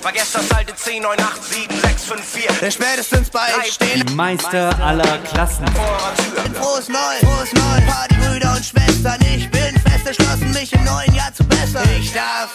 Vergesst 0.00 0.34
das 0.34 0.50
alte 0.52 0.74
10, 0.74 1.02
9, 1.02 1.20
8, 1.20 1.44
7, 1.44 1.80
6, 1.80 2.04
5, 2.04 2.24
4. 2.24 2.52
Denn 2.60 2.72
spätestens 2.72 3.30
bei 3.30 3.48
stehen 3.64 4.06
Die 4.06 4.14
Meister 4.14 4.78
aller 4.80 5.18
Klassen. 5.18 5.66
vor 5.68 5.84
eurer 5.84 6.14
Tür. 6.14 6.62
frohes 6.62 6.88
Neu, 6.88 6.98
frohes 7.20 7.52
Neu, 7.52 7.86
Partybrüder 7.86 8.52
und 8.56 8.64
Schwestern. 8.64 9.20
Ich 9.22 9.50
bin 9.50 9.78
fest 9.80 10.06
entschlossen, 10.06 10.50
mich 10.52 10.72
im 10.72 10.84
neuen 10.84 11.14
Jahr 11.14 11.32
zu 11.34 11.44
bessern. 11.44 11.88
Ich 11.98 12.12
darf 12.12 12.50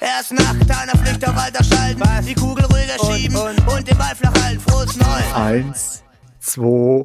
erst 0.00 0.32
nach 0.32 0.54
deiner 0.66 0.92
Pflicht 0.92 1.26
auf 1.28 1.36
Alter 1.36 1.62
schalten, 1.62 2.02
die 2.26 2.34
Kugel 2.34 2.64
ruhiger 2.64 2.96
schieben 3.12 3.36
und, 3.36 3.88
den 3.88 3.98
Ball 3.98 4.16
flach 4.16 4.34
halten. 4.42 4.60
Frohes 4.60 4.96
Neu. 4.96 5.34
Eins, 5.34 6.02
zwei, 6.40 7.04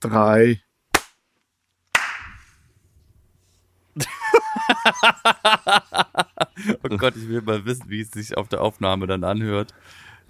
drei. 0.00 0.60
Oh 6.82 6.96
Gott, 6.96 7.16
ich 7.16 7.28
will 7.28 7.42
mal 7.42 7.64
wissen, 7.64 7.84
wie 7.88 8.00
es 8.00 8.10
sich 8.10 8.36
auf 8.36 8.48
der 8.48 8.62
Aufnahme 8.62 9.06
dann 9.06 9.24
anhört. 9.24 9.74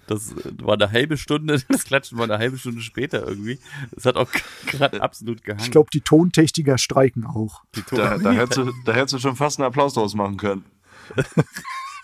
Das 0.07 0.33
war 0.59 0.73
eine 0.73 0.91
halbe 0.91 1.17
Stunde, 1.17 1.61
das 1.69 1.83
Klatschen 1.83 2.17
war 2.17 2.25
eine 2.25 2.37
halbe 2.37 2.57
Stunde 2.57 2.81
später 2.81 3.27
irgendwie. 3.27 3.59
Das 3.91 4.05
hat 4.05 4.15
auch 4.15 4.29
gerade 4.65 5.01
absolut 5.01 5.43
gehangen. 5.43 5.63
Ich 5.63 5.71
glaube, 5.71 5.89
die 5.93 6.01
Tontechniker 6.01 6.77
streiken 6.77 7.25
auch. 7.25 7.63
Da, 7.91 8.17
da, 8.17 8.31
hättest 8.31 8.57
du, 8.57 8.73
da 8.85 8.93
hättest 8.93 9.13
du 9.13 9.19
schon 9.19 9.35
fast 9.35 9.59
einen 9.59 9.67
Applaus 9.67 9.93
draus 9.93 10.15
machen 10.15 10.37
können. 10.37 10.65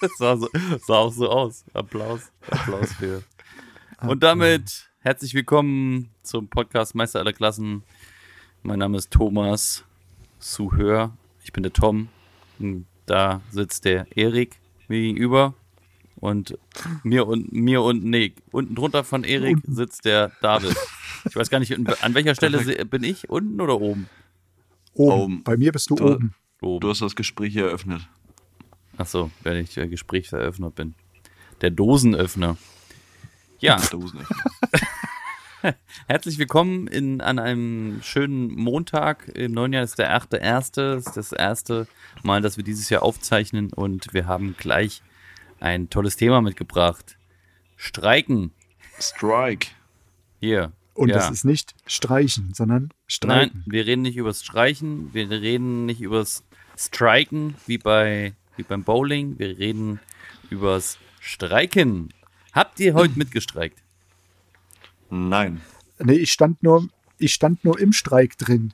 Das 0.02 0.12
sah, 0.18 0.38
so, 0.38 0.50
sah 0.86 0.96
auch 0.96 1.14
so 1.14 1.30
aus. 1.30 1.64
Applaus. 1.74 2.32
Applaus 2.50 2.94
für. 2.94 3.24
Und 4.02 4.24
damit 4.24 4.90
herzlich 5.00 5.34
willkommen 5.34 6.10
zum 6.22 6.48
Podcast 6.48 6.96
Meister 6.96 7.20
aller 7.20 7.34
Klassen. 7.34 7.84
Mein 8.62 8.80
Name 8.80 8.98
ist 8.98 9.12
Thomas 9.12 9.84
Suhör. 10.38 11.16
Ich 11.44 11.54
bin 11.54 11.64
der 11.64 11.74
Tom. 11.74 12.10
Da 13.06 13.42
sitzt 13.52 13.86
der 13.86 14.08
Erik 14.18 14.58
mir 14.88 15.02
gegenüber. 15.02 15.54
Und 16.18 16.58
mir 17.04 17.28
und 17.28 17.52
mir 17.52 17.82
und 17.82 18.04
nee, 18.04 18.34
unten 18.52 18.74
drunter 18.74 19.04
von 19.04 19.24
Erik 19.24 19.58
sitzt 19.68 20.06
der 20.06 20.32
David. 20.42 20.76
Ich 21.28 21.36
weiß 21.36 21.50
gar 21.50 21.60
nicht, 21.60 21.74
an 21.74 22.14
welcher 22.14 22.36
Stelle 22.36 22.86
bin 22.86 23.04
ich? 23.04 23.30
Unten 23.30 23.60
oder 23.60 23.80
oben? 23.82 24.08
Oben. 24.94 25.22
Oben. 25.22 25.44
Bei 25.44 25.58
mir 25.58 25.72
bist 25.72 25.90
du 25.90 25.96
Du- 25.96 26.14
oben. 26.14 26.34
Oben. 26.62 26.80
Du 26.80 26.90
hast 26.90 27.02
das 27.02 27.16
Gespräch 27.16 27.56
eröffnet. 27.56 28.08
Ach 28.98 29.06
so, 29.06 29.30
wenn 29.44 29.58
ich 29.58 29.76
äh, 29.78 29.88
Gesprächseröffner 29.88 30.72
bin. 30.72 30.96
Der 31.62 31.70
Dosenöffner. 31.70 32.58
Ja, 33.60 33.76
Dosen. 33.92 34.20
herzlich 36.08 36.38
willkommen 36.38 36.88
in, 36.88 37.22
an 37.22 37.40
einem 37.40 38.02
schönen 38.04 38.54
Montag. 38.54 39.30
Im 39.30 39.54
neuen 39.54 39.74
Jahr 39.74 39.84
ist 39.84 39.98
der 39.98 40.16
8.1. 40.16 40.76
Das 40.76 41.08
ist 41.08 41.18
das 41.18 41.32
erste 41.32 41.88
Mal, 42.24 42.42
dass 42.42 42.58
wir 42.58 42.64
dieses 42.64 42.90
Jahr 42.90 43.04
aufzeichnen 43.04 43.72
und 43.74 44.14
wir 44.14 44.28
haben 44.28 44.56
gleich 44.58 45.02
ein 45.60 45.90
tolles 45.90 46.18
Thema 46.18 46.42
mitgebracht. 46.42 47.18
Streiken. 47.78 48.52
Strike. 49.00 49.70
Hier. 50.40 50.72
Und 50.94 51.10
ja. 51.10 51.16
das 51.16 51.32
ist 51.32 51.44
nicht 51.44 51.76
streichen, 51.86 52.54
sondern 52.54 52.84
Nein, 52.84 52.92
streiken. 53.08 53.64
wir 53.66 53.86
reden 53.86 54.02
nicht 54.04 54.16
übers 54.16 54.44
Streichen, 54.44 55.14
wir 55.14 55.30
reden 55.30 55.86
nicht 55.86 56.02
übers 56.02 56.44
Striken 56.78 57.56
wie 57.68 57.78
bei 57.78 58.34
wie 58.56 58.64
beim 58.64 58.84
Bowling, 58.84 59.38
wir 59.38 59.58
reden 59.58 60.00
übers 60.50 60.98
Streiken. 61.20 62.14
Habt 62.54 62.80
ihr 62.80 62.94
heute 62.94 63.14
mitgestreikt? 63.20 63.85
Nein. 65.10 65.62
Nee, 66.00 66.14
ich 66.16 66.32
stand 66.32 66.62
nur, 66.64 66.88
ich 67.18 67.34
stand 67.34 67.64
nur 67.64 67.80
im 67.80 67.94
Streik 67.94 68.38
drin. 68.38 68.74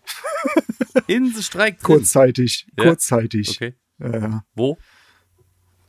In 1.08 1.34
the 1.34 1.44
Streik 1.44 1.80
drin. 1.80 1.84
Kurzzeitig. 1.98 2.68
Ja. 2.78 2.84
Kurzzeitig. 2.86 3.50
Okay. 3.50 3.76
Äh, 4.00 4.30
Wo? 4.56 4.78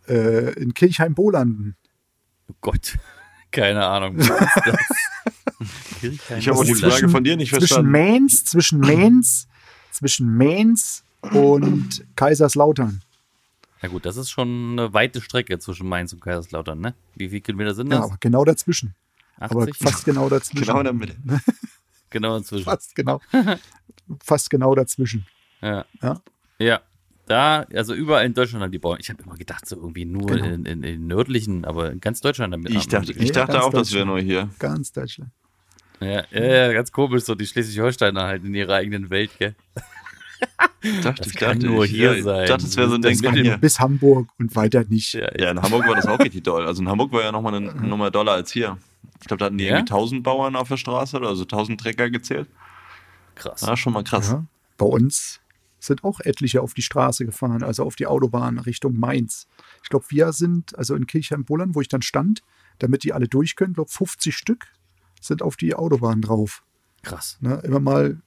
äh, 0.09 0.53
in 0.61 0.75
Kirchheim-Bolanden. 0.75 1.77
Oh 2.49 2.55
Gott. 2.61 2.99
Keine 3.51 3.85
Ahnung. 3.87 4.19
Ich 6.37 6.49
habe 6.49 6.59
auch 6.59 6.65
die. 6.65 6.75
Frage 6.75 7.09
von 7.09 7.23
dir 7.23 7.37
nicht 7.37 7.51
Zwischen 7.51 7.61
verstanden. 7.61 7.91
Mainz, 7.93 8.45
zwischen 8.45 8.81
Mainz, 8.81 9.47
zwischen 9.93 10.37
Mainz 10.37 11.05
und 11.21 12.05
Kaiserslautern. 12.17 13.03
Na 13.81 13.89
gut, 13.89 14.05
das 14.05 14.17
ist 14.17 14.31
schon 14.31 14.73
eine 14.73 14.93
weite 14.93 15.21
Strecke 15.21 15.59
zwischen 15.61 15.89
Mainz 15.89 16.13
und 16.13 16.21
Kaiserslautern, 16.21 16.81
ne? 16.81 16.95
Wie 17.15 17.29
viele 17.29 17.41
Kilometer 17.43 17.75
sind 17.75 17.93
Ja, 17.93 17.99
das? 17.99 18.07
aber 18.07 18.17
genau 18.19 18.45
dazwischen. 18.45 18.95
Aber 19.39 19.63
80? 19.63 19.77
fast 19.79 20.05
genau 20.05 20.29
dazwischen. 20.29 20.65
Genau 20.65 20.79
in 20.79 20.85
der 20.85 20.93
Mitte. 20.93 21.17
genau 22.11 22.37
inzwischen. 22.37 22.65
Fast 22.65 22.95
genau. 22.95 23.21
fast 24.25 24.51
genau 24.51 24.75
dazwischen. 24.75 25.27
Ja. 25.61 25.85
Ja. 26.03 26.21
Ja. 26.59 26.81
Da, 27.27 27.61
also 27.75 27.95
überall 27.95 28.27
in 28.27 28.35
Deutschland 28.35 28.63
haben 28.65 28.73
die 28.73 28.79
Bauern. 28.81 28.99
Ich 29.01 29.09
habe 29.09 29.23
immer 29.23 29.37
gedacht, 29.37 29.67
so 29.67 29.77
irgendwie 29.77 30.05
nur 30.05 30.27
Genau. 30.27 30.45
in, 30.45 30.67
in, 30.67 30.83
in 30.83 31.07
nördlichen, 31.07 31.65
aber 31.65 31.93
in 31.93 32.01
ganz 32.01 32.21
Deutschland 32.21 32.53
damit. 32.53 32.71
Ich 32.73 32.89
dachte, 32.89 33.13
ich 33.13 33.29
Ja, 33.29 33.33
dachte 33.33 33.53
ganz 33.53 33.65
auch, 33.65 33.73
das 33.73 33.93
wäre 33.93 34.05
nur 34.05 34.21
hier. 34.21 34.51
Ganz 34.59 34.93
Deutschland. 34.93 35.31
Ja, 36.01 36.25
ja, 36.33 36.45
ja, 36.45 36.73
ganz 36.73 36.91
komisch, 36.91 37.23
so 37.23 37.37
die 37.37 37.47
Schleswig-Holsteiner 37.47 38.25
halt 38.25 38.45
in 38.45 38.53
ihrer 38.55 38.75
eigenen 38.75 39.09
Welt, 39.09 39.31
gell? 39.39 39.55
Dachte, 41.03 41.29
ich 41.29 41.37
kann 41.37 41.61
dachte, 41.61 41.67
nur 41.67 41.85
ich, 41.85 41.93
hier 41.93 42.17
ja, 42.17 42.23
sein. 42.23 42.43
Ich 42.43 42.49
dachte, 42.51 42.67
es 42.67 42.77
wäre 42.77 42.89
so 42.89 42.97
ein 42.97 43.03
Das 43.03 43.19
Ding 43.21 43.33
hier. 43.35 43.57
Bis 43.57 43.79
Hamburg 43.79 44.29
und 44.39 44.57
weiter 44.57 44.85
nicht. 44.89 45.13
Ja, 45.15 45.31
Ja, 45.39 45.51
in 45.53 45.63
Hamburg 45.63 45.87
war 45.87 45.95
das 45.95 46.07
auch 46.07 46.19
richtig 46.19 46.43
doll. 46.43 46.67
Also 46.67 46.83
in 46.83 46.89
Hamburg 46.89 47.13
war 47.13 47.23
ja 47.23 47.31
nochmal 47.31 47.55
eine 47.55 47.73
Nummer 47.75 48.11
doller 48.11 48.33
als 48.33 48.51
hier. 48.53 48.79
Ich 49.21 49.29
glaube, 49.29 49.39
da 49.39 49.45
hatten 49.47 49.59
die 49.59 49.65
Ja? 49.65 49.77
irgendwie 49.77 49.93
1000 49.93 50.23
Bauern 50.25 50.57
auf 50.57 50.69
der 50.69 50.77
Straße 50.77 51.17
oder 51.17 51.29
also 51.29 51.43
1000 51.43 51.81
Trecker 51.81 52.11
gezählt. 52.11 52.49
krass. 53.37 53.63
Ah, 53.63 53.77
schon 53.77 53.93
mal 53.93 54.03
krass. 54.03 54.31
Ja. 54.31 54.45
Bei 54.77 54.87
uns 54.87 55.41
sind 55.79 56.03
auch 56.05 56.21
etliche 56.21 56.63
auf 56.63 56.75
die 56.75 56.83
Straße 56.83 57.25
gefahren, 57.27 57.63
also 57.63 57.85
auf 57.85 57.95
die 57.97 58.07
Autobahn 58.07 58.59
Richtung 58.59 58.99
Mainz. 58.99 59.47
Ich 59.83 59.89
glaube, 59.89 60.07
wir 60.09 60.33
sind, 60.33 60.77
also 60.77 60.95
in 60.95 61.07
Kirchheim-Bollern, 61.07 61.75
wo 61.75 61.81
ich 61.81 61.89
dann 61.89 62.03
stand, 62.03 62.43
damit 62.79 63.05
die 63.05 63.13
alle 63.13 63.29
durch 63.29 63.55
können, 63.57 63.75
glaube 63.75 63.91
50 63.91 64.35
Stück 64.37 64.67
sind 65.21 65.43
auf 65.43 65.57
die 65.57 65.75
Autobahn 65.75 66.21
drauf. 66.21 66.63
Krass. 67.03 67.39
Ne? 67.41 67.61
Immer 67.65 67.81
mal. 67.81 68.21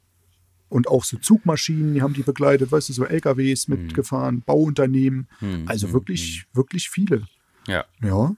Und 0.67 0.87
auch 0.87 1.03
so 1.03 1.17
Zugmaschinen, 1.17 1.93
die 1.93 2.01
haben 2.01 2.13
die 2.13 2.23
begleitet, 2.23 2.71
weißt 2.71 2.89
du, 2.89 2.93
so 2.93 3.05
LKWs 3.05 3.67
mitgefahren, 3.67 4.41
Bauunternehmen. 4.41 5.27
Hm, 5.39 5.65
Also 5.67 5.87
hm, 5.87 5.93
wirklich, 5.93 6.45
wirklich 6.53 6.89
viele. 6.89 7.23
Ja. 7.67 7.85
Ja. 8.01 8.35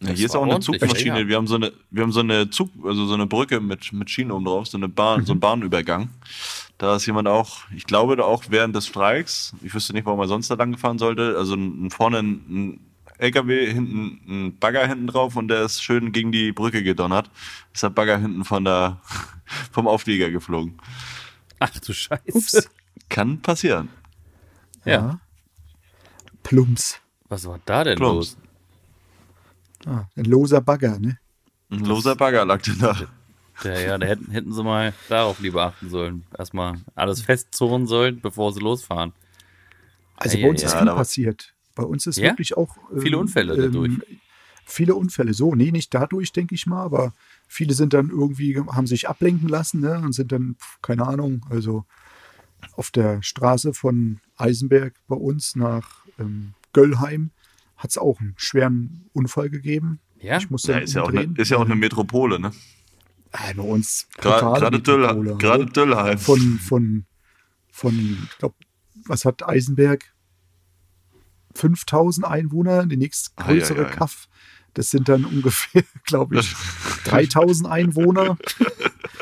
Ja, 0.00 0.08
Das 0.10 0.18
hier 0.18 0.26
ist 0.26 0.36
auch 0.36 0.42
eine 0.44 0.60
Zugmaschine. 0.60 1.20
ja. 1.20 1.28
Wir 1.28 1.36
haben 1.36 1.46
so 1.46 1.54
eine, 1.54 1.72
wir 1.90 2.02
haben 2.02 2.12
so 2.12 2.20
eine 2.20 2.50
Zug, 2.50 2.70
also 2.84 3.06
so 3.06 3.14
eine 3.14 3.26
Brücke 3.26 3.60
mit, 3.60 3.92
mit 3.94 4.10
Schienen 4.10 4.30
oben 4.30 4.44
drauf, 4.44 4.66
so 4.66 4.76
eine 4.76 4.88
Bahn, 4.88 5.24
so 5.24 5.32
ein 5.32 5.40
Bahnübergang. 5.40 6.10
Da 6.76 6.96
ist 6.96 7.06
jemand 7.06 7.28
auch, 7.28 7.60
ich 7.74 7.86
glaube 7.86 8.16
da 8.16 8.24
auch 8.24 8.44
während 8.50 8.76
des 8.76 8.86
Streiks, 8.86 9.54
ich 9.62 9.72
wüsste 9.72 9.94
nicht, 9.94 10.04
warum 10.04 10.20
er 10.20 10.28
sonst 10.28 10.50
da 10.50 10.54
lang 10.54 10.72
gefahren 10.72 10.98
sollte, 10.98 11.36
also 11.38 11.54
ein, 11.54 11.90
vorne 11.90 12.18
ein, 12.18 12.30
ein 12.48 12.80
LKW, 13.18 13.72
hinten 13.72 14.20
ein 14.28 14.58
Bagger 14.58 14.86
hinten 14.86 15.06
drauf 15.06 15.36
und 15.36 15.48
der 15.48 15.62
ist 15.64 15.82
schön 15.82 16.12
gegen 16.12 16.32
die 16.32 16.52
Brücke 16.52 16.82
gedonnert. 16.82 17.30
Ist 17.72 17.82
der 17.82 17.88
Bagger 17.88 18.18
hinten 18.18 18.44
von 18.44 18.64
der, 18.64 19.00
vom 19.72 19.88
Auflieger 19.88 20.30
geflogen. 20.30 20.74
Ach 21.58 21.78
du 21.80 21.92
Scheiße. 21.92 22.22
Ups. 22.32 22.70
Kann 23.08 23.40
passieren. 23.40 23.88
Ja. 24.84 25.20
Plumps. 26.42 27.00
Was 27.28 27.46
war 27.46 27.60
da 27.64 27.84
denn 27.84 27.96
Plumps. 27.96 28.36
los? 28.36 29.86
Ah, 29.86 30.04
ein 30.16 30.24
loser 30.24 30.60
Bagger, 30.60 30.98
ne? 30.98 31.18
Ein 31.70 31.84
loser 31.84 32.14
Bagger 32.16 32.44
lag 32.44 32.60
da. 32.80 32.96
Ja, 33.64 33.78
ja, 33.78 33.98
da 33.98 34.06
hätten, 34.06 34.30
hätten 34.30 34.52
sie 34.52 34.62
mal 34.62 34.92
darauf 35.08 35.40
lieber 35.40 35.64
achten 35.64 35.88
sollen. 35.88 36.24
Erstmal 36.36 36.74
alles 36.94 37.22
festzurren 37.22 37.86
sollen, 37.86 38.20
bevor 38.20 38.52
sie 38.52 38.60
losfahren. 38.60 39.12
Also 40.16 40.36
Ja, 40.36 40.44
bei 40.44 40.50
uns 40.50 40.60
ja, 40.62 40.68
ist 40.68 40.74
ja, 40.74 40.80
viel 40.80 40.92
passiert. 40.94 41.54
Bei 41.74 41.82
uns 41.82 42.06
ist 42.06 42.18
Ja? 42.18 42.30
wirklich 42.30 42.56
auch. 42.56 42.76
Viele 42.98 43.18
Unfälle 43.18 43.56
dadurch. 43.56 43.92
Viele 44.66 44.94
Unfälle, 44.94 45.32
so. 45.32 45.54
Nee, 45.54 45.70
nicht 45.72 45.94
dadurch, 45.94 46.32
denke 46.32 46.54
ich 46.54 46.66
mal, 46.66 46.82
aber 46.82 47.14
viele 47.46 47.74
sind 47.74 47.92
dann 47.94 48.10
irgendwie, 48.10 48.58
haben 48.58 48.86
sich 48.86 49.08
ablenken 49.08 49.48
lassen 49.48 49.80
ne, 49.80 49.98
und 49.98 50.12
sind 50.12 50.32
dann, 50.32 50.56
keine 50.82 51.06
Ahnung, 51.06 51.46
also 51.50 51.84
auf 52.72 52.90
der 52.90 53.22
Straße 53.22 53.74
von 53.74 54.20
Eisenberg 54.36 54.94
bei 55.08 55.16
uns 55.16 55.56
nach 55.56 56.04
ähm, 56.18 56.54
Göllheim 56.72 57.30
hat 57.76 57.90
es 57.90 57.98
auch 57.98 58.20
einen 58.20 58.34
schweren 58.36 59.08
Unfall 59.12 59.50
gegeben. 59.50 60.00
Ja? 60.20 60.38
Ich 60.38 60.50
musste 60.50 60.72
Ja, 60.72 60.78
ist, 60.78 60.94
ja 60.94 61.02
auch 61.02 61.10
eine, 61.10 61.32
ist 61.36 61.50
ja 61.50 61.58
auch 61.58 61.64
eine 61.64 61.76
Metropole, 61.76 62.40
ne? 62.40 62.52
Ah, 63.32 63.52
bei 63.54 63.62
uns 63.62 64.08
totale 64.16 64.80
Gerade 64.80 65.12
Metropole. 65.12 65.36
gerade 65.36 66.18
von, 66.18 66.58
von, 66.58 67.04
von, 67.70 68.18
ich 68.30 68.38
glaube, 68.38 68.54
was 69.06 69.24
hat 69.24 69.46
Eisenberg? 69.46 70.12
5000 71.54 72.26
Einwohner, 72.26 72.86
die 72.86 72.96
nächstgrößere 72.96 73.78
Ah, 73.78 73.82
ja, 73.82 73.86
ja, 73.86 73.90
ja. 73.90 73.96
Kaff. 73.96 74.28
Das 74.76 74.90
sind 74.90 75.08
dann 75.08 75.24
ungefähr, 75.24 75.82
glaube 76.04 76.38
ich, 76.38 76.54
3000 77.04 77.68
Einwohner. 77.68 78.36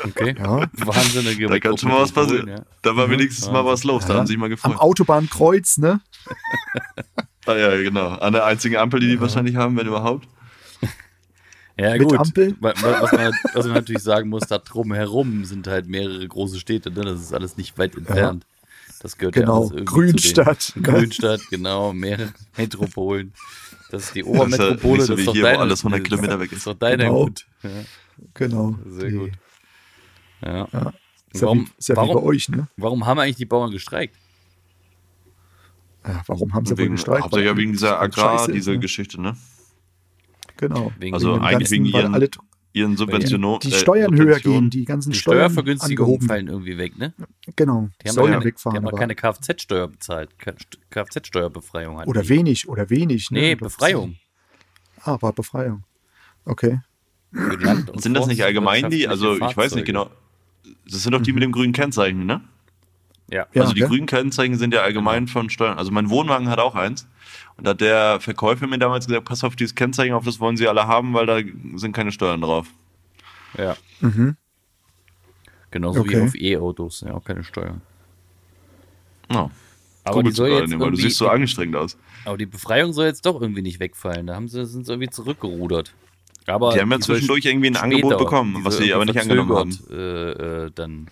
Okay. 0.03 0.35
Ja. 0.37 0.69
Wahnsinnige 0.73 1.47
Da 1.47 1.59
kann 1.59 1.77
schon 1.77 1.89
mal 1.89 2.01
was 2.01 2.11
passieren. 2.11 2.47
Ja. 2.49 2.61
Da 2.81 2.95
war 2.95 3.09
wenigstens 3.09 3.49
mal 3.49 3.65
was 3.65 3.83
los, 3.85 4.05
da 4.05 4.13
Ja. 4.13 4.19
haben 4.19 4.27
sie 4.27 4.33
sich 4.33 4.37
mal 4.39 4.45
Am 4.45 4.49
gefreut. 4.51 4.77
Autobahnkreuz, 4.77 5.77
ne? 5.77 6.01
Ah, 7.47 7.53
ja, 7.55 7.69
genau. 7.79 8.07
An 8.07 8.33
der 8.33 8.43
einzigen 8.45 8.75
Ampel, 8.75 8.99
die 8.99 9.07
die 9.07 9.21
wahrscheinlich 9.21 9.55
haben, 9.55 9.77
wenn 9.77 9.85
überhaupt. 9.87 10.27
Ja, 11.77 11.91
Mit 11.97 12.07
gut. 12.07 12.17
Ampel? 12.19 12.55
Wa- 12.59 12.73
wa- 12.81 13.01
Was 13.01 13.11
man, 13.11 13.33
was 13.53 13.65
man 13.65 13.73
natürlich 13.75 14.01
sagen 14.01 14.29
muss, 14.29 14.47
da 14.47 14.57
drumherum 14.57 15.45
sind 15.45 15.67
halt 15.67 15.87
mehrere 15.87 16.25
große 16.27 16.57
Städte, 16.59 16.89
ne? 16.89 17.01
Das 17.03 17.21
ist 17.21 17.33
alles 17.33 17.55
nicht 17.57 17.77
weit 17.77 17.95
entfernt. 17.95 18.45
Das 19.01 19.17
gehört 19.17 19.35
ja 19.35 19.41
Genau. 19.41 19.59
alles 19.59 19.71
irgendwie 19.71 19.85
Grünstadt, 19.93 20.71
ne? 20.75 20.81
Grünstadt, 20.81 21.41
genau, 21.51 21.93
mehrere 21.93 22.33
Metropolen. 22.57 23.33
Das 23.91 24.03
ist 24.05 24.15
die 24.15 24.21
Das 24.23 24.29
ist 24.29 24.35
ja 24.35 24.41
Obermetropole. 24.41 24.97
nicht 24.97 25.05
so 25.07 25.15
das 25.15 25.25
wie 25.25 25.31
hier, 25.31 25.41
wo 25.41 25.45
deine, 25.45 25.59
alles 25.59 25.79
100 25.81 25.99
das 26.01 26.07
Kilometer 26.09 26.39
weg 26.39 26.49
Das 26.49 26.53
ist. 26.53 26.57
ist 26.59 26.67
doch 26.67 26.73
deine 26.73 27.03
Genau. 27.03 27.23
Hut. 27.25 27.45
Ja. 27.63 27.69
Genau. 28.33 28.75
Sehr 28.87 29.09
Die- 29.09 29.15
gut. 29.17 29.31
Ja. 30.43 30.67
Ja. 30.71 30.93
Ist 31.31 31.41
ja, 31.41 31.47
Warum- 31.47 31.59
wie, 31.67 31.71
ist 31.77 31.89
ja 31.89 31.93
wie 31.95 31.97
warum- 31.97 32.15
bei 32.15 32.21
euch, 32.23 32.49
ne? 32.49 32.67
Warum 32.77 33.05
haben 33.05 33.19
eigentlich 33.19 33.35
die 33.35 33.45
Bauern 33.45 33.71
gestreikt? 33.71 34.15
Ja, 36.07 36.21
warum 36.27 36.53
haben 36.53 36.65
sie 36.65 36.73
wohl 36.73 36.83
Wegen, 36.85 36.95
gestreikt? 36.95 37.23
hauptsächlich 37.23 37.49
ja 37.49 37.57
wegen 37.57 37.71
dieser 37.71 37.95
es 37.95 38.01
Agrar, 38.01 38.37
scheiße 38.39 38.51
diese 38.51 38.71
ne? 38.71 38.79
Geschichte, 38.79 39.19
ne? 39.21 39.35
Genau. 40.57 40.93
Wegen 40.99 41.13
Also 41.13 41.33
dem 41.33 41.41
eigentlich 41.43 41.69
ganzen, 41.69 41.71
wegen 41.71 41.85
ihren- 41.85 42.13
alle 42.13 42.29
Ihren 42.75 42.97
Subventionen. 42.97 43.59
die 43.61 43.71
Steuern 43.71 44.17
höher 44.17 44.37
gehen, 44.41 44.69
die 44.69 44.83
ganzen 44.83 45.11
die 45.11 45.17
Steuern 45.17 45.49
Steuervergünstigungen 45.49 46.21
fallen 46.21 46.47
irgendwie 46.49 46.77
weg, 46.77 46.97
ne? 46.97 47.13
Genau. 47.55 47.87
Die 48.03 48.09
haben, 48.09 48.15
keine, 48.17 48.39
die 48.39 48.45
wegfahren. 48.45 48.75
haben 48.75 48.83
doch 48.83 48.91
aber- 48.91 48.99
keine 48.99 49.15
Kfz-Steuer 49.15 49.87
bezahlt. 49.87 50.31
Kfz-Steuerbefreiung 50.89 51.95
oder 52.03 52.23
die. 52.23 52.29
wenig, 52.29 52.67
oder 52.67 52.89
wenig. 52.89 53.31
Ne? 53.31 53.39
Nee, 53.39 53.55
Befreiung. 53.55 54.17
Ah, 55.03 55.17
war 55.21 55.31
Befreiung. 55.31 55.83
Okay. 56.43 56.81
Sind 57.95 58.13
das 58.13 58.27
nicht 58.27 58.43
allgemein 58.43 58.89
die? 58.89 59.07
Also 59.07 59.35
ich 59.35 59.55
weiß 59.55 59.75
nicht 59.75 59.85
genau. 59.85 60.09
Das 60.89 61.01
sind 61.03 61.13
doch 61.13 61.21
die 61.21 61.31
mit 61.31 61.43
dem 61.43 61.53
grünen 61.53 61.71
Kennzeichen, 61.71 62.25
ne? 62.25 62.41
Ja. 63.31 63.47
Ja, 63.53 63.61
also 63.63 63.73
die 63.73 63.79
gell? 63.79 63.89
grünen 63.89 64.05
Kennzeichen 64.05 64.57
sind 64.57 64.73
ja 64.73 64.81
allgemein 64.81 65.27
von 65.27 65.49
Steuern. 65.49 65.77
Also 65.77 65.91
mein 65.91 66.09
Wohnwagen 66.09 66.49
hat 66.49 66.59
auch 66.59 66.75
eins. 66.75 67.07
Und 67.57 67.65
da 67.65 67.71
hat 67.71 67.81
der 67.81 68.19
Verkäufer 68.19 68.67
mir 68.67 68.77
damals 68.77 69.07
gesagt, 69.07 69.25
pass 69.25 69.43
auf 69.43 69.55
dieses 69.55 69.73
Kennzeichen 69.75 70.13
auf, 70.13 70.25
das 70.25 70.39
wollen 70.39 70.57
sie 70.57 70.67
alle 70.67 70.87
haben, 70.87 71.13
weil 71.13 71.25
da 71.25 71.39
sind 71.75 71.93
keine 71.93 72.11
Steuern 72.11 72.41
drauf. 72.41 72.67
ja. 73.57 73.75
Mhm. 74.01 74.35
Genauso 75.71 76.05
wie 76.05 76.09
Okay. 76.15 76.21
auf 76.21 76.35
E-Autos, 76.35 77.01
ja, 77.01 77.13
auch 77.13 77.23
keine 77.23 77.43
Steuer. 77.43 77.81
Ja. 79.31 79.49
Aber 80.05 80.23
die 80.23 80.31
soll 80.31 80.49
jetzt 80.49 80.79
weil 80.79 80.91
du 80.91 80.97
siehst 80.97 81.17
so 81.17 81.27
angestrengt 81.27 81.75
aus. 81.75 81.97
aber 82.25 82.37
die 82.37 82.45
Befreiung 82.45 82.93
soll 82.93 83.07
jetzt 83.07 83.25
doch 83.25 83.41
irgendwie 83.41 83.63
nicht 83.63 83.79
wegfallen. 83.79 84.27
Da 84.27 84.35
haben 84.35 84.47
sie, 84.47 84.65
sind 84.65 84.85
sie 84.85 84.93
irgendwie 84.93 85.09
zurückgerudert. 85.09 85.93
Aber 86.47 86.73
Die 86.73 86.79
haben 86.79 86.91
ja 86.91 86.99
zwischendurch 86.99 87.43
irgendwie 87.45 87.67
ein 87.67 87.73
später, 87.75 87.83
Angebot 87.85 88.17
bekommen, 88.19 88.55
die 88.59 88.65
was 88.65 88.77
sie 88.77 88.93
aber 88.93 89.05
nicht 89.05 89.19
angenommen 89.19 89.55
haben. 89.55 89.79
Äh, 89.89 90.65
äh, 90.65 90.71
dann 90.75 91.07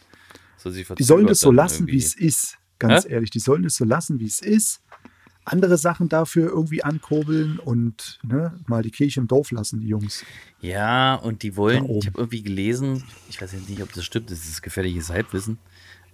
sie 0.72 0.86
Die 0.98 1.04
sollen 1.04 1.28
das 1.28 1.40
so 1.40 1.52
lassen, 1.52 1.88
wie 1.88 1.98
es 1.98 2.16
ist. 2.16 2.58
Ganz 2.80 3.06
Hä? 3.06 3.14
ehrlich, 3.14 3.30
die 3.30 3.40
sollen 3.40 3.66
es 3.66 3.76
so 3.76 3.86
lassen, 3.86 4.20
wie 4.20 4.26
es 4.26 4.42
ist. 4.42 4.82
Andere 5.46 5.78
Sachen 5.78 6.08
dafür 6.08 6.50
irgendwie 6.50 6.84
ankurbeln 6.84 7.60
und 7.60 8.20
ne, 8.24 8.58
mal 8.66 8.82
die 8.82 8.92
Kirche 8.92 9.20
im 9.20 9.28
Dorf 9.28 9.52
lassen, 9.52 9.82
die 9.82 9.88
Jungs. 9.88 10.24
Ja, 10.62 11.16
und 11.16 11.44
die 11.44 11.58
wollen, 11.58 11.90
ich 11.90 12.08
habe 12.08 12.18
irgendwie 12.18 12.44
gelesen, 12.44 13.04
ich 13.30 13.42
weiß 13.42 13.52
jetzt 13.52 13.70
nicht, 13.70 13.82
ob 13.82 13.92
das 13.92 14.06
stimmt, 14.06 14.32
das 14.32 14.46
ist 14.46 14.62
gefährliches 14.62 15.10
Halbwissen, 15.10 15.58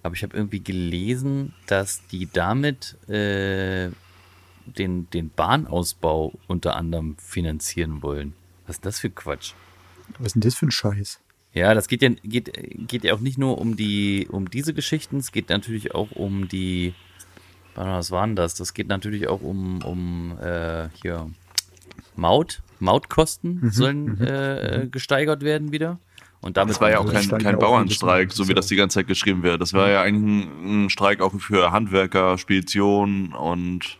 aber 0.02 0.16
ich 0.16 0.24
habe 0.24 0.36
irgendwie 0.36 0.62
gelesen, 0.62 1.54
dass 1.66 2.04
die 2.08 2.28
damit 2.32 2.96
äh, 3.08 3.90
den, 4.66 5.08
den 5.10 5.30
Bahnausbau 5.30 6.38
unter 6.48 6.74
anderem 6.74 7.16
finanzieren 7.18 8.02
wollen. 8.02 8.34
Was 8.66 8.76
ist 8.76 8.86
das 8.86 9.00
für 9.00 9.10
Quatsch? 9.10 9.52
Was 10.18 10.28
ist 10.28 10.34
denn 10.34 10.42
das 10.42 10.54
für 10.56 10.66
ein 10.66 10.72
Scheiß? 10.72 11.20
Ja, 11.52 11.74
das 11.74 11.88
geht 11.88 12.02
ja, 12.02 12.10
geht, 12.22 12.52
geht 12.86 13.04
ja 13.04 13.14
auch 13.14 13.20
nicht 13.20 13.38
nur 13.38 13.58
um 13.58 13.76
die, 13.76 14.28
um 14.30 14.50
diese 14.50 14.72
Geschichten, 14.72 15.16
es 15.16 15.32
geht 15.32 15.48
natürlich 15.48 15.94
auch 15.94 16.12
um 16.12 16.48
die, 16.48 16.94
warte 17.74 17.90
mal, 17.90 17.98
was 17.98 18.10
waren 18.10 18.36
das? 18.36 18.54
Das 18.54 18.72
geht 18.72 18.88
natürlich 18.88 19.28
auch 19.28 19.42
um, 19.42 19.82
um 19.82 20.38
äh, 20.40 20.88
hier 21.02 21.28
Maut, 22.14 22.62
Mautkosten 22.78 23.70
sollen 23.72 24.20
äh, 24.20 24.86
gesteigert 24.90 25.42
werden 25.42 25.72
wieder. 25.72 25.98
Und 26.40 26.56
damit 26.56 26.74
Das 26.74 26.80
war 26.80 26.90
ja 26.90 26.98
auch 27.00 27.12
Also 27.12 27.30
kein, 27.30 27.42
kein 27.42 27.54
ja 27.54 27.58
Bauernstreik, 27.58 28.32
so 28.32 28.48
wie 28.48 28.54
das 28.54 28.66
die 28.66 28.76
ganze 28.76 28.94
Zeit 29.00 29.06
geschrieben 29.06 29.42
wird. 29.42 29.60
Das 29.60 29.74
war 29.74 29.90
ja 29.90 30.02
eigentlich 30.02 30.46
ein, 30.46 30.84
ein 30.84 30.90
Streik 30.90 31.20
auch 31.20 31.34
für 31.38 31.70
Handwerker, 31.70 32.38
Speditionen 32.38 33.34
und 33.34 33.98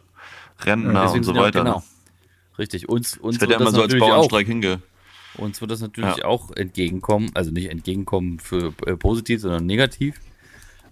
Rentner 0.61 1.03
Deswegen 1.03 1.19
und 1.19 1.25
so 1.25 1.35
ja- 1.35 1.43
weiter. 1.43 1.65
Genau. 1.65 1.77
ne? 1.79 1.83
Richtig. 2.59 2.89
Uns, 2.89 3.17
uns 3.17 3.37
Das 3.37 3.41
wird 3.43 3.53
ja 3.53 3.61
immer 3.61 3.73
so 3.73 3.83
als 3.83 3.99
Bauernstreik 3.99 4.47
hinge. 4.47 4.81
Uns 5.41 5.61
wird 5.61 5.71
das 5.71 5.81
natürlich 5.81 6.17
Ja. 6.19 6.25
auch 6.25 6.51
entgegenkommen, 6.53 7.31
also 7.35 7.51
nicht 7.51 7.71
entgegenkommen 7.71 8.39
für 8.39 8.73
äh, 8.87 8.97
positiv, 8.97 9.41
sondern 9.41 9.67
negativ, 9.67 10.21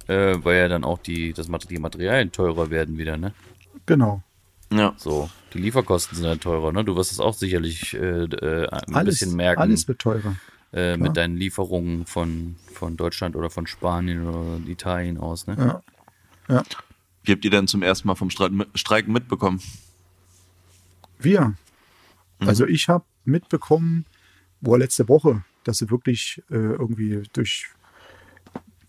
äh, 0.09 0.37
weil 0.43 0.56
ja 0.59 0.69
dann 0.69 0.85
auch 0.85 0.99
die, 0.99 1.33
das 1.33 1.49
Mater- 1.49 1.69
die 1.69 1.79
Materialien 1.79 2.33
teurer 2.33 2.71
werden 2.71 2.99
wieder, 2.99 3.17
ne? 3.17 3.33
Genau. 3.87 4.23
Ja. 4.73 4.95
So, 4.97 5.31
die 5.55 5.59
Lieferkosten 5.59 6.17
sind 6.17 6.27
halt 6.27 6.43
teurer, 6.43 6.73
ne? 6.73 6.85
Du 6.85 6.97
wirst 6.97 7.12
es 7.12 7.21
auch 7.21 7.35
sicherlich 7.35 7.95
äh, 7.95 8.25
äh, 8.25 8.69
ein 8.69 8.95
Alles, 8.95 9.21
bisschen 9.21 9.37
merken 9.37 9.61
alles 9.62 9.87
wird 9.89 9.99
teurer. 10.00 10.37
äh, 10.73 10.97
mit 10.97 11.17
deinen 11.17 11.37
Lieferungen 11.37 12.05
von, 12.06 12.56
von 12.75 12.97
Deutschland 12.97 13.35
oder 13.37 13.49
von 13.51 13.67
Spanien 13.67 14.27
oder 14.27 14.61
Italien 14.69 15.17
aus, 15.19 15.47
ne? 15.47 15.81
Ja. 16.49 16.62
Wie 17.25 17.33
habt 17.33 17.44
ihr 17.44 17.51
denn 17.51 17.67
zum 17.67 17.83
ersten 17.83 18.09
Mal 18.09 18.15
vom 18.15 18.31
Streik, 18.31 18.53
Streiken 18.75 19.12
mitbekommen? 19.12 19.61
Wir. 21.19 21.55
Mhm. 22.41 22.49
Also 22.49 22.67
ich 22.67 22.89
habe 22.89 23.05
mitbekommen, 23.25 24.05
wo 24.60 24.76
letzte 24.76 25.08
Woche, 25.08 25.44
dass 25.64 25.78
sie 25.78 25.90
wirklich 25.90 26.43
äh, 26.50 26.55
irgendwie 26.56 27.22
durch 27.32 27.69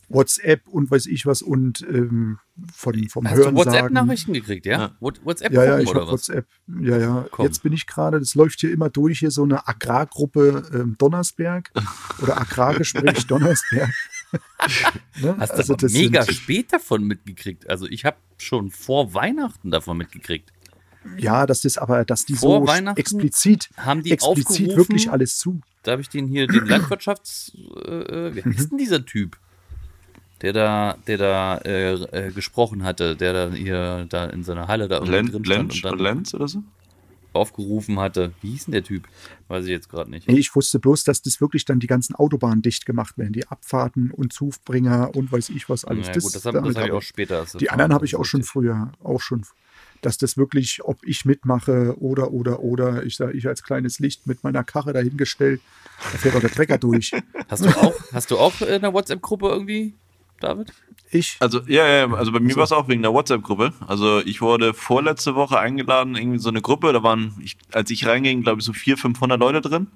WhatsApp 0.10 0.68
und 0.68 0.90
weiß 0.90 1.06
ich 1.06 1.26
was 1.26 1.42
und 1.42 1.82
ähm, 1.82 2.40
von, 2.74 3.08
vom 3.10 3.26
Hast 3.26 3.38
du 3.38 3.44
Hören 3.44 3.56
WhatsApp-Nachrichten 3.56 4.34
gekriegt, 4.34 4.66
ja? 4.66 4.80
Ja. 4.80 4.96
What- 5.00 5.24
WhatsApp 5.24 5.54
Ja, 5.54 5.64
ja, 5.64 5.80
ich 5.80 5.90
oder? 5.90 6.08
WhatsApp. 6.08 6.48
Ja, 6.82 6.98
ja. 6.98 7.26
Komm. 7.32 7.46
Jetzt 7.46 7.64
bin 7.64 7.74
ich 7.74 7.86
gerade, 7.86 8.20
das 8.20 8.36
läuft 8.36 8.60
hier 8.60 8.72
immer 8.72 8.90
durch, 8.90 9.20
hier 9.20 9.32
so 9.32 9.44
eine 9.44 9.68
Agrargruppe 9.68 10.70
ähm, 10.74 10.96
Donnersberg 10.98 11.72
oder 12.22 12.42
Agrargespräch 12.42 13.28
Donnersberg. 13.28 13.92
ne? 15.22 15.36
Hast 15.38 15.52
also 15.52 15.76
du 15.76 15.86
das 15.86 15.94
mega 15.94 16.24
sind, 16.24 16.34
spät 16.36 16.74
davon 16.74 17.04
mitgekriegt. 17.04 17.70
Also 17.70 17.86
ich 17.88 18.04
habe 18.06 18.18
schon 18.38 18.72
vor 18.72 19.14
Weihnachten 19.14 19.72
davon 19.72 19.98
mitgekriegt. 19.98 20.52
Ja, 21.18 21.46
dass 21.46 21.62
das 21.62 21.78
aber, 21.78 22.06
dass 22.06 22.26
die 22.26 22.36
Vor 22.36 22.62
so 22.62 22.68
Weihnachten 22.68 23.00
explizit, 23.00 23.70
haben 23.78 24.04
die 24.04 24.12
explizit 24.12 24.76
wirklich 24.76 25.10
alles 25.12 25.38
zu. 25.38 25.62
Da 25.84 25.94
habe 25.94 26.02
ich 26.02 26.10
den 26.10 26.28
hier, 26.28 26.48
den 26.48 26.66
Landwirtschafts... 26.66 27.54
Äh, 27.86 27.92
äh, 27.92 28.36
wie 28.36 28.44
heißt 28.44 28.72
denn 28.72 28.78
dieser 28.78 29.06
Typ? 29.06 29.38
Der 30.42 30.54
da, 30.54 30.98
der 31.08 31.18
da 31.18 31.58
äh, 31.60 31.94
äh, 31.94 32.32
gesprochen 32.32 32.84
hatte, 32.84 33.16
der 33.16 33.34
dann 33.34 33.54
hier 33.54 34.06
da 34.10 34.26
in 34.26 34.44
seiner 34.44 34.68
Halle 34.68 34.88
da 34.88 35.00
Len, 35.00 35.28
drin 35.28 35.46
stand 35.46 35.48
Lenz, 35.48 35.76
und 35.76 35.84
dann 35.84 36.00
Lenz 36.00 36.34
oder 36.34 36.48
so? 36.48 36.64
aufgerufen 37.34 38.00
hatte. 38.00 38.34
Wie 38.42 38.52
hieß 38.52 38.66
denn 38.66 38.74
der 38.74 38.84
Typ? 38.84 39.04
Weiß 39.48 39.66
ich 39.66 39.72
jetzt 39.72 39.90
gerade 39.90 40.10
nicht. 40.10 40.28
Nee, 40.28 40.38
ich 40.38 40.56
wusste 40.56 40.80
bloß, 40.80 41.04
dass 41.04 41.22
das 41.22 41.42
wirklich 41.42 41.66
dann 41.66 41.80
die 41.80 41.88
ganzen 41.88 42.16
Autobahnen 42.16 42.62
dicht 42.62 42.86
gemacht 42.86 43.18
werden, 43.18 43.34
die 43.34 43.48
Abfahrten 43.48 44.12
und 44.12 44.34
Zugbringer 44.34 45.16
und 45.16 45.32
weiß 45.32 45.50
ich 45.50 45.70
was 45.70 45.86
alles. 45.86 46.08
Ja, 46.08 46.14
gut, 46.14 46.36
das 46.36 46.46
habe 46.46 46.58
damit 46.58 46.78
hab 46.78 46.86
ich 46.86 46.92
auch 46.92 47.02
später. 47.02 47.40
erst 47.40 47.60
Die 47.62 47.70
anderen 47.70 47.94
habe 47.94 48.06
ich 48.06 48.12
Das 48.12 48.20
auch 48.20 48.24
ist 48.24 48.30
schon 48.30 48.44
früher, 48.44 48.92
auch 49.04 49.22
schon, 49.22 49.46
dass 50.02 50.18
das 50.18 50.38
wirklich, 50.38 50.80
ob 50.84 50.98
ich 51.06 51.26
mitmache 51.26 51.96
oder, 52.00 52.32
oder, 52.32 52.62
oder, 52.62 53.04
ich 53.04 53.16
sage, 53.16 53.34
ich 53.34 53.48
als 53.48 53.64
kleines 53.64 54.00
Licht 54.00 54.28
mit 54.28 54.44
meiner 54.44 54.64
Karre 54.64 54.94
dahingestellt, 54.94 55.62
da 56.12 56.18
fährt 56.18 56.36
auch 56.36 56.42
der 56.42 56.52
Trecker 56.52 56.78
durch. 56.78 57.12
Hast 57.50 57.66
du 57.66 57.70
auch, 57.70 57.94
hast 58.14 58.32
du 58.32 58.38
auch 58.38 58.62
in 58.62 58.68
einer 58.68 58.94
WhatsApp-Gruppe 58.94 59.48
irgendwie, 59.48 59.96
David? 60.40 60.72
Ich, 61.12 61.38
Also, 61.40 61.62
ja, 61.68 61.88
ja, 61.88 62.14
also 62.14 62.32
bei 62.32 62.40
mir 62.40 62.56
war 62.56 62.64
es 62.64 62.72
auch 62.72 62.88
wegen 62.88 63.02
der 63.02 63.12
WhatsApp-Gruppe. 63.12 63.74
Also 63.88 64.20
ich 64.20 64.42
wurde 64.42 64.76
vorletzte 64.76 65.34
Woche 65.34 65.58
eingeladen, 65.60 66.16
irgendwie 66.16 66.38
so 66.38 66.50
eine 66.50 66.62
Gruppe, 66.62 66.94
da 66.94 67.02
waren, 67.02 67.34
ich, 67.44 67.58
als 67.72 67.90
ich 67.90 68.06
reinging, 68.06 68.44
glaube 68.44 68.60
ich, 68.60 68.66
so 68.66 68.74
400, 68.74 69.02
500 69.02 69.40
Leute 69.40 69.62
drin. 69.62 69.88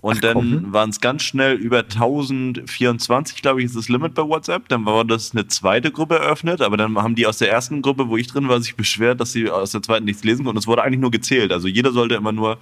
Und 0.00 0.22
dann 0.22 0.34
komm. 0.34 0.72
waren 0.72 0.90
es 0.90 1.00
ganz 1.00 1.22
schnell 1.22 1.56
über 1.56 1.80
1024, 1.80 3.42
glaube 3.42 3.60
ich, 3.60 3.66
ist 3.66 3.76
das 3.76 3.88
Limit 3.88 4.14
bei 4.14 4.22
WhatsApp. 4.22 4.68
Dann 4.68 4.86
war 4.86 5.04
das 5.04 5.32
eine 5.32 5.48
zweite 5.48 5.90
Gruppe 5.90 6.16
eröffnet, 6.16 6.60
aber 6.60 6.76
dann 6.76 6.96
haben 6.96 7.16
die 7.16 7.26
aus 7.26 7.38
der 7.38 7.50
ersten 7.50 7.82
Gruppe, 7.82 8.08
wo 8.08 8.16
ich 8.16 8.28
drin 8.28 8.48
war, 8.48 8.60
sich 8.60 8.76
beschwert, 8.76 9.20
dass 9.20 9.32
sie 9.32 9.50
aus 9.50 9.72
der 9.72 9.82
zweiten 9.82 10.04
nichts 10.04 10.22
lesen 10.22 10.44
konnten. 10.44 10.56
Und 10.56 10.62
es 10.62 10.68
wurde 10.68 10.84
eigentlich 10.84 11.00
nur 11.00 11.10
gezählt. 11.10 11.52
Also 11.52 11.66
jeder 11.66 11.90
sollte 11.90 12.14
immer 12.14 12.32
nur 12.32 12.58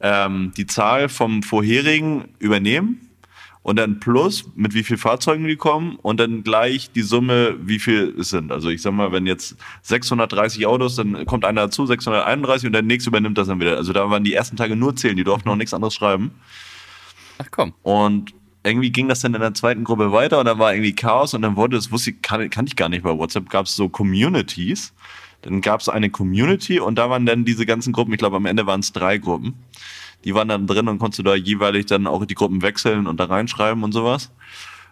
ähm, 0.00 0.52
die 0.56 0.66
Zahl 0.66 1.08
vom 1.08 1.44
vorherigen 1.44 2.24
übernehmen 2.40 3.05
und 3.66 3.74
dann 3.74 3.98
plus, 3.98 4.48
mit 4.54 4.74
wie 4.74 4.84
viel 4.84 4.96
Fahrzeugen 4.96 5.44
die 5.48 5.56
kommen 5.56 5.98
und 6.00 6.20
dann 6.20 6.44
gleich 6.44 6.92
die 6.92 7.02
Summe, 7.02 7.56
wie 7.60 7.80
viel 7.80 8.14
es 8.16 8.28
sind. 8.28 8.52
Also 8.52 8.68
ich 8.68 8.80
sag 8.80 8.92
mal, 8.92 9.10
wenn 9.10 9.26
jetzt 9.26 9.56
630 9.82 10.68
Autos, 10.68 10.94
dann 10.94 11.26
kommt 11.26 11.44
einer 11.44 11.62
dazu, 11.62 11.84
631 11.84 12.68
und 12.68 12.74
der 12.74 12.82
nächste 12.82 13.10
übernimmt 13.10 13.36
das 13.36 13.48
dann 13.48 13.58
wieder. 13.58 13.76
Also 13.76 13.92
da 13.92 14.08
waren 14.08 14.22
die 14.22 14.34
ersten 14.34 14.56
Tage 14.56 14.76
nur 14.76 14.94
zählen, 14.94 15.16
die 15.16 15.24
durften 15.24 15.48
noch 15.48 15.56
nichts 15.56 15.74
anderes 15.74 15.94
schreiben. 15.94 16.30
Ach 17.38 17.48
komm. 17.50 17.74
Und 17.82 18.34
irgendwie 18.62 18.92
ging 18.92 19.08
das 19.08 19.18
dann 19.18 19.34
in 19.34 19.40
der 19.40 19.54
zweiten 19.54 19.82
Gruppe 19.82 20.12
weiter 20.12 20.38
und 20.38 20.44
dann 20.44 20.60
war 20.60 20.72
irgendwie 20.72 20.94
Chaos 20.94 21.34
und 21.34 21.42
dann 21.42 21.56
wurde 21.56 21.76
es, 21.76 21.90
wusste 21.90 22.10
ich, 22.10 22.22
kann, 22.22 22.48
kannte 22.50 22.70
ich 22.70 22.76
gar 22.76 22.88
nicht, 22.88 23.02
bei 23.02 23.18
WhatsApp 23.18 23.50
gab 23.50 23.66
es 23.66 23.74
so 23.74 23.88
Communities. 23.88 24.92
Dann 25.42 25.60
gab 25.60 25.80
es 25.80 25.88
eine 25.88 26.08
Community 26.08 26.78
und 26.78 26.98
da 26.98 27.10
waren 27.10 27.26
dann 27.26 27.44
diese 27.44 27.66
ganzen 27.66 27.92
Gruppen, 27.92 28.12
ich 28.12 28.18
glaube 28.18 28.36
am 28.36 28.46
Ende 28.46 28.64
waren 28.68 28.78
es 28.78 28.92
drei 28.92 29.18
Gruppen. 29.18 29.54
Die 30.24 30.34
waren 30.34 30.48
dann 30.48 30.66
drin 30.66 30.88
und 30.88 30.98
konntest 30.98 31.18
du 31.20 31.22
da 31.22 31.34
jeweilig 31.34 31.86
dann 31.86 32.06
auch 32.06 32.24
die 32.24 32.34
Gruppen 32.34 32.62
wechseln 32.62 33.06
und 33.06 33.18
da 33.20 33.24
reinschreiben 33.26 33.82
und 33.84 33.92
sowas. 33.92 34.32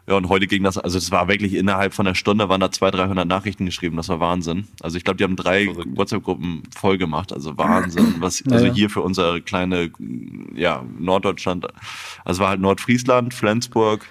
Ja, 0.07 0.17
und 0.17 0.29
heute 0.29 0.47
ging 0.47 0.63
das, 0.63 0.77
also 0.77 0.99
es 0.99 1.11
war 1.11 1.29
wirklich 1.29 1.55
innerhalb 1.55 1.95
von 1.95 2.07
einer 2.07 2.15
Stunde 2.15 2.51
waren 2.51 2.61
da 2.61 2.71
200, 2.71 3.09
300 3.09 3.27
Nachrichten 3.27 3.65
geschrieben, 3.65 3.97
das 3.97 4.11
war 4.11 4.21
Wahnsinn. 4.21 4.69
Also 4.83 4.99
ich 4.99 5.05
glaube, 5.05 5.17
die 5.17 5.25
haben 5.25 5.35
drei. 5.35 5.67
WhatsApp-Gruppen 5.75 6.63
voll 6.77 6.99
gemacht, 6.99 7.33
also 7.33 7.57
Wahnsinn. 7.57 8.17
Was, 8.19 8.45
also 8.51 8.67
Ja. 8.67 8.73
hier 8.75 8.91
für 8.91 9.01
unser 9.01 9.41
kleine, 9.41 9.91
ja, 10.55 10.85
Norddeutschland, 10.99 11.65
also 12.23 12.37
es 12.37 12.39
war 12.39 12.51
halt 12.51 12.61
Nordfriesland, 12.61 13.33
Flensburg, 13.33 14.05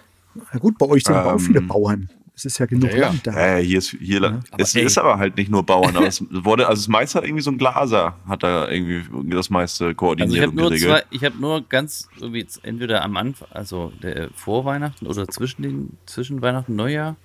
na 0.51 0.58
gut, 0.58 0.79
bei 0.79 0.88
euch 0.88 1.03
sind 1.03 1.15
aber 1.15 1.34
auch 1.36 1.39
Ähm, 1.39 1.46
viele 1.46 1.62
Bauern. 1.62 2.10
Es 2.35 2.45
ist 2.45 2.57
ja 2.57 2.65
genug 2.65 2.89
Ja, 2.91 2.97
ja. 2.97 3.07
Land 3.09 3.27
da. 3.27 3.57
Äh, 3.57 3.63
hier 3.63 3.77
ist, 3.77 3.91
hier, 3.91 4.23
Aber 4.23 4.63
es 4.63 4.73
ey. 4.75 4.83
ist 4.83 4.97
aber 4.97 5.19
halt 5.19 5.37
nicht 5.37 5.51
nur 5.51 5.63
Bauern, 5.63 5.95
aber 5.95 6.07
es 6.07 6.23
wurde, 6.31 6.67
also 6.67 6.79
das 6.81 6.87
meiste 6.87 7.19
hat 7.19 7.25
irgendwie 7.25 7.43
so 7.43 7.51
ein 7.51 7.59
Glaser, 7.59 8.15
hat 8.27 8.41
da 8.41 8.67
irgendwie 8.69 9.03
das 9.29 9.51
meiste 9.51 9.83
Also 9.85 9.91
ich 9.91 9.97
koordiniert 9.97 10.41
habe 10.41 10.49
und 10.49 10.55
nur 10.55 10.69
geregelt. 10.71 10.91
zwei, 10.91 11.15
ich 11.15 11.23
habe 11.23 11.37
nur 11.37 11.61
ganz 11.61 12.07
irgendwie 12.19 12.39
jetzt 12.39 12.65
entweder 12.65 13.03
am 13.03 13.17
Anfang, 13.17 13.47
also 13.51 13.93
der, 14.01 14.29
vor 14.33 14.65
Weihnachten 14.65 15.05
oder 15.05 15.27
zwischen 15.27 15.61
den 15.61 15.97
zwischen 16.07 16.41
Weihnachten 16.41 16.71
und 16.71 16.77
Neujahr, 16.77 17.17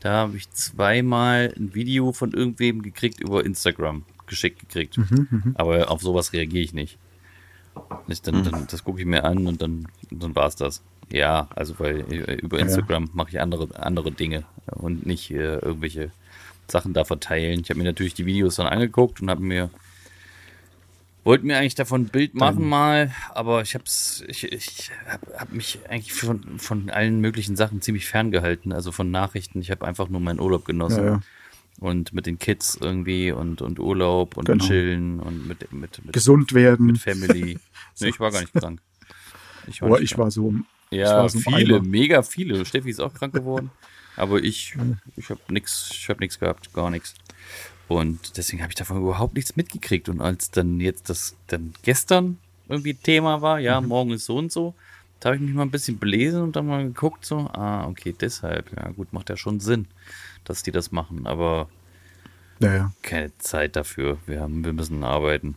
da 0.00 0.12
habe 0.14 0.36
ich 0.38 0.50
zweimal 0.52 1.52
ein 1.56 1.74
Video 1.74 2.12
von 2.12 2.32
irgendwem 2.32 2.80
gekriegt 2.80 3.20
über 3.20 3.44
Instagram 3.44 4.04
geschickt 4.26 4.60
gekriegt. 4.60 4.96
Mhm, 4.98 5.54
Aber 5.56 5.90
auf 5.90 6.00
sowas 6.00 6.32
reagiere 6.32 6.64
ich 6.64 6.72
nicht. 6.72 6.98
Ich, 8.08 8.22
dann, 8.22 8.42
dann, 8.42 8.66
das 8.70 8.84
gucke 8.84 9.00
ich 9.00 9.06
mir 9.06 9.24
an 9.24 9.46
und 9.46 9.60
dann, 9.60 9.86
dann 10.10 10.34
war 10.34 10.46
es 10.46 10.56
das. 10.56 10.82
Ja, 11.10 11.48
also 11.54 11.78
weil 11.78 12.00
äh, 12.12 12.34
über 12.34 12.58
Ja. 12.58 12.64
Instagram 12.64 13.10
mache 13.12 13.30
ich 13.30 13.40
andere, 13.40 13.68
andere 13.82 14.10
Dinge 14.12 14.44
und 14.66 15.06
nicht 15.06 15.30
äh, 15.30 15.58
irgendwelche 15.58 16.10
Sachen 16.68 16.92
da 16.94 17.04
verteilen. 17.04 17.60
Ich 17.60 17.70
habe 17.70 17.78
mir 17.78 17.84
natürlich 17.84 18.14
die 18.14 18.26
Videos 18.26 18.56
dann 18.56 18.66
angeguckt 18.66 19.20
und 19.20 19.30
habe 19.30 19.42
mir 19.42 19.70
wollte 21.24 21.44
mir 21.44 21.58
eigentlich 21.58 21.74
davon 21.74 22.02
ein 22.02 22.08
Bild 22.08 22.34
machen 22.34 22.68
mal, 22.68 23.12
aber 23.34 23.60
ich 23.62 23.74
hab's, 23.74 24.22
ich, 24.28 24.44
ich 24.52 24.92
habe 25.10 25.26
hab 25.38 25.52
mich 25.52 25.80
eigentlich 25.88 26.12
von, 26.12 26.60
von 26.60 26.88
allen 26.88 27.20
möglichen 27.20 27.56
Sachen 27.56 27.82
ziemlich 27.82 28.06
ferngehalten, 28.06 28.72
also 28.72 28.92
von 28.92 29.10
Nachrichten. 29.10 29.60
Ich 29.60 29.72
habe 29.72 29.84
einfach 29.86 30.08
nur 30.08 30.20
meinen 30.20 30.38
Urlaub 30.40 30.64
genossen 30.64 31.04
Ja, 31.04 31.10
ja. 31.14 31.20
und 31.80 32.12
mit 32.12 32.26
den 32.26 32.38
Kids 32.38 32.78
irgendwie 32.80 33.32
und, 33.32 33.60
und 33.60 33.80
Urlaub 33.80 34.36
und 34.36 34.44
Genau. 34.44 34.64
chillen 34.64 35.18
und 35.18 35.48
mit, 35.48 35.72
mit, 35.72 36.04
mit, 36.04 36.12
Gesund 36.12 36.52
werden. 36.52 36.86
mit 36.86 36.98
Family. 36.98 37.58
nee, 38.00 38.08
ich 38.08 38.20
war 38.20 38.30
gar 38.30 38.40
nicht 38.42 38.52
krank. 38.54 38.80
Ich 39.66 39.82
Aber 39.82 39.98
nicht 39.98 40.02
ich 40.04 40.10
krank. 40.10 40.26
war 40.26 40.30
so. 40.30 40.54
Ja, 40.90 41.28
viele, 41.28 41.80
mega 41.82 42.22
viele. 42.22 42.64
Steffi 42.64 42.90
ist 42.90 43.00
auch 43.00 43.12
krank 43.12 43.34
geworden. 43.34 43.70
Aber 44.16 44.42
ich, 44.42 44.74
ich 45.16 45.30
habe 45.30 45.40
nichts, 45.48 45.90
ich 45.92 46.08
nichts 46.18 46.38
gehabt, 46.38 46.72
gar 46.72 46.90
nichts. 46.90 47.14
Und 47.88 48.36
deswegen 48.36 48.62
habe 48.62 48.72
ich 48.72 48.76
davon 48.76 48.98
überhaupt 49.00 49.34
nichts 49.34 49.56
mitgekriegt. 49.56 50.08
Und 50.08 50.20
als 50.20 50.50
dann 50.50 50.80
jetzt 50.80 51.10
das 51.10 51.36
dann 51.48 51.74
gestern 51.82 52.38
irgendwie 52.68 52.94
Thema 52.94 53.42
war, 53.42 53.60
ja, 53.60 53.80
Mhm. 53.80 53.88
morgen 53.88 54.10
ist 54.12 54.24
so 54.24 54.36
und 54.36 54.50
so, 54.50 54.74
da 55.20 55.28
habe 55.28 55.36
ich 55.36 55.42
mich 55.42 55.54
mal 55.54 55.62
ein 55.62 55.70
bisschen 55.70 55.98
belesen 55.98 56.42
und 56.42 56.56
dann 56.56 56.66
mal 56.66 56.84
geguckt, 56.84 57.24
so, 57.24 57.38
ah, 57.52 57.86
okay, 57.86 58.14
deshalb, 58.18 58.72
ja 58.76 58.90
gut, 58.90 59.12
macht 59.12 59.30
ja 59.30 59.36
schon 59.36 59.60
Sinn, 59.60 59.86
dass 60.44 60.62
die 60.62 60.72
das 60.72 60.92
machen, 60.92 61.26
aber 61.26 61.68
Ja, 62.60 62.74
ja. 62.74 62.92
keine 63.02 63.36
Zeit 63.38 63.76
dafür. 63.76 64.18
Wir 64.26 64.40
haben, 64.40 64.64
wir 64.64 64.72
müssen 64.72 65.04
arbeiten. 65.04 65.54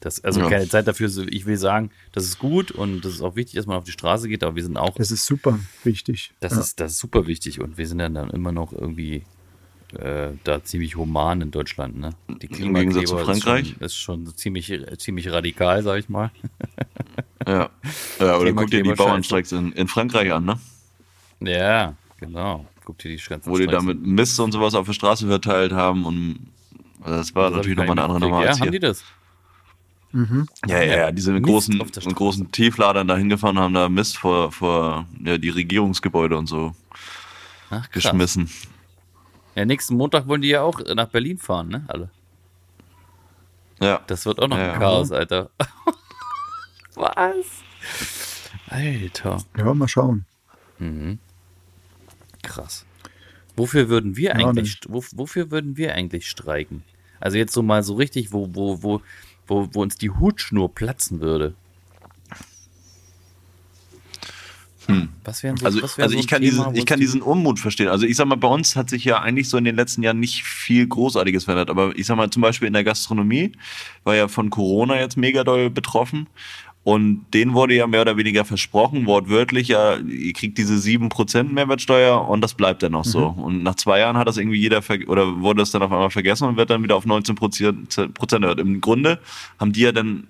Das, 0.00 0.22
also 0.24 0.40
Ja. 0.40 0.48
keine 0.48 0.68
Zeit 0.68 0.86
dafür. 0.88 1.08
so- 1.08 1.22
Ich 1.26 1.46
will 1.46 1.56
sagen, 1.56 1.90
das 2.12 2.24
ist 2.24 2.38
gut 2.38 2.70
und 2.70 3.02
das 3.04 3.14
ist 3.14 3.22
auch 3.22 3.36
wichtig, 3.36 3.56
dass 3.56 3.66
man 3.66 3.76
auf 3.76 3.84
die 3.84 3.92
Straße 3.92 4.28
geht, 4.28 4.42
aber 4.44 4.56
wir 4.56 4.62
sind 4.62 4.76
auch 4.76 4.94
Das 4.94 5.10
ist 5.10 5.26
super 5.26 5.58
wichtig. 5.84 6.32
das, 6.40 6.52
ja. 6.52 6.60
ist, 6.60 6.80
das 6.80 6.92
ist 6.92 6.98
super 6.98 7.26
wichtig 7.26 7.60
und 7.60 7.76
wir 7.78 7.86
sind 7.86 7.98
dann, 7.98 8.14
dann 8.14 8.30
immer 8.30 8.52
noch 8.52 8.72
irgendwie 8.72 9.24
äh, 9.98 10.28
da 10.44 10.62
ziemlich 10.62 10.96
human 10.96 11.40
in 11.40 11.50
Deutschland. 11.50 11.98
Ne? 11.98 12.10
Die 12.40 12.46
Im 12.62 12.74
Gegensatz 12.74 13.08
zu 13.10 13.18
Frankreich? 13.18 13.72
Ist 13.72 13.76
schon, 13.78 13.86
ist 13.86 13.94
schon 13.96 14.26
so 14.26 14.32
ziemlich, 14.32 14.72
ziemlich 14.98 15.30
radikal, 15.32 15.82
sag 15.82 15.98
ich 15.98 16.08
mal. 16.08 16.30
Ja. 17.46 17.70
ja 18.18 18.36
oder 18.36 18.52
guck 18.52 18.70
dir 18.70 18.82
die 18.82 18.92
Bauernstreiks 18.92 19.52
in, 19.52 19.72
in 19.72 19.88
Frankreich 19.88 20.30
an, 20.30 20.44
ne? 20.44 20.60
Ja, 21.40 21.94
genau. 22.18 22.66
Guck 22.84 22.98
dir 22.98 23.08
die 23.16 23.22
ganzen 23.22 23.50
Wo 23.50 23.56
die 23.56 23.64
da 23.66 23.80
Streiks 23.80 23.84
mit 23.86 24.02
Mist 24.06 24.38
und 24.40 24.52
sowas 24.52 24.74
auf 24.74 24.86
der 24.86 24.92
Straße 24.92 25.26
verteilt 25.26 25.72
haben 25.72 26.04
und 26.04 26.38
also 27.00 27.16
das 27.16 27.34
war. 27.34 27.44
Das 27.48 27.56
natürlich 27.56 27.78
nochmal 27.78 27.92
eine 27.98 28.02
andere 28.02 28.20
Nummer 28.20 28.44
Ja, 28.44 28.58
haben 28.58 28.70
die 28.72 28.78
das? 28.78 29.02
Ja, 30.12 30.82
ja, 30.82 30.96
ja, 30.96 31.12
diese 31.12 31.32
Mist 31.32 31.44
großen, 31.46 31.78
großen 32.14 32.50
Tiefladern 32.50 33.06
da 33.06 33.16
hingefahren 33.16 33.56
und 33.58 33.62
haben 33.62 33.74
da 33.74 33.88
Mist 33.88 34.18
vor, 34.18 34.50
vor 34.50 35.06
ja, 35.24 35.38
die 35.38 35.50
Regierungsgebäude 35.50 36.36
und 36.36 36.46
so 36.48 36.74
Ach, 37.70 37.88
geschmissen. 37.90 38.50
Ja, 39.54 39.64
nächsten 39.64 39.96
Montag 39.96 40.26
wollen 40.26 40.42
die 40.42 40.48
ja 40.48 40.62
auch 40.62 40.80
nach 40.94 41.08
Berlin 41.08 41.38
fahren, 41.38 41.68
ne? 41.68 41.84
Alle. 41.88 42.10
Ja. 43.80 44.00
Das 44.08 44.26
wird 44.26 44.40
auch 44.40 44.48
noch 44.48 44.58
Ja. 44.58 44.72
ein 44.72 44.78
Chaos, 44.80 45.12
Alter. 45.12 45.50
Was? 46.96 47.62
Alter. 48.68 49.38
ja, 49.56 49.74
mal 49.74 49.88
schauen. 49.88 50.24
Krass. 52.42 52.84
Wofür 53.56 53.88
würden 53.88 54.16
wir 54.16 54.34
eigentlich, 54.36 54.80
wo, 54.88 55.04
wofür 55.12 55.50
würden 55.50 55.76
wir 55.76 55.94
eigentlich 55.94 56.28
streiken? 56.28 56.82
Also 57.20 57.36
jetzt 57.36 57.52
so 57.52 57.62
mal 57.62 57.82
so 57.82 57.94
richtig, 57.94 58.32
wo, 58.32 58.48
wo, 58.54 58.82
wo, 58.82 59.02
wo, 59.50 59.68
wo 59.72 59.82
uns 59.82 59.96
die 59.96 60.10
Hutschnur 60.10 60.74
platzen 60.74 61.20
würde. 61.20 61.54
Was 65.22 65.44
wären 65.44 65.56
so, 65.56 65.66
Also, 65.66 65.82
also 65.82 66.08
so 66.08 66.18
ich 66.18 66.26
kann, 66.26 66.42
Thema, 66.42 66.64
diesen, 66.64 66.74
ich 66.74 66.86
kann 66.86 66.98
die- 66.98 67.04
diesen 67.06 67.22
Unmut 67.22 67.60
verstehen. 67.60 67.86
Also 67.88 68.06
ich 68.06 68.16
sag 68.16 68.26
mal, 68.26 68.34
bei 68.36 68.48
uns 68.48 68.74
hat 68.74 68.90
sich 68.90 69.04
ja 69.04 69.20
eigentlich 69.20 69.48
so 69.48 69.56
in 69.56 69.62
den 69.64 69.76
letzten 69.76 70.02
Jahren 70.02 70.18
nicht 70.18 70.42
viel 70.42 70.84
Großartiges 70.86 71.44
verändert. 71.44 71.70
Aber 71.70 71.96
ich 71.96 72.06
sag 72.06 72.16
mal, 72.16 72.28
zum 72.30 72.42
Beispiel 72.42 72.66
in 72.66 72.72
der 72.72 72.82
Gastronomie 72.82 73.52
war 74.02 74.16
ja 74.16 74.26
von 74.26 74.50
Corona 74.50 74.98
jetzt 74.98 75.16
mega 75.16 75.44
doll 75.44 75.70
betroffen. 75.70 76.26
Und 76.82 77.26
denen 77.34 77.52
wurde 77.52 77.74
ja 77.74 77.86
mehr 77.86 78.00
oder 78.00 78.16
weniger 78.16 78.46
versprochen, 78.46 79.04
wortwörtlich, 79.04 79.68
ja, 79.68 79.96
ihr 79.96 80.32
kriegt 80.32 80.56
diese 80.56 80.74
7% 80.74 81.52
Mehrwertsteuer 81.52 82.26
und 82.26 82.40
das 82.40 82.54
bleibt 82.54 82.82
dann 82.82 82.94
auch 82.94 83.04
so. 83.04 83.32
Mhm. 83.32 83.38
Und 83.38 83.62
nach 83.62 83.74
zwei 83.74 83.98
Jahren 83.98 84.16
hat 84.16 84.26
das 84.26 84.38
irgendwie 84.38 84.58
jeder, 84.58 84.82
oder 85.06 85.40
wurde 85.40 85.60
das 85.60 85.72
dann 85.72 85.82
auf 85.82 85.92
einmal 85.92 86.10
vergessen 86.10 86.48
und 86.48 86.56
wird 86.56 86.70
dann 86.70 86.82
wieder 86.82 86.96
auf 86.96 87.04
19 87.04 87.34
Prozent 87.34 87.94
erhöht. 87.98 88.58
Im 88.58 88.80
Grunde 88.80 89.18
haben 89.58 89.72
die 89.72 89.82
ja 89.82 89.92
dann 89.92 90.26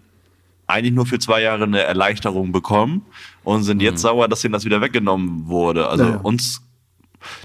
eigentlich 0.67 0.93
nur 0.93 1.07
für 1.07 1.21
zwei 1.21 1.41
Jahre 1.41 1.65
eine 1.65 1.83
Erleichterung 1.83 2.51
bekommen 2.51 3.03
und 3.45 3.63
sind 3.63 3.81
jetzt 3.81 4.01
sauer, 4.01 4.27
dass 4.27 4.45
ihnen 4.45 4.53
das 4.53 4.65
wieder 4.65 4.81
weggenommen 4.81 5.47
wurde. 5.47 5.89
Also 5.89 6.05
Ja, 6.05 6.11
ja. 6.11 6.17
uns, 6.17 6.63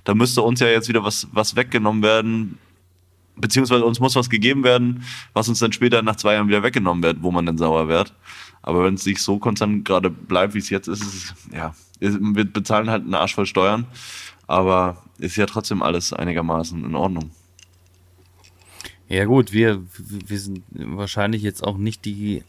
da 0.04 0.16
müsste 0.16 0.42
uns 0.42 0.60
ja 0.60 0.68
jetzt 0.68 0.90
wieder 0.90 1.04
was, 1.04 1.28
was 1.32 1.56
weggenommen 1.56 2.02
werden, 2.02 2.58
beziehungsweise 3.38 3.86
uns 3.86 4.00
muss 4.00 4.16
was 4.16 4.30
gegeben 4.30 4.64
werden, 4.64 5.04
was 5.34 5.50
uns 5.50 5.60
dann 5.60 5.72
später 5.74 6.02
nach 6.02 6.16
zwei 6.16 6.34
Jahren 6.34 6.48
wieder 6.48 6.64
weggenommen 6.64 7.04
wird, 7.04 7.22
wo 7.22 7.32
man 7.32 7.46
dann 7.46 7.58
sauer 7.58 7.88
wird. 7.88 8.14
Aber 8.62 8.84
wenn 8.84 8.96
es 8.96 9.06
nicht 9.06 9.20
so 9.22 9.38
konstant 9.38 9.86
gerade 9.86 10.10
bleibt, 10.10 10.54
wie 10.54 10.60
es 10.60 10.70
jetzt 10.70 10.88
ist, 10.88 11.02
ist 11.04 11.14
es, 11.14 11.34
ja, 11.54 11.76
wir 12.00 12.46
bezahlen 12.46 12.90
halt 12.90 13.04
einen 13.04 13.14
Arsch 13.14 13.36
voll 13.36 13.46
Steuern, 13.46 13.86
aber 14.48 15.04
ist 15.20 15.36
ja 15.36 15.46
trotzdem 15.46 15.82
alles 15.82 16.14
einigermaßen 16.14 16.84
in 16.84 16.96
Ordnung. 16.96 17.32
Ja 19.08 19.26
gut, 19.26 19.52
wir, 19.54 19.84
wir 19.98 20.40
sind 20.40 20.64
wahrscheinlich 20.72 21.44
jetzt 21.44 21.64
auch 21.64 21.78
nicht 21.78 22.06
die, 22.06 22.44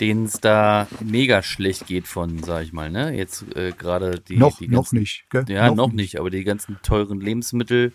denen 0.00 0.24
es 0.24 0.40
da 0.40 0.88
mega 1.00 1.42
schlecht 1.42 1.86
geht 1.86 2.08
von, 2.08 2.42
sag 2.42 2.64
ich 2.64 2.72
mal, 2.72 2.90
ne? 2.90 3.16
Jetzt 3.16 3.44
äh, 3.54 3.72
gerade 3.72 4.18
die, 4.20 4.36
noch, 4.36 4.58
die 4.58 4.66
noch 4.68 4.78
ganzen- 4.82 4.98
nicht. 4.98 5.24
Gell? 5.30 5.44
Ja, 5.48 5.72
noch, 5.72 5.92
nicht, 5.92 6.18
aber 6.18 6.30
die 6.30 6.42
ganzen 6.44 6.78
teuren 6.82 7.20
Lebensmittel. 7.20 7.92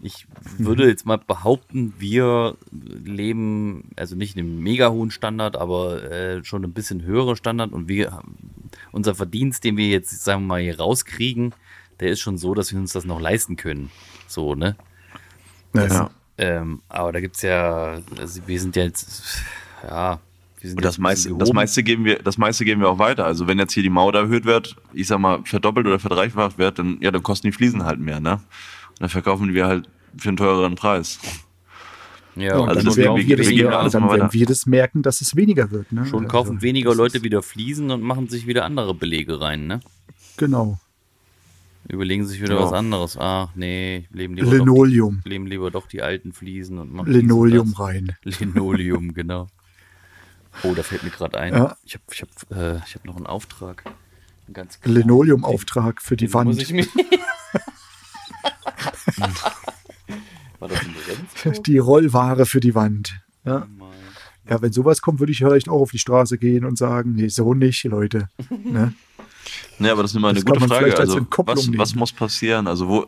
Ich 0.00 0.26
würde 0.58 0.84
Mhm. 0.84 0.90
jetzt 0.90 1.06
mal 1.06 1.16
behaupten, 1.18 1.94
wir 1.98 2.56
leben, 2.70 3.90
also 3.96 4.14
nicht 4.14 4.36
in 4.36 4.44
einem 4.44 4.62
mega 4.62 4.90
hohen 4.90 5.10
Standard, 5.10 5.56
aber 5.56 6.02
äh, 6.10 6.44
schon 6.44 6.64
ein 6.64 6.72
bisschen 6.72 7.02
höherer 7.02 7.34
Standard 7.34 7.72
und 7.72 7.88
wir, 7.88 8.20
unser 8.92 9.14
Verdienst, 9.14 9.64
den 9.64 9.76
wir 9.76 9.88
jetzt, 9.88 10.22
sagen 10.22 10.42
wir 10.42 10.46
mal, 10.48 10.60
hier 10.60 10.78
rauskriegen, 10.78 11.54
der 12.00 12.10
ist 12.10 12.20
schon 12.20 12.36
so, 12.36 12.52
dass 12.54 12.72
wir 12.72 12.78
uns 12.78 12.92
das 12.92 13.06
noch 13.06 13.20
leisten 13.20 13.56
können. 13.56 13.90
So, 14.26 14.54
ne? 14.54 14.76
Ja. 15.74 16.10
Ähm, 16.38 16.82
aber 16.90 17.12
da 17.12 17.20
gibt's 17.20 17.40
ja, 17.40 18.00
also 18.18 18.46
wir 18.46 18.60
sind 18.60 18.76
ja 18.76 18.82
jetzt, 18.84 19.40
ja, 19.82 20.20
Und 20.62 20.84
das 20.84 20.98
meiste, 20.98 21.34
das 21.34 21.52
meiste 21.54 21.82
geben 21.82 22.04
wir, 22.04 22.18
das 22.22 22.36
meiste 22.36 22.66
geben 22.66 22.82
wir 22.82 22.90
auch 22.90 22.98
weiter. 22.98 23.24
Also 23.24 23.46
wenn 23.48 23.58
jetzt 23.58 23.72
hier 23.72 23.82
die 23.82 23.88
Maut 23.88 24.14
erhöht 24.14 24.44
wird, 24.44 24.76
ich 24.92 25.06
sag 25.06 25.18
mal, 25.20 25.40
verdoppelt 25.44 25.86
oder 25.86 25.98
verdreifacht 25.98 26.58
wird, 26.58 26.78
dann, 26.78 26.98
ja, 27.00 27.10
dann 27.10 27.22
kosten 27.22 27.46
die 27.46 27.52
Fliesen 27.52 27.84
halt 27.84 27.98
mehr, 28.00 28.20
ne? 28.20 28.40
Dann 28.98 29.08
verkaufen 29.08 29.52
wir 29.54 29.66
halt 29.66 29.88
für 30.16 30.28
einen 30.28 30.36
teureren 30.36 30.74
Preis. 30.74 31.18
Ja, 32.34 32.58
und 32.58 32.68
also 32.68 32.74
dann, 32.80 32.84
das 32.86 32.96
werden 32.96 33.16
wir- 33.16 33.22
wir, 33.22 33.28
wir 33.28 33.36
das, 33.38 33.50
ja, 33.50 33.78
alles 33.78 33.92
dann 33.92 34.10
werden 34.10 34.32
wir 34.32 34.46
das 34.46 34.66
merken, 34.66 35.02
dass 35.02 35.20
es 35.22 35.36
weniger 35.36 35.70
wird. 35.70 35.90
Ne? 35.92 36.04
schon 36.06 36.24
Also, 36.24 36.28
kaufen 36.32 36.62
weniger 36.62 36.90
das 36.90 36.98
Leute 36.98 37.22
wieder 37.22 37.42
Fliesen 37.42 37.90
und 37.90 38.02
machen 38.02 38.28
sich 38.28 38.46
wieder 38.46 38.64
andere 38.64 38.94
Belege 38.94 39.40
rein, 39.40 39.66
ne? 39.66 39.80
Genau. 40.36 40.78
Überlegen 41.88 42.26
sich 42.26 42.42
wieder 42.42 42.56
Ja. 42.56 42.62
was 42.64 42.72
anderes. 42.72 43.16
Ach 43.18 43.48
nee, 43.54 44.06
leben 44.10 44.34
lieber, 44.34 44.50
Linoleum. 44.50 45.16
Doch 45.16 45.22
die, 45.22 45.28
leben 45.30 45.46
lieber 45.46 45.70
doch 45.70 45.86
die 45.86 46.02
alten 46.02 46.32
Fliesen 46.32 46.78
und 46.78 46.92
machen 46.92 47.10
Linoleum 47.12 47.72
rein. 47.74 48.16
das. 48.24 48.40
Linoleum, 48.40 49.14
genau. 49.14 49.46
Oh, 50.62 50.74
da 50.74 50.82
fällt 50.82 51.04
mir 51.04 51.10
gerade 51.10 51.38
ein. 51.38 51.54
Ja. 51.54 51.76
Ich 51.84 51.94
habe 51.94 52.04
ich 52.10 52.22
hab, 52.22 52.28
äh, 52.50 52.78
ich 52.86 52.94
hab 52.96 53.04
noch 53.04 53.16
einen 53.16 53.26
Auftrag. 53.26 53.84
Einen 54.46 54.54
ganz. 54.54 54.78
Linoleum-Auftrag 54.84 56.02
für 56.02 56.16
die 56.16 56.26
Den 56.26 56.32
muss 56.44 56.56
Wand. 56.58 56.62
ich 56.62 56.72
mir 56.72 56.86
War 60.58 60.68
das 60.68 60.82
in 60.82 60.94
Rendsburg? 61.08 61.64
Die 61.64 61.78
Rollware 61.78 62.46
für 62.46 62.60
die 62.60 62.74
Wand. 62.74 63.20
Ja. 63.44 63.66
ja, 64.48 64.62
wenn 64.62 64.72
sowas 64.72 65.00
kommt, 65.02 65.20
würde 65.20 65.32
ich 65.32 65.38
vielleicht 65.38 65.68
auch 65.68 65.80
auf 65.80 65.90
die 65.90 65.98
Straße 65.98 66.38
gehen 66.38 66.64
und 66.64 66.78
sagen, 66.78 67.12
nee, 67.14 67.28
so 67.28 67.54
nicht, 67.54 67.84
Leute. 67.84 68.28
Ne? 68.64 68.94
Ne, 69.78 69.92
aber 69.92 70.02
das 70.02 70.12
ist 70.12 70.16
immer 70.16 70.28
eine 70.28 70.42
Das 70.42 70.44
gute 70.44 70.66
Frage. 70.66 70.98
Also, 70.98 71.20
was, 71.44 71.78
was 71.78 71.94
muss 71.94 72.12
passieren? 72.12 72.66
Also, 72.66 72.88
wo 72.88 73.06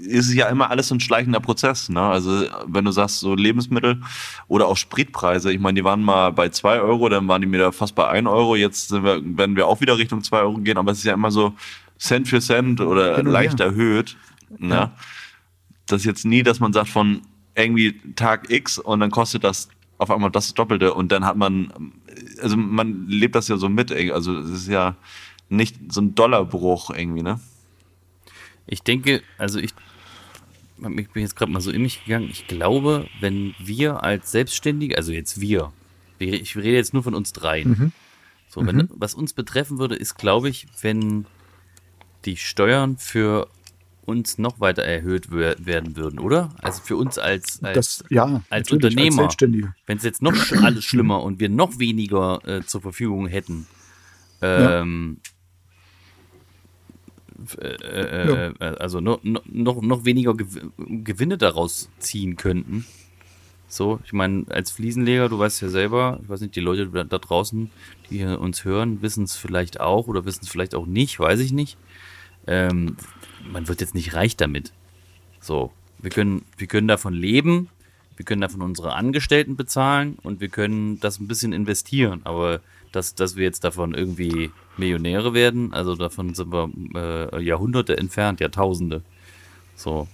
ist 0.00 0.28
es 0.28 0.34
ja 0.34 0.48
immer 0.48 0.70
alles 0.70 0.90
ein 0.90 1.00
schleichender 1.00 1.40
Prozess, 1.40 1.88
ne? 1.88 2.00
Also, 2.00 2.44
wenn 2.66 2.84
du 2.84 2.90
sagst, 2.90 3.20
so 3.20 3.34
Lebensmittel 3.34 4.02
oder 4.48 4.66
auch 4.66 4.76
Spritpreise, 4.76 5.52
ich 5.52 5.60
meine, 5.60 5.80
die 5.80 5.84
waren 5.84 6.02
mal 6.02 6.30
bei 6.30 6.48
zwei 6.48 6.80
Euro, 6.80 7.08
dann 7.08 7.28
waren 7.28 7.42
die 7.42 7.50
wieder 7.50 7.72
fast 7.72 7.94
bei 7.94 8.08
ein 8.08 8.26
Euro, 8.26 8.56
jetzt 8.56 8.92
wir, 8.92 9.22
werden 9.24 9.56
wir 9.56 9.66
auch 9.66 9.80
wieder 9.80 9.96
Richtung 9.96 10.22
zwei 10.22 10.40
Euro 10.40 10.58
gehen, 10.58 10.76
aber 10.76 10.92
es 10.92 10.98
ist 10.98 11.04
ja 11.04 11.14
immer 11.14 11.30
so, 11.30 11.54
Cent 11.98 12.28
für 12.28 12.40
Cent 12.40 12.80
oder 12.80 13.18
und 13.18 13.26
leicht 13.26 13.60
her. 13.60 13.66
erhöht. 13.66 14.16
Ne? 14.58 14.90
Das 15.86 16.00
ist 16.02 16.06
jetzt 16.06 16.24
nie, 16.24 16.42
dass 16.42 16.60
man 16.60 16.72
sagt 16.72 16.88
von 16.90 17.22
irgendwie 17.54 18.00
Tag 18.14 18.50
X 18.50 18.78
und 18.78 19.00
dann 19.00 19.10
kostet 19.10 19.42
das 19.44 19.68
auf 19.98 20.10
einmal 20.10 20.30
das 20.30 20.54
Doppelte 20.54 20.94
und 20.94 21.10
dann 21.10 21.24
hat 21.24 21.36
man, 21.36 21.72
also 22.40 22.56
man 22.56 23.08
lebt 23.08 23.34
das 23.34 23.48
ja 23.48 23.56
so 23.56 23.68
mit, 23.68 23.90
also 23.90 24.38
es 24.38 24.50
ist 24.50 24.68
ja 24.68 24.94
nicht 25.48 25.76
so 25.90 26.00
ein 26.00 26.14
Dollarbruch 26.14 26.90
irgendwie, 26.90 27.22
ne? 27.22 27.40
Ich 28.66 28.82
denke, 28.82 29.22
also 29.38 29.58
ich, 29.58 29.72
ich 30.98 31.08
bin 31.10 31.22
jetzt 31.22 31.34
gerade 31.36 31.50
mal 31.50 31.60
so 31.60 31.70
in 31.70 31.82
mich 31.82 32.04
gegangen. 32.04 32.28
Ich 32.30 32.46
glaube, 32.46 33.08
wenn 33.20 33.54
wir 33.58 34.02
als 34.04 34.30
Selbstständige, 34.30 34.96
also 34.96 35.10
jetzt 35.12 35.40
wir, 35.40 35.72
wir- 36.18 36.34
ich 36.40 36.54
rede 36.54 36.72
jetzt 36.76 36.92
nur 36.94 37.02
von 37.02 37.14
uns 37.14 37.32
dreien. 37.32 37.92
So, 38.50 38.64
wenn, 38.66 38.88
was 38.94 39.14
uns 39.14 39.32
betreffen 39.32 39.78
würde, 39.78 39.94
ist, 39.96 40.16
glaube 40.16 40.48
ich, 40.48 40.66
wenn 40.82 41.26
die 42.24 42.36
Steuern 42.36 42.98
für 42.98 43.48
uns 44.08 44.38
noch 44.38 44.58
weiter 44.58 44.82
erhöht 44.82 45.30
wer- 45.30 45.54
werden 45.64 45.96
würden, 45.96 46.18
oder? 46.18 46.48
Also 46.62 46.82
für 46.82 46.96
uns 46.96 47.18
als, 47.18 47.62
als, 47.62 47.74
Das, 47.74 48.04
ja, 48.10 48.42
als 48.48 48.68
Unternehmer. 48.72 49.28
Wenn 49.86 49.98
es 49.98 50.02
jetzt 50.04 50.22
noch 50.22 50.34
alles 50.62 50.84
schlimmer 50.84 51.22
und 51.22 51.38
wir 51.40 51.48
noch 51.48 51.78
weniger 51.78 52.40
äh, 52.46 52.64
zur 52.64 52.80
Verfügung 52.80 53.26
hätten, 53.26 53.66
ähm, 54.40 55.18
f- 57.44 57.58
äh, 57.58 58.48
äh, 58.48 58.54
also 58.78 59.00
noch, 59.00 59.22
noch, 59.22 59.42
noch 59.46 59.82
noch 59.82 60.04
weniger 60.04 60.34
Gew 60.34 60.46
Gewinne 60.78 61.36
daraus 61.38 61.88
ziehen 61.98 62.36
könnten. 62.36 62.84
So, 63.70 64.00
ich 64.04 64.14
meine, 64.14 64.46
als 64.48 64.70
Fliesenleger, 64.70 65.28
du 65.28 65.38
weißt 65.38 65.60
ja 65.60 65.68
selber, 65.68 66.20
ich 66.22 66.28
weiß 66.28 66.40
nicht, 66.40 66.56
die 66.56 66.60
Leute 66.60 66.86
da 66.88 67.18
draußen, 67.18 67.70
die 68.10 68.24
uns 68.24 68.64
hören, 68.64 69.02
wissen 69.02 69.24
es 69.24 69.36
vielleicht 69.36 69.78
auch 69.80 70.06
oder 70.08 70.24
wissen 70.24 70.44
es 70.44 70.48
vielleicht 70.48 70.74
auch 70.74 70.86
nicht, 70.86 71.20
weiß 71.20 71.40
ich 71.40 71.52
nicht. 71.52 71.76
Ähm, 72.46 72.96
man 73.50 73.68
wird 73.68 73.80
jetzt 73.80 73.94
nicht 73.94 74.14
reich 74.14 74.36
damit. 74.36 74.72
So, 75.40 75.72
wir 75.98 76.10
können, 76.10 76.44
wir 76.56 76.66
können 76.66 76.88
davon 76.88 77.14
leben, 77.14 77.68
wir 78.16 78.24
können 78.24 78.40
davon 78.40 78.62
unsere 78.62 78.94
Angestellten 78.94 79.56
bezahlen 79.56 80.18
und 80.22 80.40
wir 80.40 80.48
können 80.48 81.00
das 81.00 81.20
ein 81.20 81.28
bisschen 81.28 81.52
investieren. 81.52 82.20
Aber 82.24 82.60
dass, 82.92 83.14
dass 83.14 83.36
wir 83.36 83.44
jetzt 83.44 83.64
davon 83.64 83.94
irgendwie 83.94 84.50
Millionäre 84.76 85.34
werden, 85.34 85.72
also 85.72 85.94
davon 85.94 86.34
sind 86.34 86.52
wir 86.52 86.70
äh, 87.32 87.42
Jahrhunderte 87.42 87.96
entfernt, 87.96 88.40
Jahrtausende. 88.40 89.02
So. 89.76 90.08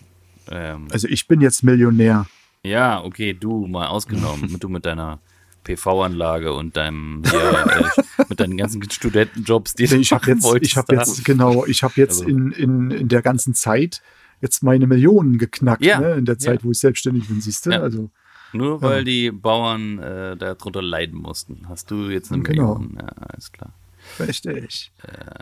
Ähm, 0.50 0.88
Also 0.90 1.08
ich 1.08 1.26
bin 1.26 1.40
jetzt 1.40 1.62
Millionär. 1.62 2.26
ja, 2.62 3.02
okay, 3.02 3.32
du 3.32 3.66
mal 3.66 3.86
ausgenommen, 3.86 4.56
du 4.60 4.68
mit 4.68 4.84
deiner 4.84 5.20
PV-Anlage 5.64 6.52
und 6.52 6.76
deinem 6.76 7.22
äh, 7.32 8.02
mit 8.28 8.40
deinen 8.40 8.56
ganzen 8.56 8.82
Studentenjobs, 8.90 9.74
die 9.74 9.86
du 9.86 9.96
Ich 9.96 10.12
habe 10.12 10.22
machen 10.22 10.34
jetzt, 10.36 10.44
wolltest 10.44 10.72
ich 10.72 10.76
habe 10.76 10.94
jetzt, 10.96 11.24
genau, 11.24 11.66
ich 11.66 11.82
habe 11.82 11.94
jetzt 11.96 12.20
Also- 12.22 12.28
in, 12.28 12.50
in, 12.52 12.90
in 12.90 13.08
der 13.08 13.22
ganzen 13.22 13.54
Zeit 13.54 14.02
jetzt 14.40 14.62
meine 14.62 14.86
Millionen 14.86 15.38
geknackt, 15.38 15.84
Ja, 15.84 16.00
ne? 16.00 16.14
in 16.14 16.24
der 16.24 16.38
Zeit, 16.38 16.60
ja. 16.60 16.64
wo 16.66 16.70
ich 16.70 16.78
selbstständig 16.78 17.28
bin, 17.28 17.40
siehst 17.40 17.66
du? 17.66 17.70
Ja. 17.70 17.80
Also, 17.80 18.10
Nur 18.52 18.82
weil 18.82 19.04
die 19.04 19.30
Bauern 19.30 19.98
äh, 19.98 20.36
darunter 20.36 20.82
leiden 20.82 21.18
mussten, 21.20 21.62
hast 21.68 21.90
du 21.90 22.10
jetzt 22.10 22.30
eine 22.32 22.42
Genau. 22.42 22.74
Million. 22.78 22.96
Ja, 23.00 23.06
alles 23.28 23.52
klar. 23.52 23.72
richtig. 24.20 24.92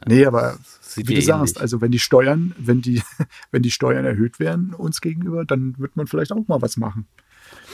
nee, 0.06 0.24
aber 0.24 0.56
wie 0.94 1.02
du 1.02 1.20
sagst, 1.20 1.56
ähnlich. 1.56 1.60
also 1.62 1.80
wenn 1.80 1.90
die 1.90 1.98
Steuern, 1.98 2.54
wenn 2.58 2.80
die, 2.80 3.02
wenn 3.50 3.62
die 3.62 3.72
Steuern 3.72 4.04
erhöht 4.04 4.38
werden 4.38 4.72
uns 4.74 5.00
gegenüber, 5.00 5.44
dann 5.44 5.74
wird 5.78 5.96
man 5.96 6.06
vielleicht 6.06 6.30
auch 6.32 6.46
mal 6.46 6.62
was 6.62 6.76
machen. 6.76 7.06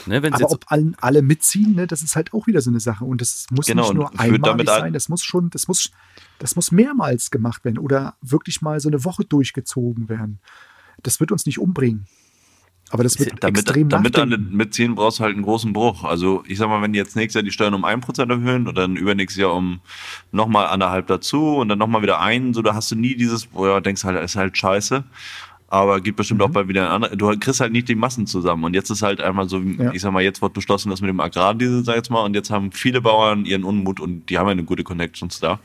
Ne, 0.09 0.23
wenn's 0.23 0.33
Aber 0.35 0.43
jetzt, 0.43 0.53
ob 0.53 0.65
allen, 0.71 0.95
alle 0.99 1.21
mitziehen, 1.21 1.75
ne, 1.75 1.85
das 1.85 2.01
ist 2.01 2.15
halt 2.15 2.33
auch 2.33 2.47
wieder 2.47 2.61
so 2.61 2.71
eine 2.71 2.79
Sache. 2.79 3.05
Und 3.05 3.21
das 3.21 3.45
muss 3.51 3.67
Genau, 3.67 3.83
nicht 3.83 3.93
nur 3.93 4.19
einmalig 4.19 4.67
sein, 4.67 4.91
das 4.91 5.07
muss 5.07 5.23
schon, 5.23 5.51
das 5.51 5.67
muss, 5.67 5.91
das 6.39 6.55
muss 6.55 6.71
mehrmals 6.71 7.29
gemacht 7.29 7.63
werden 7.63 7.77
oder 7.77 8.15
wirklich 8.21 8.61
mal 8.63 8.79
so 8.79 8.89
eine 8.89 9.05
Woche 9.05 9.23
durchgezogen 9.23 10.09
werden. 10.09 10.39
Das 11.03 11.19
wird 11.19 11.31
uns 11.31 11.45
nicht 11.45 11.59
umbringen. 11.59 12.07
Aber 12.91 13.03
das 13.03 13.19
wird 13.19 13.43
Damit, 13.43 13.59
extrem 13.59 13.89
damit 13.89 14.17
nachdenken. 14.17 14.57
mitziehen, 14.57 14.95
brauchst 14.95 15.19
du 15.19 15.23
halt 15.23 15.35
einen 15.35 15.43
großen 15.43 15.73
Bruch. 15.73 16.03
Also 16.03 16.43
ich 16.47 16.57
sag 16.57 16.69
mal, 16.69 16.81
wenn 16.81 16.91
die 16.91 16.97
jetzt 16.97 17.15
nächstes 17.15 17.35
Jahr 17.35 17.43
die 17.43 17.51
Steuern 17.51 17.75
um 17.75 17.85
1% 17.85 18.29
erhöhen 18.29 18.67
und 18.67 18.75
dann 18.75 18.95
übernächstes 18.95 19.39
Jahr 19.39 19.53
um 19.53 19.79
nochmal 20.31 20.65
anderthalb 20.67 21.05
dazu 21.05 21.57
und 21.57 21.69
dann 21.69 21.77
nochmal 21.77 22.01
wieder 22.01 22.19
einen, 22.19 22.55
so 22.55 22.63
da 22.63 22.73
hast 22.73 22.89
du 22.89 22.95
nie 22.95 23.15
dieses, 23.15 23.53
wo 23.53 23.65
du 23.65 23.79
denkst 23.79 24.03
halt, 24.03 24.21
ist 24.23 24.35
halt 24.35 24.57
scheiße. 24.57 25.03
Aber 25.71 26.01
gibt 26.01 26.17
bestimmt 26.17 26.39
Mhm. 26.39 26.45
auch 26.45 26.49
bald 26.49 26.67
wieder 26.67 26.85
ein 26.87 26.91
anderes. 27.03 27.15
Du 27.17 27.27
kriegst 27.39 27.59
halt 27.61 27.71
nicht 27.71 27.87
die 27.87 27.95
Massen 27.95 28.25
zusammen. 28.25 28.63
Und 28.63 28.73
jetzt 28.73 28.89
ist 28.89 29.01
halt 29.03 29.21
einmal 29.21 29.47
so, 29.47 29.59
Ja. 29.59 29.93
ich 29.93 30.01
sag 30.01 30.11
mal, 30.11 30.23
jetzt 30.23 30.41
wird 30.41 30.53
beschlossen, 30.53 30.89
das 30.89 30.99
mit 31.01 31.09
dem 31.09 31.19
Agrardiesel, 31.19 31.83
sag 31.85 31.93
ich 31.93 31.97
jetzt 31.97 32.09
mal, 32.09 32.23
und 32.23 32.33
jetzt 32.33 32.49
haben 32.49 32.71
viele 32.71 33.01
Bauern 33.01 33.45
ihren 33.45 33.63
Unmut 33.63 33.99
und 33.99 34.27
die 34.29 34.37
haben 34.39 34.47
ja 34.47 34.51
eine 34.53 34.63
gute 34.63 34.83
Connections 34.83 35.39
da. 35.39 35.59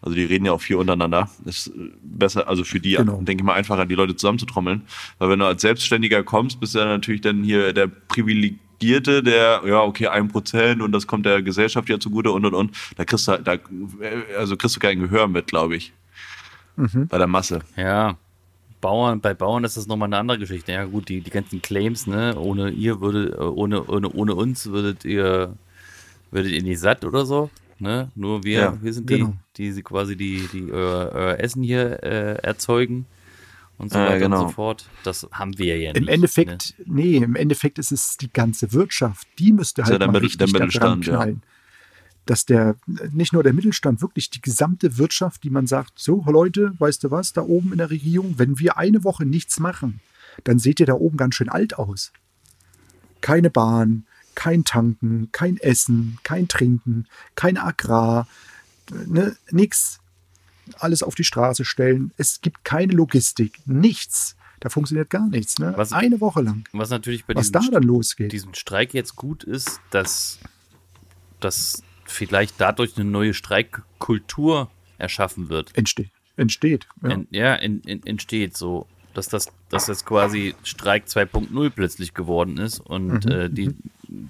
Also 0.00 0.14
die 0.16 0.24
reden 0.24 0.46
ja 0.46 0.52
auch 0.52 0.60
viel 0.62 0.76
untereinander. 0.76 1.28
Ist 1.44 1.66
äh, 1.68 1.90
besser, 2.02 2.48
also 2.48 2.64
für 2.64 2.80
die, 2.80 2.92
Genau. 2.94 3.18
denke 3.20 3.42
ich 3.42 3.44
mal, 3.46 3.54
einfacher, 3.54 3.84
die 3.84 3.94
Leute 3.94 4.16
zusammenzutrommeln. 4.16 4.82
Weil 5.18 5.28
wenn 5.28 5.38
du 5.38 5.44
als 5.46 5.60
Selbstständiger 5.62 6.22
kommst, 6.22 6.58
bist 6.58 6.74
du 6.74 6.78
ja 6.78 6.86
natürlich 6.86 7.20
dann 7.20 7.44
hier 7.44 7.72
der 7.74 7.88
Privilegierte, 7.88 9.22
der, 9.22 9.62
ja, 9.66 9.82
okay, 9.82 10.08
ein 10.08 10.28
Prozent 10.28 10.80
und 10.82 10.92
das 10.92 11.06
kommt 11.06 11.26
der 11.26 11.42
Gesellschaft 11.42 11.88
ja 11.88 12.00
zugute 12.00 12.30
und 12.32 12.44
und 12.46 12.54
und. 12.54 12.70
Da 12.96 13.04
kriegst 13.04 13.28
du 13.28 13.32
halt, 13.32 13.46
da, 13.46 13.54
äh, 13.54 13.58
also 14.38 14.56
kriegst 14.56 14.76
du 14.76 14.80
kein 14.80 14.98
Gehör 15.00 15.28
mit, 15.28 15.46
glaube 15.46 15.76
ich. 15.76 15.92
Mhm. 16.76 17.06
Bei 17.08 17.18
der 17.18 17.26
Masse. 17.26 17.60
ja, 17.76 18.16
Bauern, 18.82 19.22
bei 19.22 19.32
Bauern 19.32 19.64
ist 19.64 19.78
das 19.78 19.86
nochmal 19.86 20.08
eine 20.08 20.18
andere 20.18 20.38
Geschichte. 20.38 20.72
Ja 20.72 20.84
gut, 20.84 21.08
die, 21.08 21.22
die 21.22 21.30
ganzen 21.30 21.62
Claims, 21.62 22.06
ne, 22.06 22.36
ohne 22.36 22.68
ihr 22.68 23.00
würde, 23.00 23.28
äh, 23.38 23.40
ohne, 23.40 23.84
ohne, 23.84 24.10
ohne 24.10 24.34
uns 24.34 24.66
würdet 24.66 25.06
ihr, 25.06 25.56
würdet 26.30 26.52
ihr 26.52 26.62
nicht 26.62 26.80
satt 26.80 27.06
oder 27.06 27.24
so. 27.24 27.48
Ne? 27.78 28.10
Nur 28.14 28.44
wir, 28.44 28.60
Ja, 28.60 28.78
wir 28.82 28.92
sind 28.92 29.06
genau. 29.06 29.34
die, 29.56 29.64
die 29.64 29.72
sie 29.72 29.82
quasi 29.82 30.16
die, 30.16 30.46
die 30.52 30.70
euer, 30.70 31.10
euer 31.12 31.40
Essen 31.40 31.62
hier 31.62 32.02
äh, 32.02 32.34
erzeugen 32.42 33.06
und 33.78 33.90
so 33.90 33.98
Ja, 33.98 34.06
weiter 34.06 34.18
genau. 34.20 34.42
und 34.42 34.48
so 34.48 34.54
fort. 34.54 34.84
Das 35.02 35.26
haben 35.32 35.58
wir 35.58 35.78
ja 35.78 35.92
Im 35.92 36.04
nicht. 36.04 36.12
Endeffekt, 36.12 36.74
nee, 36.84 37.16
im 37.16 37.34
Endeffekt 37.34 37.78
ist 37.78 37.90
es 37.90 38.16
die 38.18 38.32
ganze 38.32 38.72
Wirtschaft, 38.72 39.26
die 39.38 39.52
müsste 39.52 39.84
halt 39.84 40.00
ja 40.00 40.06
mal 40.06 40.18
richtig 40.18 40.38
der 40.38 40.46
da 40.46 40.66
dran 40.66 40.98
Mittelstand, 40.98 41.06
ja. 41.06 41.26
Dass 42.26 42.44
der, 42.46 42.76
nicht 43.10 43.32
nur 43.32 43.42
der 43.42 43.52
Mittelstand, 43.52 44.00
wirklich 44.00 44.30
die 44.30 44.40
gesamte 44.40 44.96
Wirtschaft, 44.96 45.42
die 45.42 45.50
man 45.50 45.66
sagt, 45.66 45.94
so 45.98 46.24
Leute, 46.26 46.72
weißt 46.78 47.02
du 47.04 47.10
was, 47.10 47.32
da 47.32 47.42
oben 47.42 47.72
in 47.72 47.78
der 47.78 47.90
Regierung, 47.90 48.38
wenn 48.38 48.58
wir 48.60 48.76
eine 48.78 49.02
Woche 49.02 49.24
nichts 49.26 49.58
machen, 49.58 50.00
dann 50.44 50.58
seht 50.60 50.78
ihr 50.78 50.86
da 50.86 50.94
oben 50.94 51.16
ganz 51.16 51.34
schön 51.34 51.48
alt 51.48 51.78
aus. 51.78 52.12
Keine 53.20 53.50
Bahn, 53.50 54.06
kein 54.34 54.64
Tanken, 54.64 55.30
kein 55.32 55.56
Essen, 55.58 56.18
kein 56.22 56.46
Trinken, 56.48 57.06
kein 57.34 57.56
Agrar, 57.58 58.26
ne, 59.06 59.36
nix. 59.50 59.98
Alles 60.78 61.02
auf 61.02 61.16
die 61.16 61.24
Straße 61.24 61.64
stellen. 61.64 62.12
Es 62.16 62.40
gibt 62.40 62.64
keine 62.64 62.92
Logistik, 62.92 63.58
nichts. 63.66 64.36
Da 64.60 64.68
funktioniert 64.68 65.10
gar 65.10 65.28
nichts. 65.28 65.58
Ne? 65.58 65.72
Was- 65.76 65.92
Eine 65.92 66.20
Woche 66.20 66.40
lang. 66.40 66.64
Was 66.72 66.88
natürlich 66.90 67.24
bei 67.24 67.34
Was 67.34 67.50
diesem 67.50 67.64
da 67.66 67.70
dann 67.72 67.82
losgeht. 67.82 68.30
diesem 68.32 68.54
Streik 68.54 68.94
jetzt 68.94 69.16
gut 69.16 69.42
ist, 69.42 69.80
dass, 69.90 70.38
dass 71.40 71.82
vielleicht 72.04 72.60
dadurch 72.60 72.96
eine 72.96 73.08
neue 73.08 73.34
Streikkultur 73.34 74.70
erschaffen 74.98 75.48
wird. 75.48 75.76
Entsteht. 75.76 76.10
Entsteht. 76.36 76.86
Ja. 77.02 77.10
En, 77.10 77.26
ja, 77.30 77.54
en, 77.56 77.82
en, 77.84 78.02
entsteht 78.04 78.56
so, 78.56 78.86
dass 79.14 79.28
das, 79.28 79.52
dass 79.68 79.86
das 79.86 80.04
quasi 80.04 80.54
Streik 80.62 81.06
2.0 81.06 81.70
plötzlich 81.70 82.14
geworden 82.14 82.56
ist 82.58 82.80
und, 82.80 83.26
äh, 83.26 83.50
die, 83.50 83.74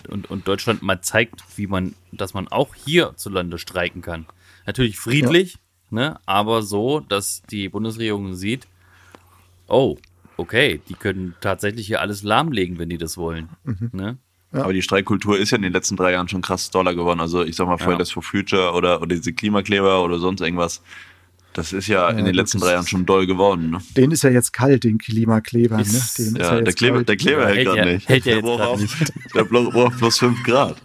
und, 0.09 0.31
und 0.31 0.49
Deutschland 0.49 0.83
mal 0.83 1.01
zeigt, 1.01 1.43
wie 1.57 1.67
man, 1.67 1.95
dass 2.11 2.35
man 2.35 2.49
auch 2.49 2.75
hierzulande 2.75 3.59
streiken 3.59 4.03
kann. 4.03 4.27
Natürlich 4.67 4.99
friedlich, 4.99 5.59
ne, 5.91 6.19
aber 6.27 6.63
so, 6.63 7.01
dass 7.01 7.43
die 7.51 7.69
Bundesregierung 7.69 8.35
sieht, 8.35 8.67
oh, 9.69 9.99
okay, 10.37 10.81
die 10.89 10.95
können 10.95 11.35
tatsächlich 11.41 11.87
hier 11.87 12.01
alles 12.01 12.23
lahmlegen, 12.23 12.79
wenn 12.79 12.89
die 12.89 12.99
das 12.99 13.17
wollen. 13.17 13.49
Ne? 13.93 14.19
Aber 14.53 14.73
die 14.73 14.83
Streikkultur 14.83 15.39
ist 15.39 15.51
ja 15.51 15.57
in 15.57 15.63
den 15.63 15.73
letzten 15.73 15.97
drei 15.97 16.13
Jahren 16.13 16.29
schon 16.29 16.43
krass 16.43 16.71
doller 16.71 16.95
geworden. 16.95 17.21
Also 17.21 17.43
ich 17.45 17.57
sag 17.57 17.67
mal, 17.67 17.79
Fridays 17.79 18.11
for 18.11 18.23
Future 18.23 18.73
oder, 18.73 19.01
oder 19.01 19.15
diese 19.17 19.33
Klimakleber 19.33 20.03
oder 20.05 20.19
sonst 20.19 20.41
irgendwas. 20.43 20.83
Das 21.55 21.73
ist 21.75 21.87
ja, 21.87 22.09
in 22.09 22.25
den 22.25 22.35
letzten 22.35 22.61
drei 22.61 22.73
Jahren 22.73 22.87
schon 22.87 23.05
doll 23.05 23.27
geworden. 23.27 23.71
Ne? 23.71 23.79
Den 23.97 24.11
ist 24.11 24.23
ja 24.23 24.31
jetzt 24.31 24.53
kalt, 24.55 24.85
den 24.85 24.97
Klimakleber. 24.99 25.77
Ne? 25.77 25.83
Ist- 25.83 26.19
Den 26.19 26.37
Ja, 26.37 26.51
der 26.57 26.65
jetzt 26.65 26.79
Kleber, 26.79 26.97
kalt. 26.97 27.09
der 27.11 27.17
Kleber 27.17 27.41
Ja, 27.43 27.47
hält 27.49 27.57
hält 27.57 27.67
gerade 27.67 27.79
ja- 27.79 27.95
nicht. 27.95 28.09
hält 28.09 28.25
ja 28.25 28.31
der 28.31 28.35
jetzt 28.37 28.45
braucht 28.45 28.59
grad 28.59 28.69
auch- 28.69 28.79
nicht. 28.79 29.13
Der 29.35 29.45
blo- 29.45 29.71
braucht 29.71 29.99
plus 29.99 30.19
5 30.19 30.43
Grad. 30.45 30.77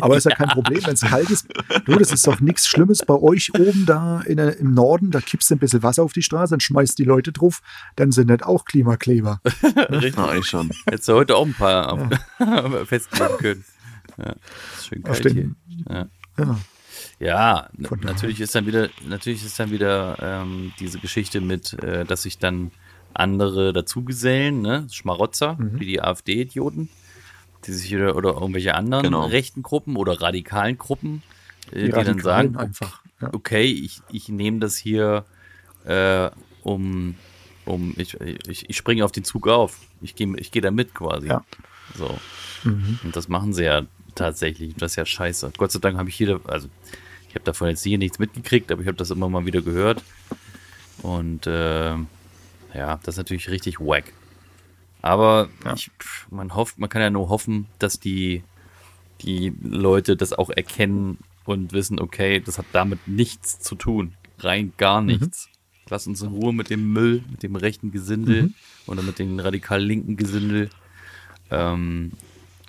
Aber 0.04 0.16
ist 0.16 0.24
ja 0.24 0.34
kein 0.34 0.48
Problem, 0.48 0.84
wenn 0.84 0.94
es 0.94 1.00
kalt 1.02 1.30
ist. 1.30 1.46
Du, 1.84 1.96
das 1.96 2.12
ist 2.12 2.26
doch 2.26 2.40
nichts 2.40 2.66
Schlimmes 2.68 3.00
bei 3.06 3.14
euch 3.14 3.52
oben 3.58 3.86
da 3.86 4.20
in 4.22 4.38
im 4.38 4.74
Norden. 4.74 5.10
Da 5.10 5.20
kippst 5.20 5.50
du 5.50 5.54
ein 5.54 5.58
bisschen 5.58 5.82
Wasser 5.82 6.02
auf 6.02 6.12
die 6.12 6.22
Straße, 6.22 6.52
dann 6.52 6.60
schmeißt 6.60 6.98
die 6.98 7.04
Leute 7.04 7.32
drauf. 7.32 7.60
Dann 7.96 8.12
sind 8.12 8.28
das 8.28 8.42
auch 8.42 8.64
Klimakleber. 8.64 9.40
Na, 9.62 10.28
eigentlich 10.28 10.46
schon. 10.46 10.70
Hättest 10.86 11.08
du 11.08 11.14
heute 11.14 11.36
auch 11.36 11.46
ein 11.46 11.54
paar 11.54 12.08
festlegen 12.86 13.36
können. 13.38 13.64
Ja, 14.18 14.34
ist 14.76 14.86
schön 14.86 15.02
kalt 15.02 15.30
hier. 15.30 15.50
Ja. 15.88 16.06
Ja. 16.38 16.58
Ja, 17.18 17.68
natürlich 18.02 18.40
ist 18.40 18.54
dann 18.54 18.66
wieder, 18.66 18.88
natürlich 19.06 19.44
ist 19.44 19.58
dann 19.58 19.70
wieder 19.70 20.16
ähm, 20.20 20.72
diese 20.80 20.98
Geschichte 20.98 21.40
mit, 21.40 21.74
äh, 21.82 22.04
dass 22.04 22.22
sich 22.22 22.38
dann 22.38 22.70
andere 23.14 23.72
dazugesellen, 23.72 24.60
ne? 24.62 24.86
Schmarotzer, 24.90 25.56
Mhm. 25.58 25.80
wie 25.80 25.86
die 25.86 26.00
AfD-Idioten, 26.00 26.88
die 27.66 27.72
sich 27.72 27.94
oder, 27.94 28.16
oder 28.16 28.34
irgendwelche 28.34 28.74
anderen 28.74 29.04
Genau. 29.04 29.26
rechten 29.26 29.62
Gruppen 29.62 29.96
oder 29.96 30.20
radikalen 30.20 30.78
Gruppen, 30.78 31.22
äh, 31.72 31.76
Die 31.76 31.84
die, 31.86 31.90
dann 31.90 32.06
Radikalen 32.06 32.22
sagen, 32.22 32.56
einfach, 32.56 33.02
ja. 33.20 33.32
okay, 33.32 33.64
ich, 33.64 34.00
ich 34.10 34.28
nehme 34.28 34.60
das 34.60 34.76
hier 34.76 35.24
äh, 35.84 36.30
um, 36.62 37.14
um 37.64 37.94
ich, 37.96 38.20
ich, 38.20 38.68
ich 38.68 38.76
springe 38.76 39.04
auf 39.04 39.12
den 39.12 39.24
Zug 39.24 39.48
auf. 39.48 39.78
Ich 40.00 40.14
gehe 40.14 40.32
ich 40.36 40.50
geh 40.50 40.60
da 40.60 40.70
mit 40.70 40.94
quasi. 40.94 41.28
Ja. 41.28 41.44
So. 41.96 42.18
Und 42.64 43.10
das 43.14 43.28
machen 43.28 43.52
sie 43.52 43.64
ja 43.64 43.82
tatsächlich. 44.14 44.74
Das 44.76 44.92
ist 44.92 44.96
ja 44.96 45.06
scheiße. 45.06 45.52
Gott 45.56 45.72
sei 45.72 45.78
Dank 45.78 45.96
habe 45.96 46.08
ich 46.08 46.16
hier, 46.16 46.40
also 46.44 46.68
ich 47.28 47.34
habe 47.34 47.44
davon 47.44 47.68
jetzt 47.68 47.82
hier 47.82 47.96
nichts 47.98 48.18
mitgekriegt, 48.18 48.70
aber 48.70 48.82
ich 48.82 48.86
habe 48.88 48.96
das 48.98 49.10
immer 49.10 49.28
mal 49.28 49.46
wieder 49.46 49.62
gehört. 49.62 50.02
Und 51.02 51.46
äh, 51.46 51.90
ja, 52.74 53.00
das 53.02 53.14
ist 53.14 53.18
natürlich 53.18 53.48
richtig 53.48 53.80
wack. 53.80 54.12
Aber 55.02 55.48
ich, 55.74 55.90
pff, 55.98 56.30
man 56.30 56.54
hofft, 56.54 56.78
man 56.78 56.88
kann 56.88 57.02
ja 57.02 57.10
nur 57.10 57.28
hoffen, 57.28 57.66
dass 57.78 57.98
die, 58.00 58.42
die 59.22 59.52
Leute 59.62 60.16
das 60.16 60.32
auch 60.32 60.50
erkennen 60.50 61.18
und 61.44 61.72
wissen, 61.72 61.98
okay, 62.00 62.40
das 62.40 62.58
hat 62.58 62.66
damit 62.72 63.06
nichts 63.08 63.60
zu 63.60 63.74
tun. 63.74 64.14
Rein 64.38 64.72
gar 64.76 65.00
nichts. 65.02 65.48
Lass 65.88 66.06
uns 66.06 66.22
in 66.22 66.28
Ruhe 66.28 66.52
mit 66.52 66.70
dem 66.70 66.92
Müll, 66.92 67.24
mit 67.30 67.42
dem 67.42 67.56
rechten 67.56 67.90
Gesindel 67.90 68.52
oder 68.86 69.02
mit 69.02 69.18
dem 69.18 69.38
radikal 69.40 69.82
linken 69.82 70.16
Gesindel. 70.16 70.70
Ähm, 71.50 72.12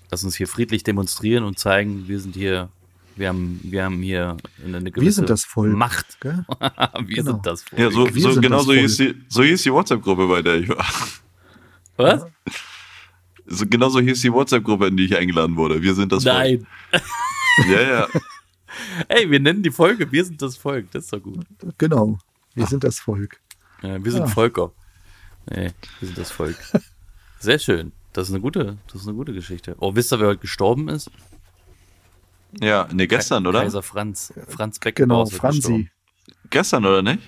lass 0.09 0.23
uns 0.23 0.35
hier 0.35 0.47
friedlich 0.47 0.83
demonstrieren 0.83 1.43
und 1.43 1.59
zeigen, 1.59 2.07
wir 2.07 2.19
sind 2.19 2.35
hier, 2.35 2.69
wir 3.15 3.27
haben, 3.27 3.59
wir 3.63 3.83
haben 3.83 4.01
hier 4.01 4.37
eine 4.65 4.89
gewisse 4.91 5.17
sind 5.17 5.29
das 5.29 5.43
Volk, 5.45 5.75
Macht. 5.77 6.19
gell? 6.19 6.43
wir 6.59 7.15
Genau. 7.17 7.31
sind 7.33 7.45
das 7.45 7.61
Volk. 7.63 7.79
Ja, 7.79 7.91
so, 7.91 8.13
Wir 8.13 8.21
so 8.33 8.41
genau 8.41 8.61
so 8.61 8.73
hieß, 8.73 8.97
die, 8.97 9.15
so 9.27 9.43
hieß 9.43 9.61
die 9.63 9.71
WhatsApp-Gruppe, 9.71 10.27
bei 10.27 10.41
der 10.41 10.55
ich 10.55 10.69
war. 10.69 10.85
Was? 12.03 12.25
So, 13.45 13.65
genau 13.67 13.89
so 13.89 13.99
hieß 13.99 14.21
die 14.21 14.31
WhatsApp-Gruppe, 14.31 14.87
in 14.87 14.97
die 14.97 15.05
ich 15.05 15.15
eingeladen 15.17 15.55
wurde. 15.55 15.81
Wir 15.81 15.93
sind 15.93 16.11
das 16.11 16.23
Nein. 16.23 16.65
Volk. 16.91 17.03
Ja, 17.67 17.81
ja. 17.81 18.07
Ey, 19.09 19.29
wir 19.29 19.39
nennen 19.41 19.61
die 19.61 19.71
Folge, 19.71 20.09
wir 20.09 20.23
sind 20.23 20.41
das 20.41 20.55
Volk. 20.55 20.89
Das 20.91 21.03
ist 21.03 21.11
doch 21.13 21.19
gut. 21.21 21.45
Genau. 21.77 22.17
Wir 22.55 22.65
sind 22.65 22.83
das 22.85 22.97
Volk. 22.99 23.41
Ja, 23.81 24.01
wir 24.01 24.11
sind 24.11 24.21
Ja. 24.21 24.27
Volker. 24.27 24.71
Nee, 25.49 25.71
wir 25.99 26.05
sind 26.07 26.17
das 26.17 26.31
Volk. 26.31 26.55
Sehr 27.39 27.59
schön. 27.59 27.91
Das 28.13 28.27
ist 28.29 28.33
eine 28.33 28.41
gute, 28.41 28.77
das 28.87 29.01
ist 29.01 29.07
eine 29.07 29.17
gute 29.17 29.33
Geschichte. 29.33 29.75
Oh, 29.79 29.95
wisst 29.95 30.13
ihr, 30.13 30.19
wer 30.21 30.27
heute 30.27 30.39
gestorben 30.39 30.87
ist? 30.87 31.11
Ja, 32.61 32.87
nee, 32.93 33.07
gestern, 33.07 33.45
oder? 33.47 33.61
Kaiser 33.63 33.81
Franz. 33.83 34.33
Franz 34.47 34.79
Beckenbauer 34.79 35.25
Genau, 35.25 35.37
Franzi. 35.37 35.57
gestorben. 35.59 35.91
Gestern, 36.49 36.85
oder 36.85 37.01
nicht? 37.01 37.19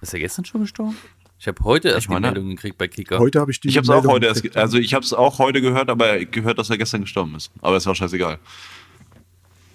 Ist 0.00 0.12
er 0.14 0.20
gestern 0.20 0.44
schon 0.44 0.60
gestorben? 0.60 0.96
Ich 1.40 1.46
habe 1.46 1.62
heute 1.64 1.88
erst 1.90 2.08
meine- 2.08 2.28
die 2.28 2.32
Meldung 2.34 2.50
gekriegt 2.56 2.78
bei 2.78 2.88
Kicker. 2.88 3.18
Heute 3.18 3.40
habe 3.40 3.50
ich 3.52 3.60
die 3.60 3.68
Ich 3.68 3.76
habe 3.76 3.84
es 3.84 3.90
auch 3.90 4.04
heute 4.06 4.26
erst, 4.26 4.56
also 4.56 4.78
ich 4.78 4.92
habe 4.94 5.04
es 5.04 5.12
auch 5.12 5.38
heute 5.38 5.60
gehört, 5.60 5.88
aber 5.88 6.24
gehört, 6.24 6.58
dass 6.58 6.68
er 6.70 6.78
gestern 6.78 7.02
gestorben 7.02 7.34
ist. 7.36 7.52
Aber 7.62 7.76
ist 7.76 7.86
auch 7.86 7.94
scheißegal. 7.94 8.38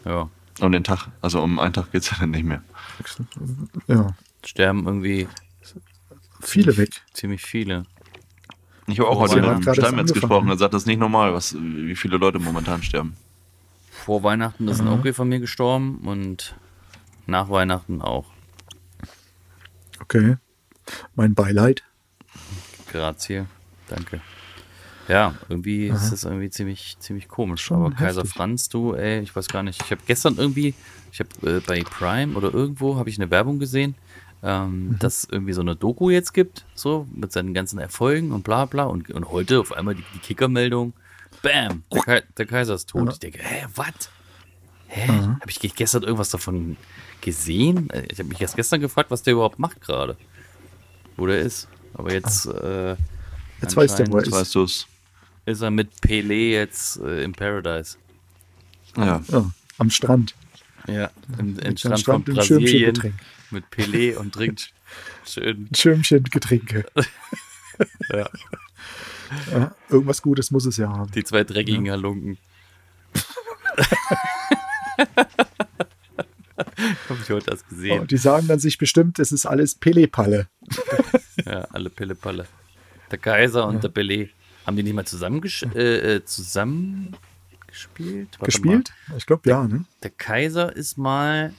Ja. 0.06 0.30
Um 0.60 0.72
den 0.72 0.84
Tag, 0.84 1.08
also 1.22 1.42
um 1.42 1.58
einen 1.60 1.74
Tag 1.74 1.92
geht's 1.92 2.12
ja 2.12 2.18
dann 2.20 2.32
nicht 2.32 2.44
mehr. 2.44 2.62
Ja, 3.88 4.14
Sterben 4.46 4.86
irgendwie 4.86 5.28
viele 6.42 6.76
weg. 6.78 7.02
ziemlich 7.14 7.42
viele. 7.42 7.86
Ich 8.88 9.00
habe 9.00 9.08
auch 9.10 9.16
Oh, 9.16 9.22
heute 9.22 9.38
mit 9.38 9.46
einem 9.46 9.74
Steinmetz 9.74 10.12
gesprochen, 10.12 10.50
er 10.50 10.58
sagt, 10.58 10.74
das 10.74 10.84
ist 10.84 10.88
nicht 10.88 11.00
normal, 11.00 11.34
was, 11.34 11.56
wie 11.58 11.96
viele 11.96 12.18
Leute 12.18 12.38
momentan 12.40 12.84
sterben. 12.84 13.16
Vor 13.90 14.22
Weihnachten 14.24 14.68
ist 14.68 14.82
ein 14.82 14.88
Onkel 14.90 15.14
von 15.14 15.30
mir 15.30 15.40
gestorben 15.40 16.00
und 16.00 16.56
nach 17.26 17.50
Weihnachten 17.50 18.02
auch. 18.02 18.26
Okay. 20.02 20.36
Mein 21.16 21.34
Beileid. 21.36 21.84
Grazie. 22.92 23.46
Danke. 23.88 24.22
Ja, 25.10 25.36
irgendwie 25.50 25.88
ist 25.88 26.12
das 26.12 26.24
irgendwie 26.24 26.50
ziemlich, 26.50 26.96
ziemlich 27.00 27.28
komisch. 27.28 27.62
Schon 27.64 27.78
Aber 27.86 27.92
Kaiser 27.96 28.22
heftig. 28.22 28.36
Franz, 28.38 28.70
du, 28.70 28.94
ey, 28.94 29.20
ich 29.20 29.36
weiß 29.36 29.48
gar 29.50 29.62
nicht. 29.64 29.82
Ich 29.84 29.92
habe 29.92 30.02
gestern 30.08 30.38
irgendwie, 30.38 30.74
ich 31.12 31.20
habe 31.20 31.58
äh, 31.58 31.60
bei 31.60 31.84
Prime 31.84 32.36
oder 32.38 32.54
irgendwo 32.54 32.96
habe 32.96 33.10
ich 33.10 33.20
eine 33.20 33.30
Werbung 33.30 33.60
gesehen, 33.60 33.96
ähm, 34.42 34.88
Mhm. 34.92 35.00
dass 35.00 35.26
irgendwie 35.30 35.52
so 35.54 35.62
eine 35.62 35.76
Doku 35.76 36.10
jetzt 36.10 36.34
gibt, 36.34 36.64
so 36.74 37.06
mit 37.14 37.34
seinen 37.34 37.54
ganzen 37.54 37.80
Erfolgen 37.80 38.32
und 38.32 38.44
bla 38.44 38.64
bla. 38.66 38.86
Und, 38.86 39.10
und 39.12 39.30
heute 39.30 39.60
auf 39.60 39.74
einmal 39.74 39.96
die, 39.96 40.04
die 40.14 40.20
Kickermeldung, 40.20 40.94
bam, 41.42 41.84
der, 41.92 42.02
Kai, 42.02 42.24
der 42.38 42.46
Kaiser 42.46 42.76
ist 42.76 42.90
tot. 42.90 43.10
Ich 43.12 43.20
denke, 43.20 43.40
hä, 43.42 43.66
was? 43.76 44.10
Hä? 44.88 45.08
Habe 45.08 45.50
ich 45.50 45.60
ge- 45.60 45.72
gestern 45.76 46.04
irgendwas 46.04 46.30
davon 46.30 46.78
gesehen? 47.20 47.90
Äh, 47.90 48.04
Ich 48.10 48.20
habe 48.20 48.30
mich 48.30 48.40
erst 48.40 48.56
gestern 48.56 48.80
gefragt, 48.80 49.12
was 49.12 49.22
der 49.24 49.34
überhaupt 49.34 49.60
macht 49.60 49.82
gerade. 49.82 50.16
Wo 51.18 51.26
der 51.28 51.40
ist. 51.42 51.68
Aber 51.94 52.12
jetzt, 52.14 52.46
äh, 52.48 52.96
Jetzt 53.62 53.76
weiß 53.78 53.96
der, 53.96 54.08
wo 54.12 54.18
er 54.18 54.24
Jetzt 54.24 54.28
ist. 54.34 54.34
weißt 54.40 54.56
du 54.56 54.64
es. 54.64 54.88
ist 55.46 55.62
er 55.62 55.72
mit 55.72 55.90
Pelé 56.02 56.52
jetzt 56.52 56.98
äh, 57.00 57.24
im 57.24 57.32
Paradise. 57.34 57.98
Ja. 58.98 59.22
Ja, 59.30 59.52
am 59.78 59.90
Strand. 59.90 60.34
Ja, 60.88 61.10
im, 61.40 61.58
im 61.60 61.68
Am 61.68 61.78
Strand, 61.78 62.00
Strand 62.00 62.26
von 62.26 62.36
im 62.36 62.42
Schirmchen 62.42 62.94
Brasilien 62.94 63.14
mit 63.52 63.64
Pelé 63.72 64.16
und 64.18 64.34
trinkt 64.34 64.74
schön. 65.26 65.68
Ein 65.72 65.76
Schirmchen 65.76 66.24
Getränke. 66.26 66.86
Ja. 68.12 68.30
Ja, 69.52 69.76
irgendwas 69.90 70.22
Gutes 70.22 70.52
muss 70.52 70.66
es 70.68 70.78
ja 70.78 70.90
haben. 70.90 71.10
Die 71.12 71.24
zwei 71.24 71.44
dreckigen 71.44 71.90
Halunken. 71.90 72.38
Habe 77.10 77.20
ich 77.22 77.30
heute 77.30 77.52
erst 77.52 77.66
Oh, 77.66 77.70
gesehen. 77.76 78.08
die 78.08 78.18
sagen 78.18 78.48
dann 78.48 78.60
sich 78.60 78.78
bestimmt, 78.78 79.18
es 79.20 79.32
ist 79.32 79.46
alles 79.48 79.74
Pele-Palle. 79.76 80.48
Ja, 81.46 81.68
alle 81.72 81.90
Pille-Palle. 81.90 82.46
Der 83.12 83.18
Kaiser 83.18 83.68
und 83.68 83.84
der 83.84 83.92
Pelé. 83.92 84.30
Haben 84.66 84.78
die 84.78 84.84
nicht 84.84 84.94
mal 84.94 85.06
zusammen, 85.06 85.42
gesch 85.42 85.64
äh, 85.76 86.16
äh, 86.16 86.26
zusammen 86.26 87.18
gespielt? 87.68 88.30
Warte 88.40 88.46
Gespielt? 88.46 88.94
Ich 89.18 89.26
glaube 89.26 89.50
ja, 89.50 89.64
ne? 89.64 89.76
Mal. 89.80 89.86
Der 90.04 90.12
Kaiser 90.12 90.74
ist 90.74 90.98
mal 90.98 91.54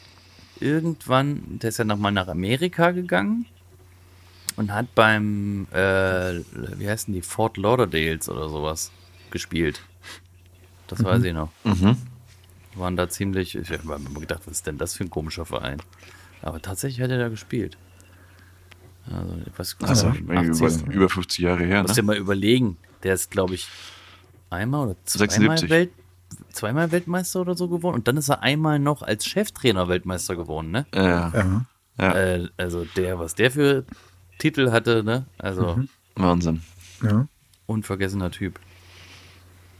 irgendwann, 0.60 1.58
der 1.58 1.68
ist 1.68 1.78
ja 1.78 1.84
nochmal 1.84 2.12
nach 2.12 2.28
Amerika 2.28 2.92
gegangen 2.92 3.46
und 4.56 4.72
hat 4.72 4.94
beim, 4.94 5.66
äh, 5.72 6.40
wie 6.78 6.88
heißen 6.88 7.12
die, 7.12 7.22
Fort 7.22 7.56
Lauderdales 7.56 8.28
oder 8.28 8.48
sowas 8.48 8.90
gespielt. 9.30 9.82
Das 10.86 11.02
weiß 11.02 11.24
ich 11.24 11.32
noch. 11.32 11.50
Die 11.64 12.78
waren 12.78 12.96
da 12.96 13.08
ziemlich, 13.08 13.54
ich 13.54 13.70
habe 13.70 13.98
mir 13.98 14.20
gedacht, 14.20 14.42
was 14.46 14.58
ist 14.58 14.66
denn 14.66 14.78
das 14.78 14.94
für 14.94 15.04
ein 15.04 15.10
komischer 15.10 15.44
Verein? 15.44 15.80
Aber 16.42 16.60
tatsächlich 16.60 17.02
hat 17.02 17.10
er 17.10 17.18
da 17.18 17.28
gespielt. 17.28 17.76
Also, 19.10 19.36
ich 19.46 19.58
weiß 19.58 19.78
gar 19.78 19.88
Also, 19.90 20.08
nicht, 20.10 20.20
irgendwie 20.28 20.64
80. 20.64 20.82
über, 20.86 20.92
über 20.94 21.08
50 21.08 21.38
Jahre 21.38 21.64
her, 21.64 21.82
Musst 21.82 21.96
ne? 21.96 22.02
dir 22.02 22.06
mal 22.06 22.16
überlegen, 22.16 22.76
der 23.02 23.14
ist, 23.14 23.30
glaube 23.30 23.54
ich, 23.54 23.68
einmal 24.50 24.86
oder 24.88 24.96
zweimal, 25.04 25.30
76. 25.58 25.70
Welt, 25.70 25.90
zweimal 26.52 26.90
Weltmeister 26.92 27.40
oder 27.42 27.54
so 27.54 27.68
geworden. 27.68 27.96
Und 27.96 28.08
dann 28.08 28.16
ist 28.16 28.28
er 28.30 28.42
einmal 28.42 28.78
noch 28.78 29.02
als 29.02 29.26
Cheftrainer 29.26 29.88
Weltmeister 29.88 30.36
geworden, 30.36 30.70
ne? 30.70 30.86
Ja, 30.94 31.30
Ja. 31.34 31.66
ja. 31.98 32.12
Äh, 32.14 32.48
also 32.56 32.86
der, 32.96 33.18
was 33.18 33.34
der 33.34 33.50
für 33.50 33.84
Titel 34.38 34.70
hatte, 34.70 35.02
ne? 35.04 35.26
Also 35.38 35.80
Wahnsinn. 36.16 36.62
ja. 37.02 37.28
unvergessener 37.66 38.30
Typ. 38.30 38.58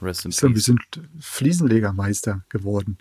Rest 0.02 0.26
in 0.26 0.32
So, 0.32 0.48
wir 0.48 0.54
Peace. 0.54 0.64
sind 0.66 0.80
Fliesenlegermeister 1.18 2.42
geworden. 2.50 2.98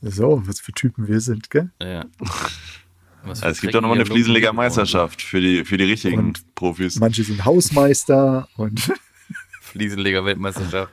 So, 0.00 0.42
was 0.46 0.60
für 0.60 0.72
Typen 0.72 1.06
wir 1.06 1.20
sind, 1.20 1.50
gell? 1.50 1.70
Ja. 1.82 2.04
Also, 3.24 3.46
es 3.46 3.60
gibt 3.60 3.74
doch 3.74 3.80
nochmal 3.80 3.98
eine 3.98 4.06
Fliesenleger-Meisterschaft 4.06 5.22
für 5.22 5.40
die, 5.40 5.64
für 5.64 5.76
die 5.76 5.84
richtigen 5.84 6.18
Und 6.18 6.54
Profis. 6.54 6.98
Manche 6.98 7.24
sind 7.24 7.44
Hausmeister 7.44 8.48
und 8.56 8.92
Fliesenleger-Weltmeisterschaft. 9.60 10.92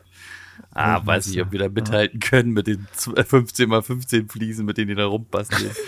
Ah, 0.72 1.04
weiß 1.04 1.28
nicht, 1.28 1.42
ob 1.42 1.52
wir 1.52 1.60
da 1.60 1.70
mithalten 1.70 2.20
können 2.20 2.52
mit 2.52 2.68
den 2.68 2.88
15 2.94 3.70
mal 3.70 3.82
15 3.82 4.30
Fliesen, 4.30 4.66
mit 4.66 4.78
denen 4.78 4.90
die 4.90 4.96
da 4.96 5.06
rumbasteln. 5.06 5.72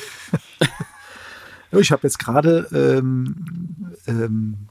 Ich 1.72 1.92
habe 1.92 2.02
jetzt 2.02 2.18
gerade 2.18 2.68
ähm, 2.72 3.36
ähm, 4.08 4.70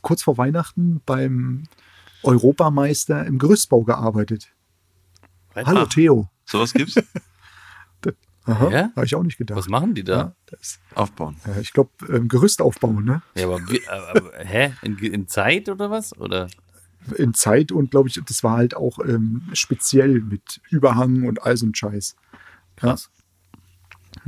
kurz 0.00 0.22
vor 0.22 0.38
Weihnachten 0.38 1.02
beim 1.04 1.64
Europameister 2.22 3.26
im 3.26 3.38
Gerüstbau 3.38 3.82
gearbeitet. 3.82 4.48
Hallo 5.54 5.84
Theo. 5.84 6.30
Sowas 6.46 6.72
gibt's? 6.72 6.94
Aha, 8.48 8.70
Ja? 8.70 8.90
Habe 8.96 9.04
ich 9.06 9.14
auch 9.14 9.22
nicht 9.22 9.38
gedacht. 9.38 9.58
Was 9.58 9.68
machen 9.68 9.94
die 9.94 10.04
da? 10.04 10.16
Ja, 10.16 10.34
das, 10.46 10.78
Aufbauen. 10.94 11.36
ja, 11.46 11.58
ich 11.60 11.72
glaube, 11.72 11.90
ähm, 12.08 12.28
Gerüst 12.28 12.60
aufbauen, 12.62 13.04
ne? 13.04 13.22
Ja, 13.36 13.46
aber, 13.46 13.60
wie, 13.68 13.86
aber, 13.88 14.08
aber 14.16 14.32
hä? 14.38 14.72
In, 14.82 14.98
in 14.98 15.28
Zeit 15.28 15.68
oder 15.68 15.90
was? 15.90 16.16
Oder? 16.18 16.48
In 17.16 17.34
Zeit 17.34 17.72
und 17.72 17.90
glaube 17.90 18.08
ich, 18.08 18.20
das 18.26 18.42
war 18.42 18.56
halt 18.56 18.74
auch 18.76 18.98
ähm, 19.00 19.42
speziell 19.52 20.20
mit 20.20 20.60
Überhang 20.70 21.24
und 21.26 21.42
all 21.42 21.56
so 21.56 21.66
ein 21.66 21.74
Scheiß. 21.74 22.16
Krass. 22.76 23.10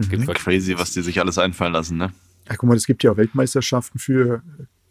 Gibt 0.09 0.24
voll- 0.24 0.35
Crazy, 0.35 0.78
was 0.78 0.92
die 0.92 1.02
sich 1.02 1.20
alles 1.20 1.38
einfallen 1.38 1.72
lassen, 1.72 1.96
ne? 1.98 2.12
Ja, 2.48 2.56
guck 2.56 2.68
mal, 2.68 2.76
es 2.76 2.87
gibt 2.87 3.02
ja 3.02 3.16
Weltmeisterschaften 3.16 3.98
für 3.98 4.42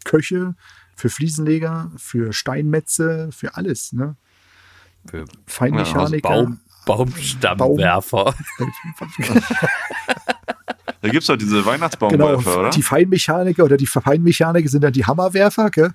Köche, 0.04 0.54
für 0.96 1.08
Fliesenleger, 1.08 1.90
für 1.96 2.32
Steinmetze, 2.32 3.30
für 3.32 3.54
alles, 3.56 3.92
ne? 3.92 4.16
für 5.06 5.24
Feinmechaniker. 5.46 6.28
Baum, 6.28 6.60
Baumstammwerfer. 6.86 8.34
Da 11.02 11.08
gibt's 11.08 11.26
doch 11.28 11.36
diese 11.36 11.56
Genau, 11.56 11.66
Weihnachtsbaumwerfer, 11.70 12.58
oder? 12.58 12.70
die 12.70 12.82
Feinmechaniker 12.82 13.64
oder 13.64 13.76
die 13.76 13.86
Feinmechaniker 13.86 14.68
sind 14.68 14.84
dann 14.84 14.92
die 14.92 15.04
Hammerwerfer, 15.06 15.70
gell? 15.70 15.94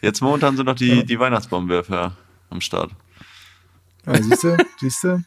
Jetzt 0.00 0.20
momentan 0.22 0.56
sind 0.56 0.66
noch 0.66 0.74
die, 0.74 1.04
die 1.04 1.18
Weihnachtsbaumwerfer 1.18 2.16
am 2.48 2.60
Start. 2.60 2.92
Ja, 4.06 4.22
siehst 4.22 4.44
du, 4.44 4.56
siehst 4.80 5.04
du? 5.04 5.22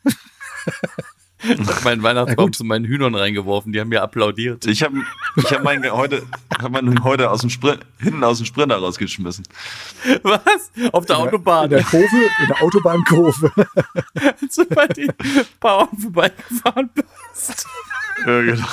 Ich 1.43 1.67
habe 1.67 1.84
meinen 1.84 2.04
Weihnachtsbaum 2.04 2.54
zu 2.54 2.63
meinen 2.63 2.86
Hühnern 2.86 3.15
reingeworfen, 3.15 3.71
die 3.71 3.80
haben 3.80 3.89
mir 3.89 4.02
applaudiert. 4.02 4.65
Ich 4.65 4.84
habe 4.84 4.98
ich 5.36 5.52
hab 5.52 5.63
meinen 5.63 5.91
heute, 5.91 6.24
hab 6.58 6.71
meinen 6.71 7.04
heute 7.04 7.30
aus 7.30 7.41
dem 7.41 7.50
Sprint, 7.50 7.86
hinten 8.00 8.24
aus 8.24 8.38
dem 8.38 8.45
Sprinter 8.45 8.78
rausgeschmissen. 8.78 9.45
Was? 10.24 10.71
Auf 10.91 11.06
der 11.06 11.19
Autobahn. 11.19 11.65
In 11.65 11.69
der 11.71 11.84
Kurve, 11.84 12.15
in 12.39 12.48
der 12.48 12.62
Autobahnkurve. 12.62 13.52
Als 14.41 14.56
du 14.56 14.65
bei 14.65 14.88
den 14.88 15.12
Bauern 15.60 15.89
vorbeigefahren 15.98 16.89
bist. 16.93 17.67
Ja, 18.26 18.41
genau. 18.41 18.67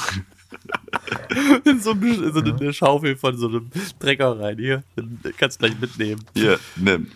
In 1.65 1.81
so, 1.81 1.93
einem, 1.93 2.03
in 2.03 2.33
so 2.33 2.41
eine 2.41 2.73
Schaufel 2.73 3.17
von 3.17 3.37
so 3.37 3.49
einem 3.49 3.71
Trecker 3.99 4.39
rein. 4.39 4.59
Hier, 4.59 4.85
dann 4.97 5.19
kannst 5.37 5.61
du 5.61 5.67
gleich 5.67 5.81
mitnehmen. 5.81 6.25
Hier, 6.35 6.59
nimm. 6.77 7.11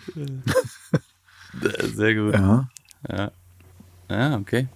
Sehr 1.94 2.14
gut. 2.14 2.34
Ja. 2.34 2.68
Ja, 3.08 3.30
ja 4.10 4.36
okay. 4.36 4.68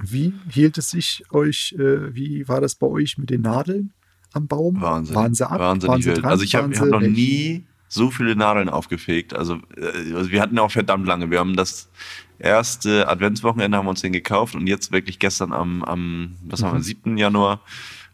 Und 0.00 0.12
wie 0.12 0.32
hielt 0.48 0.78
es 0.78 0.90
sich 0.90 1.24
euch, 1.30 1.74
äh, 1.78 2.14
wie 2.14 2.48
war 2.48 2.60
das 2.60 2.74
bei 2.74 2.86
euch 2.86 3.18
mit 3.18 3.30
den 3.30 3.42
Nadeln 3.42 3.92
am 4.32 4.46
Baum? 4.46 4.80
Wahnsinn. 4.80 5.14
Waren 5.14 5.34
sie 5.34 5.48
ab? 5.48 5.58
Wahnsinnig 5.58 5.90
Waren 5.90 6.02
sie 6.02 6.14
dran? 6.14 6.30
Also 6.30 6.44
ich 6.44 6.54
habe 6.54 6.74
hab 6.74 6.88
noch 6.88 7.00
nie 7.00 7.66
so 7.88 8.10
viele 8.10 8.36
Nadeln 8.36 8.68
aufgefegt. 8.68 9.34
Also, 9.34 9.56
äh, 9.76 10.14
also 10.14 10.30
wir 10.30 10.40
hatten 10.40 10.56
ja 10.56 10.62
auch 10.62 10.70
verdammt 10.70 11.06
lange. 11.06 11.30
Wir 11.30 11.38
haben 11.38 11.54
das 11.54 11.90
erste 12.38 13.08
Adventswochenende 13.08 13.76
haben 13.76 13.84
wir 13.86 13.90
uns 13.90 14.00
den 14.00 14.12
gekauft 14.12 14.54
und 14.54 14.66
jetzt 14.66 14.92
wirklich 14.92 15.18
gestern 15.18 15.52
am, 15.52 15.82
am 15.84 16.36
was 16.44 16.62
Mhm. 16.62 16.66
haben 16.66 16.78
wir, 16.78 16.82
7. 16.82 17.18
Januar 17.18 17.60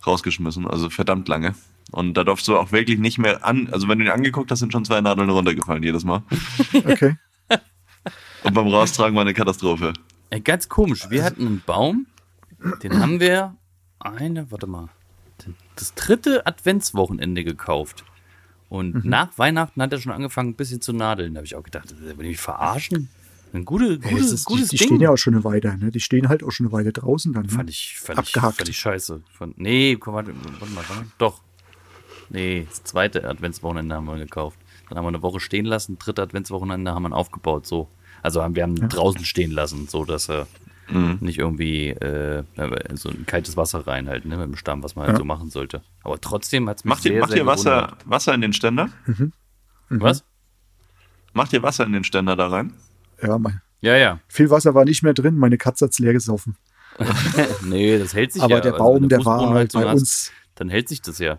rausgeschmissen. 0.06 0.66
Also 0.66 0.90
verdammt 0.90 1.28
lange. 1.28 1.54
Und 1.92 2.14
da 2.14 2.24
darfst 2.24 2.48
du 2.48 2.56
auch 2.56 2.72
wirklich 2.72 2.98
nicht 2.98 3.18
mehr 3.18 3.44
an, 3.44 3.68
also 3.70 3.86
wenn 3.86 4.00
du 4.00 4.06
ihn 4.06 4.10
angeguckt 4.10 4.50
hast, 4.50 4.58
sind 4.58 4.72
schon 4.72 4.84
zwei 4.84 5.00
Nadeln 5.00 5.30
runtergefallen 5.30 5.84
jedes 5.84 6.04
Mal. 6.04 6.22
Okay. 6.74 7.16
Und 8.42 8.54
beim 8.54 8.66
Raustragen 8.66 9.14
war 9.14 9.22
eine 9.22 9.34
Katastrophe. 9.34 9.92
Ey, 10.30 10.40
ganz 10.40 10.68
komisch. 10.68 11.08
Wir 11.10 11.24
hatten 11.24 11.46
einen 11.46 11.62
Baum, 11.64 12.06
den 12.82 12.98
haben 13.00 13.20
wir 13.20 13.56
eine, 13.98 14.50
warte 14.50 14.66
mal, 14.66 14.88
das 15.76 15.94
dritte 15.94 16.46
Adventswochenende 16.46 17.44
gekauft. 17.44 18.04
Und 18.68 19.04
Mhm. 19.04 19.10
nach 19.10 19.38
Weihnachten 19.38 19.80
hat 19.80 19.92
er 19.92 20.00
schon 20.00 20.10
angefangen, 20.12 20.50
ein 20.50 20.54
bisschen 20.54 20.80
zu 20.80 20.92
nadeln. 20.92 21.34
Da 21.34 21.38
habe 21.38 21.46
ich 21.46 21.54
auch 21.54 21.62
gedacht, 21.62 21.94
will 22.00 22.10
ich 22.12 22.16
mich 22.16 22.38
verarschen? 22.40 23.08
Ein 23.52 23.64
gute, 23.64 23.98
gutes, 24.00 24.22
das 24.22 24.32
ist, 24.32 24.48
die, 24.48 24.52
gutes 24.54 24.68
die 24.70 24.76
Ding. 24.76 24.88
stehen 24.88 25.00
ja 25.00 25.10
auch 25.10 25.16
schon 25.16 25.34
eine 25.34 25.44
Weile, 25.44 25.78
ne? 25.78 25.90
Die 25.92 26.00
stehen 26.00 26.28
halt 26.28 26.42
auch 26.42 26.50
schon 26.50 26.66
eine 26.66 26.72
Weile 26.72 26.92
draußen 26.92 27.32
dann. 27.32 27.44
Ne? 27.44 27.48
Fand 27.48 27.70
ich, 27.70 27.96
fand 27.98 28.18
ich, 28.20 28.26
Abgehackt. 28.36 28.56
fand 28.58 28.68
ich 28.68 28.76
scheiße. 28.78 29.22
Fand, 29.32 29.56
nee, 29.58 29.96
komm, 29.96 30.14
warte, 30.14 30.34
warte 30.34 30.50
mal, 30.72 30.76
warte 30.76 30.92
mal. 30.94 31.04
Doch. 31.18 31.42
Nee, 32.28 32.66
das 32.68 32.82
zweite 32.82 33.26
Adventswochenende 33.28 33.94
haben 33.94 34.06
wir 34.06 34.16
gekauft. 34.16 34.58
Dann 34.88 34.98
haben 34.98 35.04
wir 35.04 35.08
eine 35.10 35.22
Woche 35.22 35.38
stehen 35.38 35.64
lassen, 35.64 35.96
dritte 35.98 36.22
Adventswochenende 36.22 36.92
haben 36.92 37.02
wir 37.04 37.10
ihn 37.10 37.12
aufgebaut, 37.12 37.66
so. 37.66 37.88
Also 38.22 38.42
haben 38.42 38.54
wir 38.56 38.62
haben 38.64 38.76
ihn 38.76 38.88
draußen 38.88 39.24
stehen 39.24 39.50
lassen, 39.50 39.86
so 39.88 40.04
dass 40.04 40.28
er 40.28 40.46
nicht 41.20 41.38
irgendwie 41.40 41.88
äh, 41.88 42.44
so 42.94 43.08
ein 43.08 43.26
kaltes 43.26 43.56
Wasser 43.56 43.88
rein 43.88 44.08
halt, 44.08 44.24
ne, 44.24 44.36
mit 44.36 44.46
dem 44.46 44.56
Stamm, 44.56 44.84
was 44.84 44.94
man 44.94 45.08
halt 45.08 45.16
so 45.18 45.24
machen 45.24 45.50
sollte. 45.50 45.82
Aber 46.04 46.20
trotzdem 46.20 46.68
hat 46.68 46.76
es 46.78 46.84
mich 46.84 46.90
Macht 46.90 47.04
ihr, 47.04 47.10
sehr, 47.12 47.20
macht 47.20 47.30
sehr 47.30 47.38
ihr 47.40 47.46
Wasser. 47.46 47.96
Wasser 48.04 48.34
in 48.34 48.40
den 48.40 48.52
Ständer? 48.52 48.88
Was? 49.88 50.22
Macht 51.32 51.52
ihr 51.52 51.62
Wasser 51.64 51.84
in 51.86 51.92
den 51.92 52.04
Ständer 52.04 52.36
da 52.36 52.46
rein? 52.48 52.72
Ja, 53.20 53.36
mein, 53.36 53.60
Ja, 53.80 53.96
ja. 53.96 54.20
viel 54.28 54.48
Wasser 54.50 54.74
war 54.74 54.84
nicht 54.84 55.02
mehr 55.02 55.12
drin. 55.12 55.36
Meine 55.36 55.58
Katze 55.58 55.86
hat's 55.86 55.98
leer 55.98 56.12
gesoffen. 56.12 56.56
Nee, 57.64 57.98
das 57.98 58.14
hält 58.14 58.32
sich 58.32 58.42
Aber 58.42 58.54
ja. 58.54 58.60
der 58.60 58.72
Also, 58.74 58.84
Baum, 58.84 59.02
du 59.02 59.08
der 59.08 59.24
war 59.24 59.38
Fußbodenheizung 59.38 59.82
bei 59.82 59.88
hast, 59.88 59.98
uns. 60.00 60.32
Dann 60.54 60.68
hält 60.68 60.88
sich 60.88 61.02
das 61.02 61.18
ja. 61.18 61.38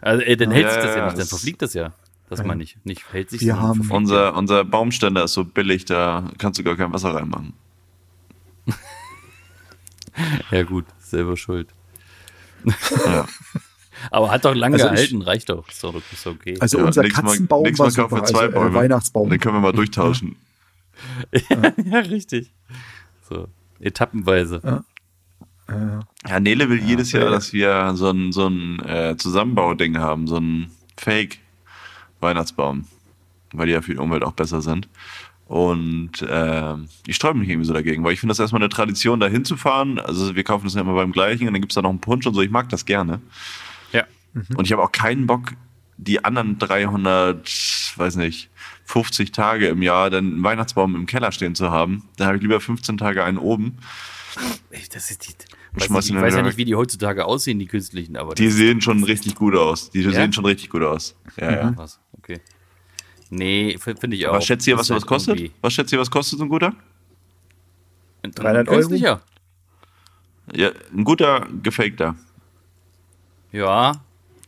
Also, 0.00 0.22
äh, 0.24 0.36
dann 0.36 0.50
hält 0.50 0.64
Ja, 0.66 0.72
sich 0.72 0.82
das 0.82 0.90
ja 0.94 0.98
ja, 0.98 1.04
nicht, 1.06 1.18
dann 1.18 1.26
verfliegt 1.26 1.62
das 1.62 1.74
ja. 1.74 1.92
Das 2.30 2.44
meine 2.44 2.62
ich. 2.62 2.78
Nicht 2.84 3.12
hält 3.12 3.28
sich, 3.28 3.40
Wir 3.42 3.60
haben-. 3.60 3.90
Unser, 3.90 4.34
unser 4.36 4.64
Baumständer 4.64 5.24
ist 5.24 5.34
so 5.34 5.44
billig, 5.44 5.84
da 5.84 6.30
kannst 6.38 6.58
du 6.58 6.64
gar 6.64 6.76
kein 6.76 6.92
Wasser 6.92 7.14
reinmachen. 7.14 7.52
Ja, 10.50 10.64
gut, 10.64 10.84
selber 10.98 11.36
schuld. 11.36 11.68
Ja. 13.06 13.26
Aber 14.10 14.30
hat 14.30 14.44
doch 14.44 14.54
lange 14.54 14.74
Also 14.74 14.86
ich- 14.86 14.92
gehalten, 14.92 15.22
reicht 15.22 15.48
doch. 15.48 15.68
Ist 15.68 15.82
doch 15.84 15.94
ist 15.94 16.26
okay. 16.26 16.56
Also 16.60 16.78
Ja, 16.78 16.84
unser 16.84 17.02
nächstes 17.02 17.22
Mal- 17.22 17.30
Katzenbaum 17.30 17.62
nächstes 17.62 17.96
war 17.96 18.04
Mal 18.04 18.08
kaufen 18.08 18.16
super, 18.16 18.22
wir 18.22 18.26
zwei 18.32 18.44
also, 18.46 18.56
äh, 18.56 18.60
Bäume. 18.60 18.74
Weihnachtsbaum. 18.74 19.30
Den 19.30 19.40
können 19.40 19.54
wir 19.56 19.60
mal 19.60 19.72
durchtauschen. 19.72 20.36
ja, 21.84 21.98
richtig. 22.00 22.50
So, 23.28 23.48
etappenweise. 23.78 24.84
Ja, 26.28 26.40
Nele 26.40 26.68
will 26.68 26.80
jedes 26.82 27.12
Jahr, 27.12 27.24
ja. 27.24 27.30
dass 27.30 27.52
wir 27.52 27.92
so 27.94 28.10
ein, 28.10 28.32
so 28.32 28.48
ein 28.48 28.80
äh, 28.80 29.16
Zusammenbauding 29.16 29.98
haben, 29.98 30.26
so 30.26 30.36
ein 30.38 30.70
Fake-Weihnachtsbaum, 32.20 32.84
weil 33.52 33.66
die 33.66 33.72
ja 33.72 33.82
für 33.82 33.92
die 33.92 33.98
Umwelt 33.98 34.24
auch 34.24 34.32
besser 34.32 34.60
sind. 34.60 34.88
Und 35.46 36.24
ähm, 36.28 36.86
ich 37.06 37.16
sträube 37.16 37.38
mich 37.38 37.48
irgendwie 37.48 37.66
so 37.66 37.72
dagegen, 37.72 38.04
weil 38.04 38.12
ich 38.12 38.20
finde 38.20 38.30
das 38.30 38.38
erstmal 38.38 38.62
eine 38.62 38.68
Tradition, 38.68 39.18
da 39.18 39.26
hinzufahren. 39.26 39.98
Also 39.98 40.36
wir 40.36 40.44
kaufen 40.44 40.64
das 40.64 40.74
ja 40.74 40.82
immer 40.82 40.94
beim 40.94 41.10
gleichen 41.10 41.48
und 41.48 41.54
dann 41.54 41.60
gibt 41.60 41.72
es 41.72 41.74
da 41.74 41.82
noch 41.82 41.90
einen 41.90 42.00
Punsch 42.00 42.24
und 42.26 42.34
so. 42.34 42.40
Ich 42.40 42.50
mag 42.50 42.68
das 42.68 42.84
gerne. 42.84 43.20
Ja. 43.92 44.04
Und 44.54 44.66
ich 44.66 44.72
habe 44.72 44.82
auch 44.82 44.92
keinen 44.92 45.26
Bock, 45.26 45.54
die 45.96 46.24
anderen 46.24 46.58
300, 46.58 47.92
weiß 47.96 48.16
nicht, 48.16 48.48
50 48.84 49.32
Tage 49.32 49.66
im 49.68 49.82
Jahr 49.82 50.08
dann 50.08 50.26
einen 50.34 50.42
Weihnachtsbaum 50.44 50.94
im 50.94 51.06
Keller 51.06 51.32
stehen 51.32 51.56
zu 51.56 51.72
haben. 51.72 52.04
Da 52.16 52.26
habe 52.26 52.36
ich 52.36 52.42
lieber 52.42 52.60
15 52.60 52.96
Tage 52.96 53.24
einen 53.24 53.38
oben. 53.38 53.78
Ey, 54.70 54.82
Das 54.92 55.10
ist 55.10 55.26
die, 55.26 55.32
weiß 55.72 55.90
nicht, 55.90 56.10
ihn 56.10 56.16
ich 56.16 56.22
weiß 56.22 56.34
ja 56.36 56.42
nicht, 56.42 56.58
wie 56.58 56.64
die 56.64 56.76
heutzutage 56.76 57.24
aussehen, 57.24 57.58
die 57.58 57.66
künstlichen, 57.66 58.16
aber 58.16 58.36
Die 58.36 58.50
sehen 58.50 58.80
schon 58.80 59.02
richtig 59.02 59.34
gut 59.34 59.56
aus. 59.56 59.90
Die 59.90 60.02
Ja? 60.02 60.12
sehen 60.12 60.32
schon 60.32 60.44
richtig 60.44 60.70
gut 60.70 60.82
aus. 60.84 61.16
Ja, 61.36 61.50
ja. 61.50 61.74
Was. 62.30 62.38
Okay. 62.38 62.40
Nee, 63.30 63.78
finde 63.78 64.16
ich 64.16 64.26
auch. 64.26 64.34
Was 64.34 64.44
schätzt 64.46 64.66
ihr, 64.66 64.76
was 64.76 64.90
halt 64.90 65.06
kostet? 65.06 65.36
irgendwie- 65.38 65.54
Was 65.60 65.72
schätzt 65.72 65.92
ihr, 65.92 65.98
was 66.00 66.10
kostet 66.10 66.38
so 66.38 66.44
ein 66.44 66.48
guter? 66.48 66.74
Ein 68.22 68.32
300 68.32 68.68
Euro? 68.68 68.76
künstlicher? 68.78 69.20
Ja, 70.52 70.70
ein 70.92 71.04
guter 71.04 71.46
gefakter. 71.62 72.16
Ja, 73.52 73.92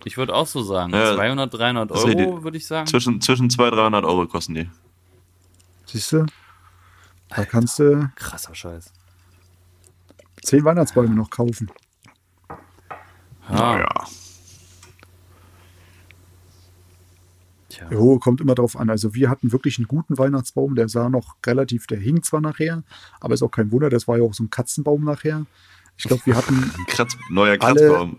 ich 0.05 0.17
würde 0.17 0.35
auch 0.35 0.47
so 0.49 0.63
sagen. 0.63 0.93
Ja, 0.93 1.15
200, 1.15 1.55
300 1.55 1.91
das 1.91 2.03
seht 2.03 2.19
Euro, 2.19 2.43
würde 2.43 2.57
ich 2.57 2.67
sagen. 2.67 2.87
Zwischen, 2.89 3.21
zwischen 3.21 3.51
200 3.51 3.79
300 3.79 4.05
Euro 4.05 4.27
kosten 4.27 4.55
die. 4.55 4.69
Siehst 5.87 6.13
du? 6.13 6.27
Da 7.29 7.45
kannst 7.45 7.79
du 7.79 8.11
Krasser 8.17 8.55
Scheiß. 8.55 8.93
zehn 10.43 10.65
Weihnachtsbäume 10.65 11.15
noch 11.15 11.31
kaufen. 11.31 11.71
Ah, 13.49 13.79
Ja. 13.79 14.07
Tja. 17.73 17.89
Jo, 17.91 18.19
kommt 18.19 18.43
immer 18.43 18.55
drauf 18.55 18.79
an. 18.79 18.91
Also 18.91 19.15
wir 19.15 19.31
hatten 19.31 19.51
wirklich 19.51 19.79
einen 19.79 19.89
guten 19.89 20.19
Weihnachtsbaum, 20.19 20.75
der 20.75 20.91
sah 20.91 21.09
noch 21.09 21.37
relativ, 21.47 21.87
der 21.87 21.99
hing 21.99 22.23
zwar 22.23 22.43
nachher, 22.43 22.83
aber 23.19 23.33
ist 23.33 23.43
auch 23.43 23.51
kein 23.51 23.73
Wunder, 23.73 23.89
das 23.89 24.07
war 24.07 24.19
ja 24.19 24.25
auch 24.25 24.35
so 24.35 24.45
ein 24.45 24.51
Katzenbaum 24.51 25.05
nachher. 25.05 25.47
Ich 25.97 26.05
glaube, 26.05 26.21
wir 26.27 26.37
hatten 26.37 26.55
Ein 26.79 26.87
Kratz, 26.87 27.17
neuer 27.31 27.57
Kratzbaum. 27.57 28.19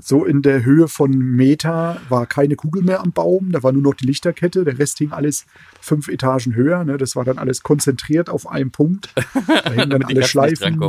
so 0.00 0.24
in 0.24 0.42
der 0.42 0.64
Höhe 0.64 0.88
von 0.88 1.10
Meter 1.12 2.00
war 2.08 2.26
keine 2.26 2.56
Kugel 2.56 2.82
mehr 2.82 3.00
am 3.00 3.12
Baum, 3.12 3.52
da 3.52 3.62
war 3.62 3.70
nur 3.70 3.82
noch 3.82 3.94
die 3.94 4.06
Lichterkette, 4.06 4.64
der 4.64 4.76
Rest 4.80 4.98
hing 4.98 5.12
alles 5.12 5.46
fünf 5.80 6.08
Etagen 6.08 6.56
höher, 6.56 6.82
ne? 6.82 6.98
das 6.98 7.14
war 7.14 7.24
dann 7.24 7.38
alles 7.38 7.62
konzentriert 7.62 8.28
auf 8.28 8.48
einen 8.48 8.72
Punkt. 8.72 9.14
Da 9.46 9.70
hingen 9.70 9.90
dann 9.90 10.02
alle 10.02 10.24
Schleifen. 10.24 10.80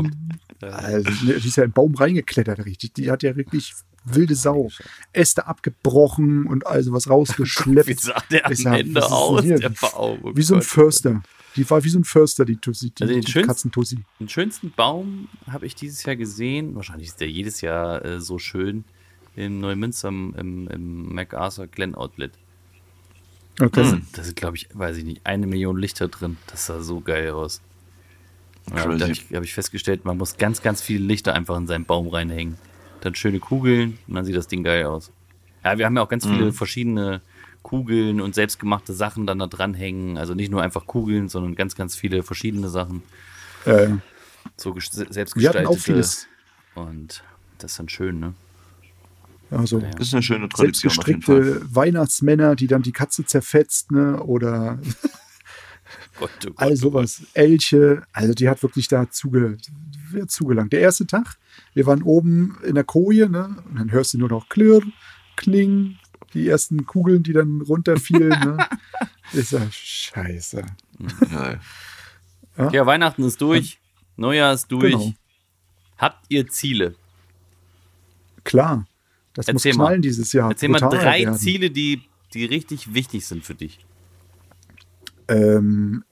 Also, 0.62 1.10
ne, 1.26 1.40
die 1.40 1.48
ist 1.48 1.56
ja 1.56 1.64
im 1.64 1.72
Baum 1.72 1.96
reingeklettert, 1.96 2.66
richtig. 2.66 2.94
Die 2.96 3.10
hat 3.12 3.24
ja 3.24 3.36
wirklich 3.38 3.76
wilde 4.06 4.36
Sau. 4.36 4.70
Äste 5.14 5.48
abgebrochen 5.48 6.46
und 6.46 6.66
also 6.66 6.92
was 6.94 7.10
rausgeschleppt. 7.10 7.88
Wie 7.88 7.94
sah 7.94 8.22
der 8.32 8.40
Ich 8.52 8.66
am 8.68 8.74
sag, 8.74 8.80
Ende 8.80 9.06
aus, 9.12 9.44
hier? 9.44 9.60
der 9.60 9.70
Baum? 9.70 10.20
Oh 10.24 10.32
Wie 10.36 10.42
so 10.42 10.56
ein 10.56 10.60
Gott. 10.60 10.68
Förster. 10.68 11.22
Die 11.56 11.68
war 11.70 11.84
wie 11.84 11.90
so 11.90 11.98
ein 12.00 12.04
Förster, 12.04 12.46
die 12.46 12.58
Tussi, 12.58 12.92
die, 12.92 13.02
Also 13.04 13.14
den 13.14 13.22
die 13.22 13.32
schönsten- 13.32 13.48
Katzentussi. 13.48 13.98
Den 14.20 14.30
schönsten 14.30 14.72
Baum 14.72 15.28
habe 15.50 15.66
ich 15.66 15.74
dieses 15.76 16.04
Jahr 16.04 16.16
gesehen. 16.16 16.76
Wahrscheinlich 16.76 17.08
ist 17.10 17.20
der 17.22 17.30
jedes 17.30 17.62
Jahr 17.62 18.06
äh, 18.06 18.22
so 18.22 18.38
schön. 18.38 18.84
In 19.36 19.60
Neumünster 19.60 20.10
im, 20.10 20.34
im, 20.38 20.68
im 20.68 21.14
MacArthur 21.16 21.68
Glen 21.68 21.96
Outlet. 21.96 22.32
Okay. 23.60 23.82
Da 23.82 23.90
sind, 23.90 24.16
sind 24.16 24.36
glaube 24.36 24.58
ich, 24.58 24.70
weiß 24.74 24.98
ich 24.98 25.04
nicht, 25.04 25.22
eine 25.26 25.48
Million 25.48 25.78
Lichter 25.78 26.08
drin. 26.08 26.38
Das 26.48 26.68
sah 26.68 26.82
so 26.82 27.02
geil 27.02 27.32
aus. 27.32 27.62
Ja, 28.70 28.76
da 28.86 29.00
habe 29.06 29.12
ich, 29.12 29.26
hab 29.34 29.44
ich 29.44 29.54
festgestellt, 29.54 30.06
man 30.06 30.18
muss 30.18 30.38
ganz, 30.38 30.62
ganz 30.62 30.82
viele 30.82 31.04
Lichter 31.04 31.34
einfach 31.34 31.58
in 31.58 31.66
seinen 31.68 31.86
Baum 31.86 32.08
reinhängen. 32.08 32.58
Dann 33.02 33.16
schöne 33.16 33.40
Kugeln 33.40 33.98
und 34.08 34.16
dann 34.16 34.26
sieht 34.26 34.36
das 34.36 34.48
Ding 34.48 34.64
geil 34.64 34.86
aus. 34.86 35.12
Ja, 35.64 35.78
wir 35.78 35.86
haben 35.86 35.96
ja 35.96 36.02
auch 36.02 36.10
ganz 36.10 36.26
viele 36.26 36.54
verschiedene 36.54 37.22
Kugeln 37.64 38.22
und 38.22 38.34
selbstgemachte 38.36 38.94
Sachen 38.94 39.28
dann 39.28 39.40
da 39.40 39.48
dranhängen. 39.48 40.18
Also 40.18 40.34
nicht 40.34 40.52
nur 40.52 40.62
einfach 40.62 40.86
Kugeln, 40.86 41.28
sondern 41.30 41.56
ganz, 41.56 41.76
ganz 41.76 41.96
viele 41.96 42.24
verschiedene 42.24 42.70
Sachen. 42.70 43.04
Äh, 43.66 43.90
So 44.56 44.76
selbstgestaltete. 44.80 45.68
auch 45.70 45.78
vieles. 45.78 46.28
Und 46.76 47.24
das 47.58 47.72
ist 47.72 47.80
dann 47.80 47.90
schön, 47.90 48.20
ne? 48.20 48.34
Also 49.52 49.80
Das 49.80 50.08
ist 50.08 50.14
eine 50.14 50.24
schöne 50.24 50.48
Tradition 50.48 50.94
auf 50.98 51.08
jeden 51.08 51.22
Fall. 51.22 51.36
selbstgestrickte 51.44 51.76
Weihnachtsmänner, 51.76 52.56
die 52.56 52.68
dann 52.68 52.84
die 52.84 52.92
Katze 52.92 53.26
zerfetzt, 53.26 53.92
ne? 53.92 54.22
Oder 54.24 54.80
Gott, 56.20 56.30
oh 56.46 56.48
Gott, 56.48 56.54
all 56.58 56.76
sowas. 56.76 57.22
Elche. 57.34 58.04
Also 58.14 58.34
die 58.34 58.50
hat 58.50 58.62
wirklich 58.64 58.88
da 58.88 59.10
zuge, 59.10 59.58
zugelangt. 60.28 60.74
Der 60.74 60.82
erste 60.82 61.06
Tag, 61.08 61.38
wir 61.74 61.86
waren 61.86 62.04
oben 62.04 62.58
in 62.64 62.76
der 62.76 62.84
Koje, 62.84 63.30
ne? 63.30 63.56
Und 63.70 63.80
dann 63.80 63.92
hörst 63.92 64.14
du 64.14 64.18
nur 64.18 64.30
noch 64.30 64.50
Klirr, 64.50 64.82
Kling, 65.36 65.98
die 66.34 66.48
ersten 66.48 66.86
Kugeln, 66.86 67.24
die 67.24 67.34
dann 67.34 67.62
runterfielen, 67.62 68.30
ne? 68.30 68.58
Ist 69.34 69.52
ja 69.52 69.62
scheiße. 69.70 70.66
Ja, 71.32 71.60
Ja, 72.72 72.86
Weihnachten 72.86 73.24
ist 73.24 73.40
durch. 73.42 73.80
Neujahr 74.18 74.54
ist 74.54 74.68
durch. 74.72 74.92
Genau. 74.92 75.14
Habt 75.98 76.26
ihr 76.30 76.48
Ziele? 76.48 76.96
Klar. 78.44 78.88
Das 79.34 79.48
Erzähl 79.48 79.72
muss 79.74 79.78
mal. 79.78 79.86
knallen 79.86 80.02
dieses 80.02 80.34
Jahr. 80.34 80.50
Erzähl 80.50 80.70
mal 80.70 80.80
drei 80.80 81.26
werden. 81.26 81.38
Ziele, 81.38 81.70
die, 81.70 82.02
die 82.34 82.46
richtig 82.46 82.94
wichtig 82.94 83.26
sind 83.28 83.46
für 83.46 83.54
dich. 83.56 83.86
Ähm, 85.30 86.04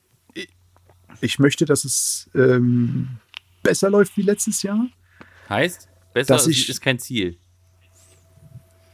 ich- 1.21 1.39
möchte, 1.39 1.65
dass 1.65 1.83
es 1.85 2.29
ähm, 2.35 3.07
besser 3.63 3.89
läuft 3.89 4.15
wie 4.17 4.21
letztes 4.21 4.61
Jahr. 4.63 4.87
Heißt, 5.49 5.87
besser 6.13 6.33
Dass 6.35 6.47
ist, 6.47 6.57
ich- 6.57 6.69
ist 6.69 6.81
kein 6.81 6.99
Ziel. 6.99 7.37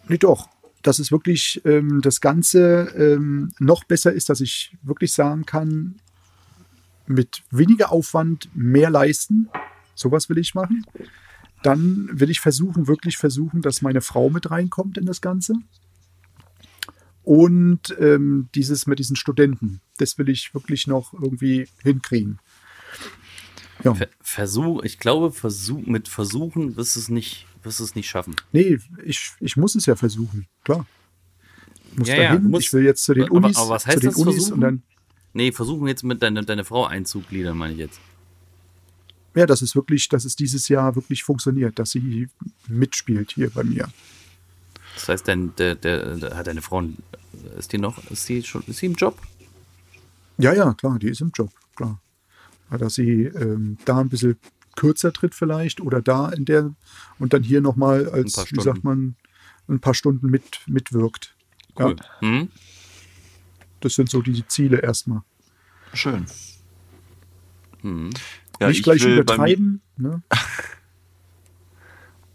Nee, 0.07 0.17
doch. 0.17 0.49
Dass 0.81 0.99
es 0.99 1.11
wirklich 1.11 1.61
ähm, 1.65 2.01
das 2.01 2.19
Ganze 2.21 2.93
ähm, 2.97 3.51
noch 3.59 3.83
besser 3.85 4.11
ist, 4.11 4.29
dass 4.29 4.41
ich 4.41 4.75
wirklich 4.83 5.13
sagen 5.13 5.45
kann, 5.45 5.95
mit 7.07 7.43
weniger 7.51 7.91
Aufwand 7.91 8.49
mehr 8.53 8.89
leisten. 8.89 9.49
Sowas 9.95 10.29
will 10.29 10.37
ich 10.37 10.55
machen. 10.55 10.85
Dann 11.61 12.09
will 12.11 12.29
ich 12.29 12.39
versuchen, 12.41 12.87
wirklich 12.87 13.17
versuchen, 13.17 13.61
dass 13.61 13.81
meine 13.81 14.01
Frau 14.01 14.29
mit 14.29 14.51
reinkommt 14.51 14.97
in 14.97 15.05
das 15.05 15.21
Ganze. 15.21 15.53
Und 17.23 17.95
ähm, 17.99 18.49
dieses 18.53 18.85
mit 18.85 18.99
diesen 18.99 19.15
Studenten, 19.15 19.81
das 19.97 20.17
will 20.17 20.29
ich 20.29 20.53
wirklich 20.53 20.87
noch 20.87 21.13
irgendwie 21.13 21.67
hinkriegen. 21.81 22.39
Ja. 23.83 23.93
Ver 23.95 24.07
Versuch, 24.21 24.83
ich 24.83 24.99
glaube, 24.99 25.31
Versuch, 25.31 25.85
mit 25.85 26.07
Versuchen 26.07 26.75
wirst 26.75 26.95
du 26.95 26.99
es 26.99 27.09
nicht, 27.09 27.45
wirst 27.63 27.79
es 27.79 27.95
nicht 27.95 28.09
schaffen. 28.09 28.35
Nee, 28.51 28.77
ich, 29.03 29.31
ich 29.39 29.57
muss 29.57 29.75
es 29.75 29.85
ja 29.85 29.95
versuchen, 29.95 30.47
klar. 30.63 30.85
Muss 31.95 32.07
Ja, 32.07 32.15
ja, 32.15 32.23
dahin. 32.33 32.49
muss- 32.49 32.63
ich 32.63 32.73
will 32.73 32.83
jetzt 32.83 33.03
zu 33.03 33.13
den 33.13 33.23
aber- 33.25 33.33
Unis, 33.33 33.57
aber 33.57 33.69
was 33.69 33.83
zu 33.83 33.87
heißt 33.89 34.03
den 34.03 34.09
das, 34.09 34.15
Unis 34.17 34.35
versuchen? 34.35 34.53
und 34.55 34.61
dann, 34.61 34.83
Nee, 35.35 35.51
versuchen 35.51 35.87
jetzt 35.87 36.03
mit 36.03 36.21
deiner 36.21 36.43
deine 36.43 36.63
Frau 36.63 36.85
einzugliedern, 36.85 37.57
meine 37.57 37.73
ich 37.73 37.79
jetzt. 37.79 37.99
ja, 39.35 39.45
dass 39.47 39.61
es 39.63 39.75
wirklich, 39.75 40.07
dass 40.09 40.25
es 40.25 40.35
dieses 40.35 40.67
Jahr 40.69 40.95
wirklich 40.95 41.23
funktioniert, 41.23 41.79
dass 41.79 41.89
sie 41.91 42.27
mitspielt 42.67 43.31
hier 43.31 43.49
bei 43.49 43.63
mir. 43.63 43.89
Das 44.95 45.09
heißt, 45.09 45.27
dein, 45.27 45.55
der, 45.55 45.75
der, 45.75 46.15
der, 46.15 46.35
hat 46.35 46.47
deine 46.47 46.61
Frau, 46.61 46.83
ist 47.57 47.73
die 47.73 47.77
noch, 47.77 47.97
ist 48.11 48.27
die 48.29 48.43
schon, 48.43 48.63
ist 48.67 48.77
sie 48.77 48.85
im 48.87 48.93
Job? 48.93 49.19
Ja, 50.37 50.53
ja, 50.53 50.73
klar, 50.73 50.99
die 50.99 51.09
ist 51.09 51.21
im 51.21 51.31
Job, 51.33 51.51
klar. 51.75 51.99
Dass 52.69 52.95
sie 52.95 53.23
ähm, 53.25 53.77
da 53.85 53.99
ein 53.99 54.09
bisschen 54.09 54.37
kürzer 54.75 55.13
tritt 55.13 55.35
vielleicht 55.35 55.81
oder 55.81 56.01
da 56.01 56.29
in 56.29 56.45
der 56.45 56.73
und 57.19 57.33
dann 57.33 57.43
hier 57.43 57.61
nochmal 57.61 58.09
als, 58.09 58.51
wie 58.51 58.61
sagt 58.61 58.83
man, 58.83 59.15
ein 59.67 59.79
paar 59.79 59.93
Stunden 59.93 60.27
mit, 60.29 60.61
mitwirkt. 60.65 61.35
Cool. 61.77 61.95
Ja, 61.99 62.21
Hm? 62.21 62.49
das 63.79 63.95
sind 63.95 64.09
so 64.09 64.21
die 64.21 64.45
Ziele 64.47 64.81
erstmal. 64.81 65.21
Schön. 65.93 66.25
Hm. 67.81 68.09
Ja, 68.59 68.67
Nicht 68.67 68.79
ich 68.79 68.83
gleich 68.83 69.03
übertreiben. 69.05 69.81
Ne? 69.97 70.21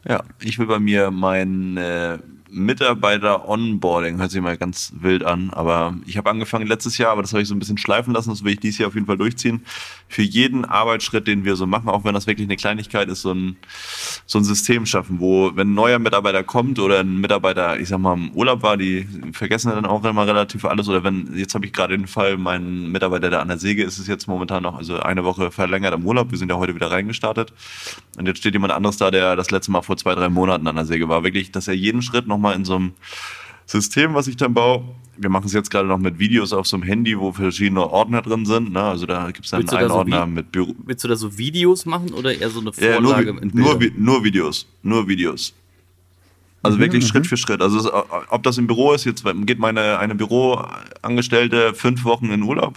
Ja, 0.04 0.24
ich 0.40 0.58
will 0.58 0.66
bei 0.66 0.78
mir 0.78 1.10
mein 1.10 1.76
äh, 1.76 2.18
Mitarbeiter-Onboarding, 2.50 4.18
hört 4.18 4.30
sich 4.30 4.40
mal 4.40 4.56
ganz 4.56 4.92
wild 5.00 5.24
an, 5.24 5.50
aber 5.50 5.96
ich 6.06 6.16
habe 6.16 6.30
angefangen 6.30 6.66
letztes 6.66 6.98
Jahr, 6.98 7.12
aber 7.12 7.22
das 7.22 7.32
habe 7.32 7.42
ich 7.42 7.48
so 7.48 7.54
ein 7.54 7.58
bisschen 7.58 7.78
schleifen 7.78 8.14
lassen, 8.14 8.30
das 8.30 8.44
will 8.44 8.52
ich 8.52 8.60
dieses 8.60 8.78
Jahr 8.78 8.88
auf 8.88 8.94
jeden 8.94 9.06
Fall 9.06 9.18
durchziehen. 9.18 9.62
Für 10.08 10.22
jeden 10.22 10.64
Arbeitsschritt, 10.64 11.26
den 11.26 11.44
wir 11.44 11.56
so 11.56 11.66
machen, 11.66 11.88
auch 11.88 12.04
wenn 12.04 12.14
das 12.14 12.26
wirklich 12.26 12.46
eine 12.46 12.56
Kleinigkeit 12.56 13.08
ist, 13.08 13.22
so 13.22 13.32
ein, 13.32 13.56
so 14.26 14.38
ein 14.38 14.44
System 14.44 14.86
schaffen, 14.86 15.20
wo, 15.20 15.52
wenn 15.54 15.70
ein 15.70 15.74
neuer 15.74 15.98
Mitarbeiter 15.98 16.42
kommt 16.42 16.78
oder 16.78 17.00
ein 17.00 17.18
Mitarbeiter, 17.18 17.78
ich 17.78 17.88
sag 17.88 17.98
mal, 17.98 18.14
im 18.14 18.30
Urlaub 18.32 18.62
war, 18.62 18.76
die 18.76 19.06
vergessen 19.32 19.70
dann 19.70 19.86
auch 19.86 20.04
immer 20.04 20.26
relativ 20.26 20.64
alles, 20.64 20.88
oder 20.88 21.04
wenn, 21.04 21.36
jetzt 21.36 21.54
habe 21.54 21.66
ich 21.66 21.72
gerade 21.72 21.96
den 21.96 22.06
Fall, 22.06 22.36
mein 22.36 22.90
Mitarbeiter, 22.90 23.30
der 23.30 23.40
an 23.40 23.48
der 23.48 23.58
Säge 23.58 23.84
ist, 23.84 23.98
ist 23.98 24.08
jetzt 24.08 24.26
momentan 24.26 24.62
noch, 24.62 24.76
also 24.76 24.98
eine 25.00 25.24
Woche 25.24 25.50
verlängert 25.50 25.94
im 25.94 26.06
Urlaub, 26.06 26.30
wir 26.30 26.38
sind 26.38 26.50
ja 26.50 26.56
heute 26.56 26.74
wieder 26.74 26.90
reingestartet. 26.90 27.52
Und 28.16 28.26
jetzt 28.26 28.38
steht 28.38 28.54
jemand 28.54 28.72
anderes 28.72 28.96
da, 28.96 29.10
der 29.10 29.36
das 29.36 29.50
letzte 29.50 29.70
Mal 29.70 29.82
vor 29.82 29.96
zwei, 29.96 30.14
drei 30.14 30.28
Monaten 30.28 30.66
an 30.66 30.76
der 30.76 30.84
Säge 30.84 31.08
war. 31.08 31.22
Wirklich, 31.22 31.52
dass 31.52 31.68
er 31.68 31.74
jeden 31.74 32.02
Schritt 32.02 32.26
nochmal 32.38 32.54
in 32.56 32.64
so 32.64 32.76
einem 32.76 32.92
System, 33.66 34.14
was 34.14 34.28
ich 34.28 34.36
dann 34.36 34.54
baue, 34.54 34.84
wir 35.16 35.28
machen 35.30 35.46
es 35.46 35.52
jetzt 35.52 35.70
gerade 35.70 35.88
noch 35.88 35.98
mit 35.98 36.18
Videos 36.20 36.52
auf 36.52 36.66
so 36.68 36.76
einem 36.76 36.84
Handy, 36.84 37.18
wo 37.18 37.32
verschiedene 37.32 37.84
Ordner 37.90 38.22
drin 38.22 38.46
sind. 38.46 38.72
Ne? 38.72 38.80
Also 38.80 39.04
da 39.04 39.26
gibt 39.32 39.44
es 39.44 39.50
dann 39.50 39.60
Willst 39.60 39.74
einen 39.74 39.88
da 39.88 39.92
so 39.92 39.98
Ordner 39.98 40.26
mit 40.26 40.52
Büro. 40.52 40.74
Willst 40.86 41.02
du 41.02 41.08
da 41.08 41.16
so 41.16 41.36
Videos 41.36 41.84
machen 41.86 42.12
oder 42.14 42.32
eher 42.32 42.48
so 42.50 42.60
eine 42.60 42.70
Ja, 42.78 43.00
nur, 43.00 43.10
Vorlage 43.10 43.32
Vi- 43.32 43.42
in 43.42 43.50
nur, 43.52 43.78
Bildern? 43.78 43.96
Vi- 43.98 44.00
nur 44.04 44.24
Videos. 44.24 44.66
Nur 44.82 45.08
Videos. 45.08 45.52
Also 46.62 46.78
wirklich 46.78 47.06
Schritt 47.06 47.26
für 47.26 47.36
Schritt. 47.36 47.60
Also 47.62 47.78
es, 47.78 47.86
ob 48.30 48.42
das 48.44 48.58
im 48.58 48.66
Büro 48.68 48.92
ist, 48.92 49.04
jetzt 49.04 49.24
geht 49.44 49.58
meine 49.58 49.98
eine 49.98 50.14
Büroangestellte 50.14 51.74
fünf 51.74 52.04
Wochen 52.04 52.30
in 52.30 52.42
Urlaub, 52.42 52.74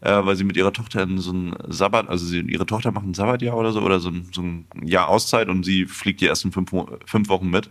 äh, 0.00 0.24
weil 0.24 0.36
sie 0.36 0.44
mit 0.44 0.56
ihrer 0.56 0.72
Tochter 0.72 1.02
in 1.02 1.18
so 1.18 1.32
ein 1.32 1.54
Sabbat, 1.68 2.08
also 2.08 2.26
sie, 2.26 2.40
ihre 2.40 2.66
Tochter 2.66 2.92
macht 2.92 3.06
ein 3.06 3.14
Sabbatjahr 3.14 3.56
oder 3.56 3.72
so, 3.72 3.80
oder 3.80 3.98
so 3.98 4.10
ein, 4.10 4.28
so 4.32 4.42
ein 4.42 4.66
Jahr 4.84 5.08
Auszeit 5.08 5.48
und 5.48 5.64
sie 5.64 5.86
fliegt 5.86 6.20
die 6.20 6.26
ersten 6.26 6.52
fünf, 6.52 6.70
fünf 7.06 7.28
Wochen 7.28 7.48
mit. 7.48 7.70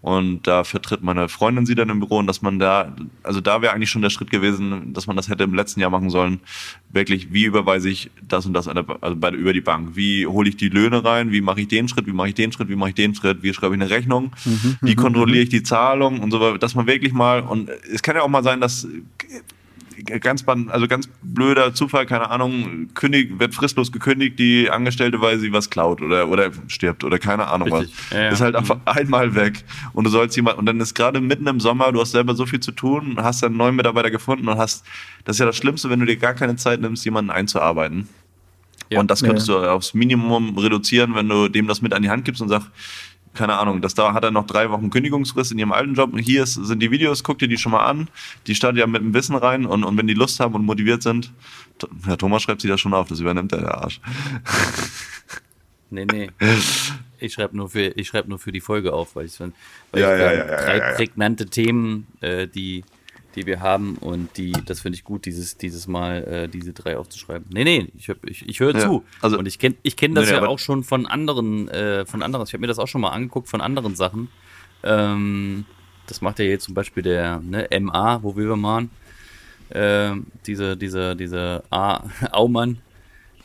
Und 0.00 0.46
da 0.46 0.64
vertritt 0.64 1.02
meine 1.02 1.28
Freundin 1.28 1.66
sie 1.66 1.74
dann 1.74 1.90
im 1.90 1.98
Büro 1.98 2.18
und 2.18 2.26
dass 2.26 2.40
man 2.40 2.58
da, 2.58 2.94
also 3.22 3.40
da 3.40 3.60
wäre 3.60 3.72
eigentlich 3.72 3.90
schon 3.90 4.02
der 4.02 4.10
Schritt 4.10 4.30
gewesen, 4.30 4.92
dass 4.94 5.06
man 5.06 5.16
das 5.16 5.28
hätte 5.28 5.44
im 5.44 5.54
letzten 5.54 5.80
Jahr 5.80 5.90
machen 5.90 6.08
sollen. 6.08 6.40
Wirklich, 6.90 7.32
wie 7.32 7.44
überweise 7.44 7.90
ich 7.90 8.10
das 8.26 8.46
und 8.46 8.54
das 8.54 8.68
an 8.68 8.76
der, 8.76 8.86
also 9.00 9.16
bei, 9.16 9.30
über 9.30 9.52
die 9.52 9.60
Bank? 9.60 9.90
Wie 9.94 10.26
hole 10.26 10.48
ich 10.48 10.56
die 10.56 10.68
Löhne 10.68 11.04
rein? 11.04 11.32
Wie 11.32 11.40
mache 11.40 11.60
ich 11.60 11.68
den 11.68 11.88
Schritt? 11.88 12.06
Wie 12.06 12.12
mache 12.12 12.28
ich 12.28 12.34
den 12.34 12.52
Schritt? 12.52 12.68
Wie 12.68 12.76
mache 12.76 12.90
ich 12.90 12.94
den 12.94 13.14
Schritt? 13.14 13.42
Wie 13.42 13.52
schreibe 13.52 13.74
ich 13.74 13.80
eine 13.80 13.90
Rechnung? 13.90 14.32
Wie 14.80 14.94
kontrolliere 14.94 15.42
ich 15.42 15.48
die 15.48 15.62
Zahlung 15.64 16.20
und 16.20 16.30
so 16.30 16.40
weiter, 16.40 16.58
dass 16.58 16.74
man 16.74 16.86
wirklich 16.86 17.12
mal, 17.12 17.42
und 17.42 17.68
es 17.92 18.02
kann 18.02 18.16
ja 18.16 18.22
auch 18.22 18.28
mal 18.28 18.44
sein, 18.44 18.60
dass 18.60 18.86
ganz 20.20 20.44
also 20.46 20.88
ganz 20.88 21.08
blöder 21.22 21.74
Zufall, 21.74 22.06
keine 22.06 22.30
Ahnung, 22.30 22.88
kündigt, 22.94 23.38
wird 23.38 23.54
fristlos 23.54 23.92
gekündigt, 23.92 24.38
die 24.38 24.70
Angestellte, 24.70 25.20
weil 25.20 25.38
sie 25.38 25.52
was 25.52 25.70
klaut 25.70 26.00
oder, 26.02 26.28
oder 26.28 26.50
stirbt 26.66 27.04
oder 27.04 27.18
keine 27.18 27.46
Ahnung 27.46 27.72
Richtig. 27.72 27.96
was. 28.10 28.16
Ja, 28.16 28.24
ja. 28.24 28.28
Ist 28.30 28.40
halt 28.40 28.54
einfach 28.54 28.78
einmal 28.84 29.34
weg. 29.34 29.64
Und 29.92 30.04
du 30.04 30.10
sollst 30.10 30.36
jemand, 30.36 30.58
und 30.58 30.66
dann 30.66 30.80
ist 30.80 30.94
gerade 30.94 31.20
mitten 31.20 31.46
im 31.46 31.60
Sommer, 31.60 31.92
du 31.92 32.00
hast 32.00 32.12
selber 32.12 32.34
so 32.34 32.46
viel 32.46 32.60
zu 32.60 32.72
tun, 32.72 33.16
hast 33.18 33.42
dann 33.42 33.50
einen 33.50 33.58
neuen 33.58 33.76
Mitarbeiter 33.76 34.10
gefunden 34.10 34.48
und 34.48 34.58
hast, 34.58 34.84
das 35.24 35.36
ist 35.36 35.40
ja 35.40 35.46
das 35.46 35.56
Schlimmste, 35.56 35.90
wenn 35.90 36.00
du 36.00 36.06
dir 36.06 36.16
gar 36.16 36.34
keine 36.34 36.56
Zeit 36.56 36.80
nimmst, 36.80 37.04
jemanden 37.04 37.30
einzuarbeiten. 37.30 38.08
Ja. 38.90 39.00
Und 39.00 39.10
das 39.10 39.22
könntest 39.22 39.48
du 39.48 39.58
aufs 39.58 39.92
Minimum 39.92 40.56
reduzieren, 40.56 41.14
wenn 41.14 41.28
du 41.28 41.48
dem 41.48 41.66
das 41.66 41.82
mit 41.82 41.92
an 41.92 42.02
die 42.02 42.08
Hand 42.08 42.24
gibst 42.24 42.40
und 42.40 42.48
sagst, 42.48 42.68
keine 43.38 43.56
Ahnung, 43.58 43.80
das 43.80 43.94
da 43.94 44.12
hat 44.12 44.24
er 44.24 44.30
noch 44.30 44.46
drei 44.46 44.68
Wochen 44.70 44.90
Kündigungsfrist 44.90 45.52
in 45.52 45.58
ihrem 45.58 45.72
alten 45.72 45.94
Job. 45.94 46.10
Hier 46.18 46.42
ist, 46.42 46.54
sind 46.54 46.80
die 46.82 46.90
Videos, 46.90 47.22
guck 47.22 47.38
dir 47.38 47.48
die 47.48 47.56
schon 47.56 47.72
mal 47.72 47.84
an. 47.86 48.08
Die 48.46 48.54
startet 48.54 48.80
ja 48.80 48.86
mit 48.86 49.00
dem 49.00 49.14
Wissen 49.14 49.36
rein 49.36 49.64
und, 49.64 49.84
und 49.84 49.96
wenn 49.96 50.06
die 50.08 50.14
Lust 50.14 50.40
haben 50.40 50.54
und 50.54 50.64
motiviert 50.66 51.02
sind, 51.02 51.32
Herr 52.04 52.18
Thomas 52.18 52.42
schreibt 52.42 52.60
sie 52.60 52.68
da 52.68 52.76
schon 52.76 52.92
auf, 52.94 53.08
das 53.08 53.20
übernimmt 53.20 53.52
er, 53.52 53.60
der 53.60 53.74
Arsch. 53.78 54.00
Nee, 55.90 56.04
nee. 56.10 56.28
Ich 57.20 57.32
schreibe 57.32 57.56
nur, 57.56 57.70
für- 57.70 57.92
ich 57.96 58.08
schreib 58.08 58.28
nur 58.28 58.38
für 58.38 58.52
die 58.52 58.60
Folge 58.60 58.92
auf, 58.92 59.16
weil, 59.16 59.26
ich, 59.26 59.38
weil 59.40 59.52
Ja, 59.94 60.14
ich 60.14 60.20
ja, 60.20 60.32
ja, 60.32 60.46
ja, 60.50 60.64
drei 60.64 60.80
prägnante 60.96 61.46
Themen, 61.46 62.06
äh, 62.20 62.46
die, 62.46 62.84
die 63.38 63.46
wir 63.46 63.60
haben 63.60 63.96
und 63.98 64.36
die, 64.36 64.52
das 64.66 64.80
finde 64.80 64.96
ich 64.96 65.04
gut, 65.04 65.24
dieses, 65.26 65.56
dieses 65.56 65.86
Mal 65.86 66.24
äh, 66.24 66.48
diese 66.48 66.72
drei 66.72 66.96
aufzuschreiben. 66.98 67.46
Nee, 67.52 67.64
nee, 67.64 67.88
ich, 67.96 68.08
hab- 68.08 68.24
ich, 68.26 68.48
ich 68.48 68.60
höre 68.60 68.74
Ja, 68.74 68.80
zu. 68.80 69.04
also- 69.20 69.38
und 69.38 69.46
ich 69.46 69.58
kenne 69.58 69.76
ich 69.82 69.96
kenn 69.96 70.14
das 70.14 70.26
Nee, 70.26 70.32
ja 70.36 70.46
auch 70.46 70.58
schon 70.58 70.84
von 70.84 71.06
anderen, 71.06 71.68
äh, 71.68 72.04
von 72.06 72.22
anderen. 72.22 72.44
Ich 72.46 72.52
habe 72.52 72.60
mir 72.60 72.66
das 72.66 72.78
auch 72.78 72.88
schon 72.88 73.00
mal 73.00 73.10
angeguckt 73.10 73.48
von 73.48 73.60
anderen 73.60 73.94
Sachen. 73.96 74.28
Ähm, 74.82 75.64
das 76.06 76.20
macht 76.20 76.38
ja 76.38 76.44
jetzt 76.46 76.64
zum 76.64 76.74
Beispiel 76.74 77.02
der 77.02 77.40
ne, 77.40 77.68
MA, 77.80 78.22
wo 78.22 78.36
wir 78.36 78.48
waren. 78.62 78.90
Ähm, 79.70 80.26
diese, 80.46 80.76
dieser, 80.76 81.14
dieser 81.14 81.62
A, 81.70 82.04
Aumann, 82.32 82.78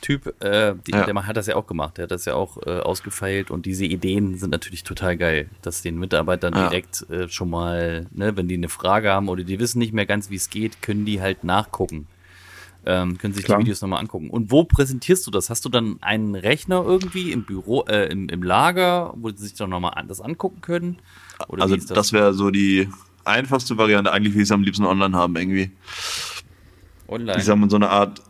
Typ, 0.03 0.35
äh, 0.43 0.75
die, 0.85 0.91
Ja. 0.91 1.05
der 1.05 1.25
hat 1.25 1.37
das 1.37 1.47
ja 1.47 1.55
auch 1.55 1.65
gemacht, 1.65 1.97
der 1.97 2.03
hat 2.03 2.11
das 2.11 2.25
ja 2.25 2.35
auch 2.35 2.57
äh, 2.67 2.79
ausgefeilt 2.81 3.49
und 3.49 3.65
diese 3.65 3.85
Ideen 3.85 4.37
sind 4.37 4.49
natürlich 4.49 4.83
total 4.83 5.15
geil, 5.15 5.49
dass 5.61 5.81
den 5.81 5.97
Mitarbeitern 5.97 6.53
Ja. 6.53 6.67
direkt 6.67 7.09
äh, 7.09 7.29
schon 7.29 7.49
mal, 7.49 8.07
ne, 8.11 8.35
wenn 8.35 8.49
die 8.49 8.55
eine 8.55 8.67
Frage 8.67 9.09
haben 9.11 9.29
oder 9.29 9.43
die 9.45 9.59
wissen 9.59 9.79
nicht 9.79 9.93
mehr 9.93 10.05
ganz, 10.05 10.29
wie 10.29 10.35
es 10.35 10.49
geht, 10.49 10.81
können 10.81 11.05
die 11.05 11.21
halt 11.21 11.45
nachgucken. 11.45 12.07
Ähm, 12.85 13.17
können 13.17 13.33
sich 13.33 13.45
Klar. 13.45 13.59
die 13.59 13.63
Videos 13.63 13.81
nochmal 13.81 14.01
angucken. 14.01 14.29
Und 14.29 14.51
wo 14.51 14.65
präsentierst 14.65 15.25
du 15.25 15.31
das? 15.31 15.49
Hast 15.49 15.63
du 15.63 15.69
dann 15.69 15.99
einen 16.01 16.35
Rechner 16.35 16.83
irgendwie 16.83 17.31
im 17.31 17.45
Büro, 17.45 17.83
äh, 17.87 18.11
im, 18.11 18.27
im 18.27 18.43
Lager, 18.43 19.13
wo 19.15 19.29
sie 19.29 19.37
sich 19.37 19.53
dann 19.53 19.69
nochmal 19.69 19.93
an, 19.95 20.09
das 20.09 20.19
angucken 20.19 20.59
können? 20.59 20.97
Oder 21.47 21.63
Also 21.63 21.75
ist 21.75 21.89
das, 21.91 22.11
wäre 22.11 22.33
so 22.33 22.49
die 22.51 22.89
einfachste 23.23 23.77
Variante, 23.77 24.11
eigentlich 24.11 24.33
wie 24.33 24.39
ich 24.39 24.43
es 24.43 24.51
am 24.51 24.63
liebsten 24.63 24.83
online 24.85 25.15
haben 25.15 25.37
irgendwie. 25.37 25.71
online? 27.07 27.37
Ich 27.37 27.45
sag 27.45 27.55
mal 27.57 27.69
so 27.69 27.77
eine 27.77 27.89
Art, 27.89 28.21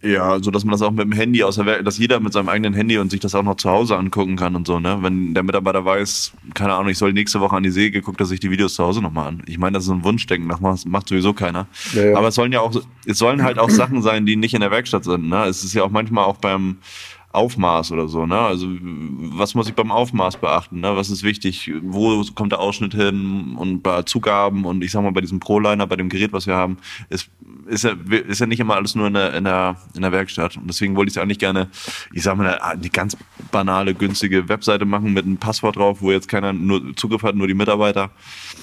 ja, 0.00 0.40
so 0.40 0.50
dass 0.50 0.64
man 0.64 0.72
das 0.72 0.82
auch 0.82 0.92
mit 0.92 1.00
dem 1.00 1.12
Handy 1.12 1.42
aus 1.42 1.56
der 1.56 1.66
Welt, 1.66 1.86
dass 1.86 1.98
jeder 1.98 2.20
mit 2.20 2.32
seinem 2.32 2.48
eigenen 2.48 2.72
Handy 2.72 2.98
und 2.98 3.10
sich 3.10 3.18
das 3.18 3.34
auch 3.34 3.42
noch 3.42 3.56
zu 3.56 3.68
Hause 3.68 3.96
angucken 3.96 4.36
kann 4.36 4.54
und 4.54 4.66
so, 4.66 4.78
ne? 4.78 4.98
Wenn 5.00 5.34
der 5.34 5.42
Mitarbeiter 5.42 5.84
weiß, 5.84 6.32
keine 6.54 6.74
Ahnung, 6.74 6.88
ich 6.90 6.98
soll 6.98 7.12
nächste 7.12 7.40
Woche 7.40 7.56
an 7.56 7.64
die 7.64 7.70
See, 7.70 7.90
guckt 7.90 8.20
er 8.20 8.26
sich 8.26 8.38
die 8.38 8.50
Videos 8.50 8.74
zu 8.74 8.84
Hause 8.84 9.02
nochmal 9.02 9.28
an. 9.28 9.42
Ich 9.46 9.58
meine, 9.58 9.74
das 9.74 9.84
ist 9.84 9.90
ein 9.90 10.04
Wunschdenken, 10.04 10.48
das 10.48 10.60
macht, 10.60 10.86
macht 10.86 11.08
sowieso 11.08 11.32
keiner. 11.32 11.66
Ja, 11.94 12.04
ja. 12.04 12.16
Aber 12.16 12.28
es 12.28 12.36
sollen 12.36 12.52
ja 12.52 12.60
auch, 12.60 12.80
es 13.06 13.18
sollen 13.18 13.42
halt 13.42 13.58
auch 13.58 13.70
Sachen 13.70 14.00
sein, 14.02 14.24
die 14.24 14.36
nicht 14.36 14.54
in 14.54 14.60
der 14.60 14.70
Werkstatt 14.70 15.04
sind, 15.04 15.28
ne? 15.28 15.44
Es 15.46 15.64
ist 15.64 15.74
ja 15.74 15.82
auch 15.82 15.90
manchmal 15.90 16.24
auch 16.24 16.36
beim 16.36 16.78
Aufmaß 17.30 17.92
oder 17.92 18.08
so, 18.08 18.24
ne? 18.24 18.38
Also 18.38 18.66
was 18.70 19.54
muss 19.54 19.68
ich 19.68 19.74
beim 19.74 19.90
Aufmaß 19.90 20.38
beachten, 20.38 20.80
ne? 20.80 20.96
Was 20.96 21.10
ist 21.10 21.22
wichtig? 21.22 21.70
Wo 21.82 22.24
kommt 22.34 22.52
der 22.52 22.58
Ausschnitt 22.58 22.94
hin? 22.94 23.54
Und 23.56 23.82
bei 23.82 24.02
Zugaben 24.02 24.64
und 24.64 24.82
ich 24.82 24.92
sag 24.92 25.02
mal 25.02 25.12
bei 25.12 25.20
diesem 25.20 25.38
Pro-Liner, 25.38 25.86
bei 25.86 25.96
dem 25.96 26.08
Gerät, 26.08 26.32
was 26.32 26.46
wir 26.46 26.56
haben, 26.56 26.78
ist, 27.10 27.28
ist, 27.66 27.84
ja, 27.84 27.94
ist 28.28 28.40
ja 28.40 28.46
nicht 28.46 28.60
immer 28.60 28.76
alles 28.76 28.94
nur 28.94 29.08
in 29.08 29.14
der, 29.14 29.34
in 29.34 29.44
der, 29.44 29.76
in 29.94 30.00
der 30.00 30.10
Werkstatt. 30.10 30.56
Und 30.56 30.68
deswegen 30.68 30.96
wollte 30.96 31.10
ich 31.10 31.16
es 31.16 31.22
eigentlich 31.22 31.38
gerne, 31.38 31.68
ich 32.14 32.22
sag 32.22 32.38
mal, 32.38 32.58
die 32.82 32.90
ganz 32.90 33.14
banale, 33.52 33.94
günstige 33.94 34.48
Webseite 34.48 34.86
machen 34.86 35.12
mit 35.12 35.26
einem 35.26 35.36
Passwort 35.36 35.76
drauf, 35.76 36.00
wo 36.00 36.10
jetzt 36.10 36.28
keiner 36.28 36.54
nur 36.54 36.96
Zugriff 36.96 37.22
hat, 37.22 37.34
nur 37.34 37.46
die 37.46 37.54
Mitarbeiter. 37.54 38.10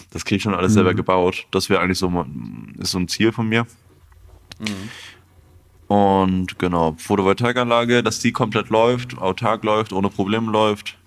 Das 0.10 0.26
kriege 0.26 0.38
ich 0.38 0.44
schon 0.44 0.56
alles 0.56 0.74
selber 0.74 0.96
gebaut. 0.96 1.46
Das 1.52 1.70
wäre 1.70 1.82
eigentlich 1.82 2.00
so, 2.00 2.26
ist 2.80 2.92
so 2.92 2.98
ein 2.98 3.08
Ziel 3.08 3.32
von 3.32 3.48
mir. 3.48 3.68
Und 5.88 6.58
genau, 6.58 6.96
Photovoltaikanlage, 6.98 8.02
dass 8.02 8.20
die 8.20 8.32
komplett 8.32 8.70
läuft, 8.70 9.18
autark 9.20 9.64
läuft, 9.64 9.94
ohne 9.94 10.10
Probleme 10.10 10.52
läuft. 10.52 10.98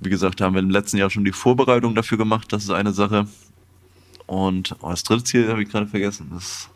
Wie 0.00 0.10
gesagt, 0.10 0.40
da 0.40 0.46
haben 0.46 0.54
wir 0.54 0.60
im 0.62 0.70
letzten 0.70 0.96
Jahr 0.96 1.10
schon 1.10 1.24
die 1.24 1.32
Vorbereitung 1.32 1.94
dafür 1.94 2.18
gemacht, 2.18 2.52
das 2.52 2.64
ist 2.64 2.70
eine 2.70 2.92
Sache. 2.92 3.28
Und 4.26 4.74
oh, 4.80 4.90
das 4.90 5.04
dritte 5.04 5.24
Ziel 5.24 5.48
habe 5.48 5.62
ich 5.62 5.68
gerade 5.70 5.86
vergessen. 5.86 6.30
Das 6.34 6.70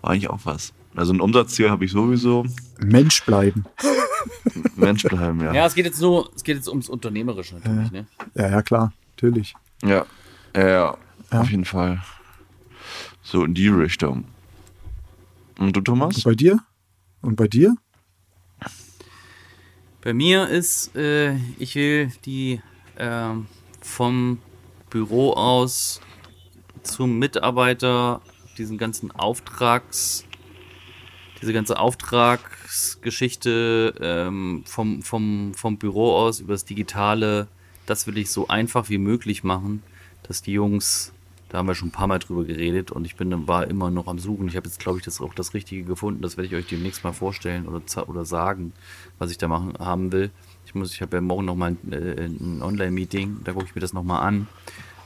war 0.00 0.10
eigentlich 0.12 0.30
auch 0.30 0.40
was. 0.44 0.72
Also 0.94 1.12
ein 1.12 1.20
Umsatzziel 1.20 1.70
habe 1.70 1.84
ich 1.84 1.92
sowieso. 1.92 2.46
Mensch 2.78 3.22
bleiben. 3.24 3.64
Mensch 4.76 5.02
bleiben, 5.02 5.40
ja. 5.42 5.52
Ja, 5.52 5.66
es 5.66 5.74
geht 5.74 5.84
jetzt 5.84 6.00
nur, 6.00 6.30
es 6.34 6.42
geht 6.42 6.56
jetzt 6.56 6.68
ums 6.68 6.88
Unternehmerische 6.88 7.56
natürlich, 7.56 7.90
ne? 7.90 8.06
Ja, 8.34 8.48
ja, 8.48 8.62
klar, 8.62 8.92
natürlich. 9.14 9.54
Ja, 9.82 10.06
ja, 10.56 10.68
ja, 10.68 10.96
Ja. 11.32 11.40
auf 11.40 11.50
jeden 11.50 11.64
Fall. 11.66 12.02
So 13.22 13.44
in 13.44 13.54
die 13.54 13.68
Richtung. 13.68 14.24
Und 15.58 15.76
du, 15.76 15.80
Und 15.80 15.84
Thomas? 15.84 16.22
bei 16.22 16.34
dir? 16.34 16.58
Und 17.20 17.36
bei 17.36 17.48
dir? 17.48 17.74
Bei 20.00 20.14
mir 20.14 20.48
ist, 20.48 20.96
äh, 20.96 21.36
ich 21.58 21.74
will 21.74 22.10
die 22.24 22.62
ähm, 22.96 23.46
vom 23.80 24.38
Büro 24.88 25.32
aus 25.32 26.00
zum 26.82 27.18
Mitarbeiter 27.18 28.22
diesen 28.56 28.78
ganzen 28.78 29.10
Auftrags, 29.10 30.24
diese 31.42 31.52
ganze 31.52 31.78
Auftragsgeschichte 31.78 33.94
ähm, 34.00 34.62
vom, 34.66 35.02
vom, 35.02 35.52
vom 35.54 35.76
Büro 35.78 36.16
aus 36.16 36.40
über 36.40 36.54
das 36.54 36.64
Digitale, 36.64 37.48
das 37.86 38.06
will 38.06 38.16
ich 38.18 38.30
so 38.30 38.48
einfach 38.48 38.88
wie 38.88 38.98
möglich 38.98 39.44
machen, 39.44 39.82
dass 40.22 40.42
die 40.42 40.52
Jungs, 40.52 41.12
da 41.48 41.58
haben 41.58 41.66
wir 41.68 41.74
schon 41.74 41.88
ein 41.88 41.92
paar 41.92 42.06
Mal 42.06 42.18
drüber 42.18 42.44
geredet 42.44 42.90
und 42.90 43.04
ich 43.06 43.16
bin 43.16 43.48
war 43.48 43.66
immer 43.68 43.90
noch 43.90 44.06
am 44.06 44.18
Suchen. 44.18 44.48
Ich 44.48 44.56
habe 44.56 44.66
jetzt, 44.66 44.80
glaube 44.80 44.98
ich, 44.98 45.04
das 45.04 45.20
auch 45.20 45.32
das 45.34 45.54
Richtige 45.54 45.82
gefunden. 45.84 46.20
Das 46.22 46.36
werde 46.36 46.48
ich 46.48 46.54
euch 46.54 46.66
demnächst 46.66 47.04
mal 47.04 47.12
vorstellen 47.12 47.66
oder, 47.66 47.80
oder 48.08 48.24
sagen, 48.24 48.72
was 49.18 49.30
ich 49.30 49.38
da 49.38 49.48
machen 49.48 49.74
haben 49.78 50.12
will. 50.12 50.30
Ich 50.66 50.74
muss, 50.74 50.92
ich 50.92 51.00
habe 51.00 51.16
ja 51.16 51.20
morgen 51.22 51.46
noch 51.46 51.56
mal 51.56 51.70
ein, 51.82 51.92
äh, 51.92 52.26
ein 52.26 52.60
Online-Meeting, 52.62 53.38
da 53.44 53.52
gucke 53.52 53.64
ich 53.66 53.74
mir 53.74 53.80
das 53.80 53.92
noch 53.94 54.02
mal 54.04 54.20
an. 54.20 54.46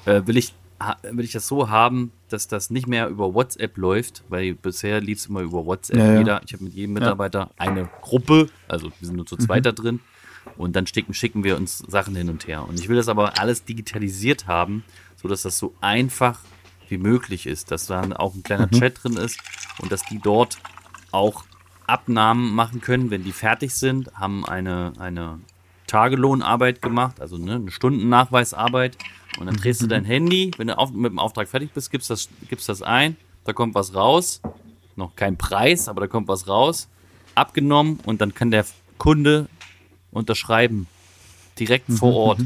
Äh, 0.04 0.22
will 0.26 0.36
ich 0.36 0.52
ha- 0.80 0.96
will 1.12 1.24
ich 1.24 1.30
das 1.32 1.46
so 1.46 1.68
haben, 1.70 2.10
dass 2.28 2.48
das 2.48 2.70
nicht 2.70 2.88
mehr 2.88 3.06
über 3.08 3.32
WhatsApp 3.34 3.76
läuft, 3.78 4.24
weil 4.28 4.54
bisher 4.54 5.00
lief 5.00 5.18
es 5.18 5.26
immer 5.26 5.40
über 5.42 5.64
WhatsApp. 5.64 5.98
Ja, 5.98 6.12
ja. 6.14 6.18
Jeder, 6.18 6.40
ich 6.44 6.52
habe 6.54 6.64
mit 6.64 6.74
jedem 6.74 6.94
Mitarbeiter 6.94 7.50
eine 7.56 7.88
Gruppe, 8.00 8.48
also 8.66 8.88
wir 8.98 9.06
sind 9.06 9.14
nur 9.16 9.26
zu 9.26 9.36
zweit 9.36 9.64
da 9.66 9.70
drin. 9.72 10.00
Und 10.56 10.74
dann 10.74 10.88
schicken, 10.88 11.14
schicken 11.14 11.44
wir 11.44 11.56
uns 11.56 11.78
Sachen 11.78 12.16
hin 12.16 12.28
und 12.28 12.48
her. 12.48 12.66
Und 12.68 12.80
ich 12.80 12.88
will 12.88 12.96
das 12.96 13.06
aber 13.08 13.38
alles 13.38 13.62
digitalisiert 13.64 14.48
haben, 14.48 14.82
sodass 15.22 15.42
das 15.42 15.58
so 15.58 15.74
einfach 15.80 16.40
wie 16.88 16.98
möglich 16.98 17.46
ist, 17.46 17.70
dass 17.70 17.86
da 17.86 18.02
auch 18.16 18.34
ein 18.34 18.42
kleiner 18.42 18.70
Chat 18.70 19.02
drin 19.02 19.16
ist 19.16 19.38
und 19.80 19.90
dass 19.90 20.02
die 20.02 20.18
dort 20.18 20.58
auch 21.10 21.44
Abnahmen 21.86 22.54
machen 22.54 22.80
können, 22.80 23.10
wenn 23.10 23.24
die 23.24 23.32
fertig 23.32 23.74
sind, 23.74 24.12
haben 24.14 24.44
eine, 24.44 24.92
eine 24.98 25.40
Tagelohnarbeit 25.86 26.80
gemacht, 26.80 27.20
also 27.20 27.36
ne, 27.36 27.56
eine 27.56 27.70
Stundennachweisarbeit. 27.70 28.96
Und 29.38 29.46
dann 29.46 29.56
drehst 29.56 29.82
du 29.82 29.86
dein 29.86 30.04
Handy, 30.04 30.50
wenn 30.56 30.68
du 30.68 30.78
auf, 30.78 30.90
mit 30.92 31.10
dem 31.10 31.18
Auftrag 31.18 31.48
fertig 31.48 31.72
bist, 31.72 31.90
gibst 31.90 32.10
das, 32.10 32.28
gibst 32.48 32.68
das 32.68 32.82
ein, 32.82 33.16
da 33.44 33.52
kommt 33.52 33.74
was 33.74 33.94
raus. 33.94 34.40
Noch 34.96 35.16
kein 35.16 35.38
Preis, 35.38 35.88
aber 35.88 36.02
da 36.02 36.06
kommt 36.06 36.28
was 36.28 36.48
raus. 36.48 36.88
Abgenommen 37.34 37.98
und 38.04 38.20
dann 38.20 38.34
kann 38.34 38.50
der 38.50 38.66
Kunde 38.98 39.48
unterschreiben. 40.10 40.86
Direkt 41.58 41.90
vor 41.92 42.14
Ort. 42.14 42.40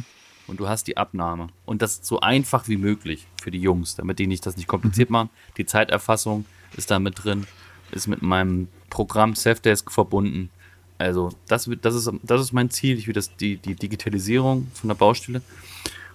Und 0.46 0.60
du 0.60 0.68
hast 0.68 0.86
die 0.86 0.96
Abnahme. 0.96 1.48
Und 1.64 1.82
das 1.82 2.00
so 2.02 2.20
einfach 2.20 2.68
wie 2.68 2.76
möglich 2.76 3.26
für 3.40 3.50
die 3.50 3.60
Jungs, 3.60 3.96
damit 3.96 4.18
die 4.18 4.26
nicht 4.26 4.46
das 4.46 4.56
nicht 4.56 4.68
kompliziert 4.68 5.10
machen. 5.10 5.30
Die 5.56 5.66
Zeiterfassung 5.66 6.44
ist 6.76 6.90
da 6.90 6.98
mit 6.98 7.24
drin, 7.24 7.46
ist 7.90 8.06
mit 8.06 8.22
meinem 8.22 8.68
Programm 8.90 9.34
Safdesk 9.34 9.90
verbunden. 9.90 10.50
Also, 10.98 11.30
das, 11.48 11.68
das, 11.82 11.94
ist, 11.94 12.10
das 12.22 12.40
ist 12.40 12.52
mein 12.52 12.70
Ziel. 12.70 12.96
Ich 12.98 13.06
will 13.06 13.14
das, 13.14 13.36
die, 13.36 13.56
die 13.56 13.74
Digitalisierung 13.74 14.68
von 14.72 14.88
der 14.88 14.94
Baustelle 14.94 15.42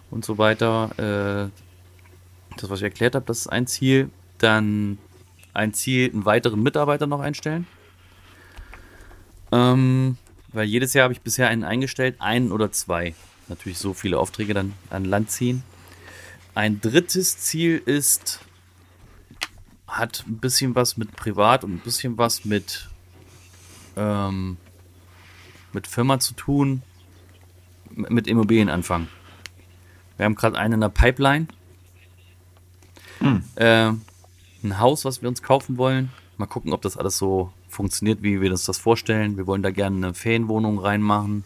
und 0.09 0.25
so 0.25 0.38
weiter. 0.38 0.91
Äh, 0.97 2.57
das, 2.57 2.69
was 2.69 2.79
ich 2.79 2.84
erklärt 2.84 3.15
habe, 3.15 3.25
das 3.25 3.39
ist 3.39 3.47
ein 3.47 3.67
Ziel. 3.67 4.09
Dann 4.38 4.97
ein 5.53 5.73
Ziel, 5.73 6.09
einen 6.11 6.25
weiteren 6.25 6.63
Mitarbeiter 6.63 7.05
noch 7.05 7.19
einstellen. 7.19 7.67
Ähm, 9.51 10.17
weil 10.53 10.65
jedes 10.65 10.93
Jahr 10.93 11.03
habe 11.03 11.13
ich 11.13 11.21
bisher 11.21 11.49
einen 11.49 11.63
eingestellt, 11.63 12.15
einen 12.19 12.51
oder 12.51 12.71
zwei. 12.71 13.13
Natürlich 13.52 13.80
so 13.80 13.93
viele 13.93 14.18
Aufträge 14.18 14.54
dann 14.54 14.74
an 14.89 15.04
Land 15.04 15.30
ziehen. 15.30 15.62
Ein 16.56 16.80
drittes 16.80 17.38
Ziel 17.38 17.82
ist, 17.86 18.39
hat 19.88 20.24
ein 20.26 20.38
bisschen 20.38 20.74
was 20.74 20.95
mit 20.95 21.18
Privat 21.18 21.66
und 21.66 21.74
ein 21.74 21.80
bisschen 21.80 22.18
was 22.18 22.45
mit, 22.45 22.88
ähm, 23.97 24.56
mit 25.74 25.86
Firma 25.86 26.18
zu 26.22 26.34
tun, 26.34 26.82
mit 27.89 28.26
Immobilien 28.26 28.70
anfangen. 28.70 29.10
Wir 30.16 30.24
haben 30.28 30.36
gerade 30.36 30.58
einen 30.58 30.76
in 30.76 30.82
der 30.82 30.89
Pipeline. 30.89 31.47
Äh, 33.56 33.91
ein 34.64 34.80
Haus, 34.80 35.04
was 35.04 35.22
wir 35.22 35.28
uns 35.28 35.43
kaufen 35.43 35.78
wollen. 35.78 36.10
Mal 36.38 36.45
gucken, 36.45 36.72
ob 36.72 36.82
das 36.84 36.95
alles 36.95 37.18
so 37.18 37.52
funktioniert, 37.68 38.24
wie 38.24 38.39
wir 38.39 38.49
uns 38.49 38.64
das 38.64 38.78
vorstellen. 38.78 39.36
Wir 39.36 39.45
wollen 39.45 39.62
da 39.62 39.72
gerne 39.72 39.97
eine 39.97 40.14
Ferienwohnung 40.14 40.80
reinmachen. 40.80 41.43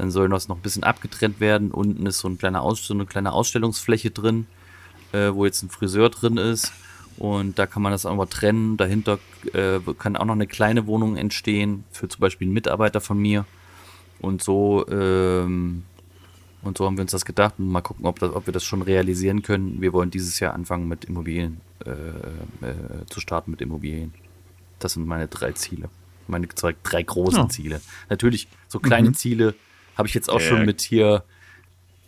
Dann 0.00 0.10
soll 0.10 0.30
das 0.30 0.48
noch 0.48 0.56
ein 0.56 0.62
bisschen 0.62 0.82
abgetrennt 0.82 1.40
werden. 1.40 1.72
Unten 1.72 2.06
ist 2.06 2.20
so, 2.20 2.28
ein 2.28 2.38
kleiner 2.38 2.62
Aus 2.62 2.86
so 2.86 2.94
eine 2.94 3.04
kleine 3.04 3.32
Ausstellungsfläche 3.32 4.10
drin, 4.10 4.46
äh, 5.12 5.30
wo 5.34 5.44
jetzt 5.44 5.62
ein 5.62 5.68
Friseur 5.68 6.08
drin 6.08 6.38
ist. 6.38 6.72
Und 7.18 7.58
da 7.58 7.66
kann 7.66 7.82
man 7.82 7.92
das 7.92 8.06
auch 8.06 8.16
mal 8.16 8.24
trennen. 8.24 8.78
Dahinter 8.78 9.18
äh, 9.52 9.78
kann 9.98 10.16
auch 10.16 10.24
noch 10.24 10.32
eine 10.32 10.46
kleine 10.46 10.86
Wohnung 10.86 11.18
entstehen 11.18 11.84
für 11.92 12.08
zum 12.08 12.20
Beispiel 12.20 12.46
einen 12.46 12.54
Mitarbeiter 12.54 13.02
von 13.02 13.18
mir. 13.18 13.44
Und 14.20 14.42
so, 14.42 14.86
ähm, 14.88 15.82
und 16.62 16.78
so 16.78 16.86
haben 16.86 16.96
wir 16.96 17.02
uns 17.02 17.10
das 17.10 17.26
gedacht. 17.26 17.56
Und 17.58 17.68
mal 17.68 17.82
gucken, 17.82 18.06
ob, 18.06 18.20
das, 18.20 18.32
ob 18.32 18.46
wir 18.46 18.54
das 18.54 18.64
schon 18.64 18.80
realisieren 18.80 19.42
können. 19.42 19.82
Wir 19.82 19.92
wollen 19.92 20.10
dieses 20.10 20.40
Jahr 20.40 20.54
anfangen 20.54 20.88
mit 20.88 21.04
Immobilien 21.04 21.60
äh, 21.84 21.90
äh, 21.90 23.04
zu 23.10 23.20
starten 23.20 23.50
mit 23.50 23.60
Immobilien. 23.60 24.14
Das 24.78 24.94
sind 24.94 25.06
meine 25.06 25.28
drei 25.28 25.52
Ziele. 25.52 25.90
Meine 26.26 26.48
zwei, 26.48 26.74
drei 26.82 27.02
großen 27.02 27.50
Ziele. 27.50 27.82
Natürlich, 28.08 28.48
so 28.66 28.78
kleine 28.78 29.12
Ziele 29.12 29.54
habe 29.96 30.08
ich 30.08 30.14
jetzt 30.14 30.30
auch 30.30 30.40
Ja. 30.40 30.46
schon 30.46 30.64
mit 30.64 30.80
hier, 30.80 31.24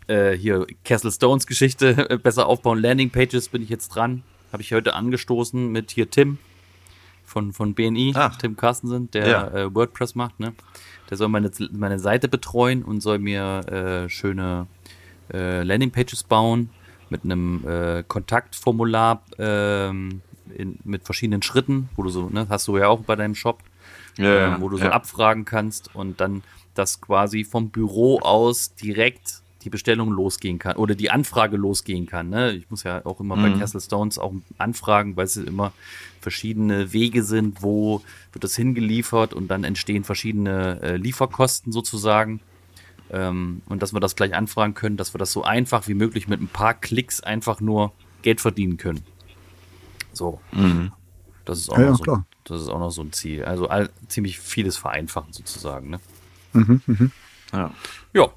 äh, 0.08 0.32
hier 0.32 0.66
Castle 0.84 1.10
Stones 1.12 1.46
Geschichte, 1.46 2.06
äh, 2.10 2.18
besser 2.18 2.46
aufbauen, 2.46 2.80
Landing 2.80 3.10
Pages 3.10 3.48
bin 3.48 3.62
ich 3.62 3.68
jetzt 3.68 3.88
dran. 3.88 4.22
Habe 4.52 4.62
ich 4.62 4.72
heute 4.72 4.94
angestoßen 4.94 5.70
mit 5.72 5.90
hier 5.90 6.10
Tim 6.10 6.38
von, 7.24 7.52
von 7.52 7.74
BNI, 7.74 8.12
Ach. 8.16 8.36
Tim 8.36 8.56
Carstensen, 8.56 9.10
der 9.12 9.26
Ja. 9.26 9.48
äh, 9.48 9.74
WordPress 9.74 10.14
macht, 10.14 10.38
ne? 10.40 10.52
Der 11.08 11.16
soll 11.16 11.28
meine, 11.28 11.50
meine 11.72 11.98
Seite 11.98 12.28
betreuen 12.28 12.82
und 12.82 13.00
soll 13.00 13.18
mir 13.18 13.60
äh, 14.04 14.08
schöne 14.08 14.66
äh, 15.32 15.62
Landingpages 15.62 16.22
bauen 16.24 16.70
mit 17.10 17.24
einem 17.24 17.66
äh, 17.66 18.02
Kontaktformular 18.06 19.22
ähm, 19.38 20.22
in, 20.56 20.78
mit 20.84 21.04
verschiedenen 21.04 21.42
Schritten, 21.42 21.88
wo 21.96 22.02
du 22.02 22.08
so, 22.10 22.28
ne, 22.30 22.46
hast 22.48 22.66
du 22.68 22.76
ja 22.78 22.88
auch 22.88 23.00
bei 23.00 23.16
deinem 23.16 23.34
Shop, 23.34 23.62
Ja, 24.18 24.54
ähm, 24.56 24.60
wo 24.60 24.68
du 24.70 24.76
so 24.78 24.84
ja. 24.84 24.92
abfragen 24.92 25.44
kannst 25.44 25.94
und 25.94 26.20
dann 26.20 26.42
das 26.74 27.00
quasi 27.00 27.44
vom 27.44 27.70
Büro 27.70 28.18
aus 28.20 28.74
direkt 28.74 29.40
die 29.64 29.70
Bestellung 29.70 30.10
losgehen 30.10 30.58
kann 30.58 30.76
oder 30.76 30.94
die 30.96 31.10
Anfrage 31.10 31.56
losgehen 31.56 32.06
kann. 32.06 32.30
Ne? 32.30 32.52
Ich 32.52 32.68
muss 32.70 32.82
ja 32.82 33.06
auch 33.06 33.20
immer 33.20 33.36
Mhm. 33.36 33.42
bei 33.42 33.58
Castle 33.60 33.80
Stones 33.80 34.18
auch 34.18 34.32
anfragen, 34.58 35.16
weil 35.16 35.26
es 35.26 35.36
immer 35.36 35.72
verschiedene 36.20 36.92
Wege 36.92 37.22
sind, 37.22 37.62
wo 37.62 38.02
wird 38.32 38.42
das 38.42 38.56
hingeliefert 38.56 39.32
und 39.34 39.48
dann 39.48 39.62
entstehen 39.62 40.02
verschiedene 40.02 40.80
äh, 40.82 40.96
Lieferkosten 40.96 41.70
sozusagen. 41.72 42.40
Ähm, 43.10 43.62
und 43.66 43.82
dass 43.82 43.92
wir 43.92 44.00
das 44.00 44.16
gleich 44.16 44.34
anfragen 44.34 44.74
können, 44.74 44.96
dass 44.96 45.14
wir 45.14 45.18
das 45.18 45.30
so 45.30 45.44
einfach 45.44 45.86
wie 45.86 45.94
möglich 45.94 46.26
mit 46.26 46.40
ein 46.40 46.48
paar 46.48 46.74
Klicks 46.74 47.20
einfach 47.20 47.60
nur 47.60 47.92
Geld 48.22 48.40
verdienen 48.40 48.78
können. 48.78 49.04
So. 50.12 50.40
Das 51.44 51.58
ist 51.58 51.70
auch 51.70 51.78
Ja, 51.78 51.90
noch 51.90 52.06
ja, 52.06 52.14
so, 52.16 52.22
das 52.44 52.62
ist 52.62 52.68
auch 52.68 52.78
noch 52.78 52.90
so 52.90 53.02
ein 53.02 53.12
Ziel. 53.12 53.44
Also 53.44 53.68
all, 53.68 53.90
ziemlich 54.08 54.38
vieles 54.40 54.76
vereinfachen 54.76 55.32
sozusagen. 55.32 55.90
Ne? 55.90 56.00
Ja. 57.52 57.70
Ja, 58.14 58.28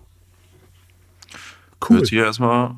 Cool. 1.88 1.98
Hört 1.98 2.08
sich 2.08 2.18
ja 2.18 2.24
erstmal 2.26 2.76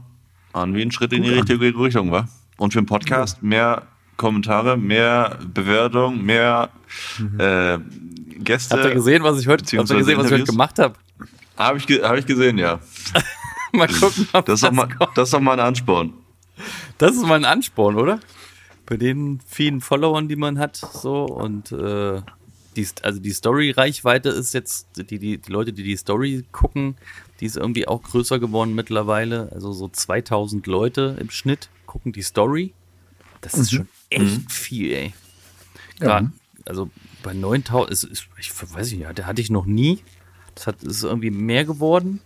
an 0.54 0.74
wie 0.74 0.82
ein 0.82 0.92
Schritt 0.92 1.14
in 1.14 1.24
die 1.24 1.30
Gut 1.30 1.50
an. 1.50 1.58
richtige 1.58 1.80
Richtung, 1.80 2.12
wa? 2.12 2.28
Und 2.58 2.74
für 2.74 2.80
einen 2.80 2.88
Podcast 2.88 3.42
mehr 3.42 3.84
Kommentare, 4.18 4.76
mehr 4.78 5.38
Bewertung, 5.54 6.24
mehr 6.26 6.70
äh, 7.38 7.78
Gäste. 8.40 8.76
Habt 8.76 8.86
ihr 8.86 8.94
gesehen, 8.96 9.24
was 9.24 9.40
ich 9.40 9.48
heute, 9.48 9.64
habt 9.78 9.90
ihr 9.90 9.98
gesehen, 9.98 10.18
was 10.18 10.26
ich 10.26 10.32
heute 10.34 10.44
gemacht 10.44 10.80
habe? 10.80 10.96
Habe 11.56 11.78
ich, 11.78 11.88
ge 11.88 12.04
hab 12.04 12.18
ich 12.18 12.26
gesehen, 12.26 12.58
ja. 12.58 12.80
Mal 13.72 13.88
gucken, 13.88 14.28
ob 14.34 14.46
Das 14.46 14.56
ist 14.56 14.64
doch 14.64 14.72
mal, 14.72 14.88
das 15.16 15.28
ist 15.28 15.34
doch 15.34 15.40
mal 15.40 15.54
ein 15.54 15.66
Ansporn. 15.66 16.14
Das 16.98 17.12
ist 17.16 17.22
mal 17.26 17.36
ein 17.36 17.46
Ansporn, 17.46 17.96
oder? 17.96 18.20
Bei 18.86 18.98
den 18.98 19.40
vielen 19.46 19.82
Followern, 19.82 20.28
die 20.28 20.36
man 20.36 20.58
hat, 20.58 20.78
so 20.78 21.26
und 21.26 21.72
äh, 21.72 22.22
die, 22.78 22.88
also 23.02 23.20
die 23.20 23.32
Story-Reichweite 23.32 24.30
ist 24.30 24.54
jetzt, 24.54 24.88
die, 24.96 25.18
die, 25.18 25.38
die 25.38 25.52
Leute, 25.52 25.74
die 25.74 25.84
die 25.84 25.98
Story 25.98 26.46
gucken, 26.52 26.96
die 27.40 27.46
ist 27.46 27.58
irgendwie 27.58 27.88
auch 27.88 28.04
größer 28.04 28.40
geworden 28.40 28.76
mittlerweile. 28.76 29.52
Also 29.52 29.74
so 29.74 29.88
2000 29.88 30.66
Leute 30.68 31.18
im 31.20 31.30
Schnitt 31.30 31.70
gucken 31.86 32.12
die 32.14 32.22
Story. 32.22 32.74
Das 33.42 33.56
ist 33.56 33.72
schon 33.72 33.88
echt 34.10 34.52
viel, 34.52 34.92
ey. 34.92 35.14
Grad, 36.00 36.26
Also 36.66 36.90
bei 37.24 37.34
9000, 37.34 37.92
ist, 37.92 38.04
ist, 38.04 38.28
ich 38.38 38.52
weiß 38.54 38.92
nicht, 38.92 39.06
hatte 39.06 39.26
hatte 39.26 39.42
ich 39.42 39.50
noch 39.50 39.66
nie. 39.66 40.00
Das 40.56 40.68
hat, 40.68 40.84
ist 40.84 41.04
irgendwie 41.04 41.32
mehr 41.32 41.66
geworden. 41.66 42.22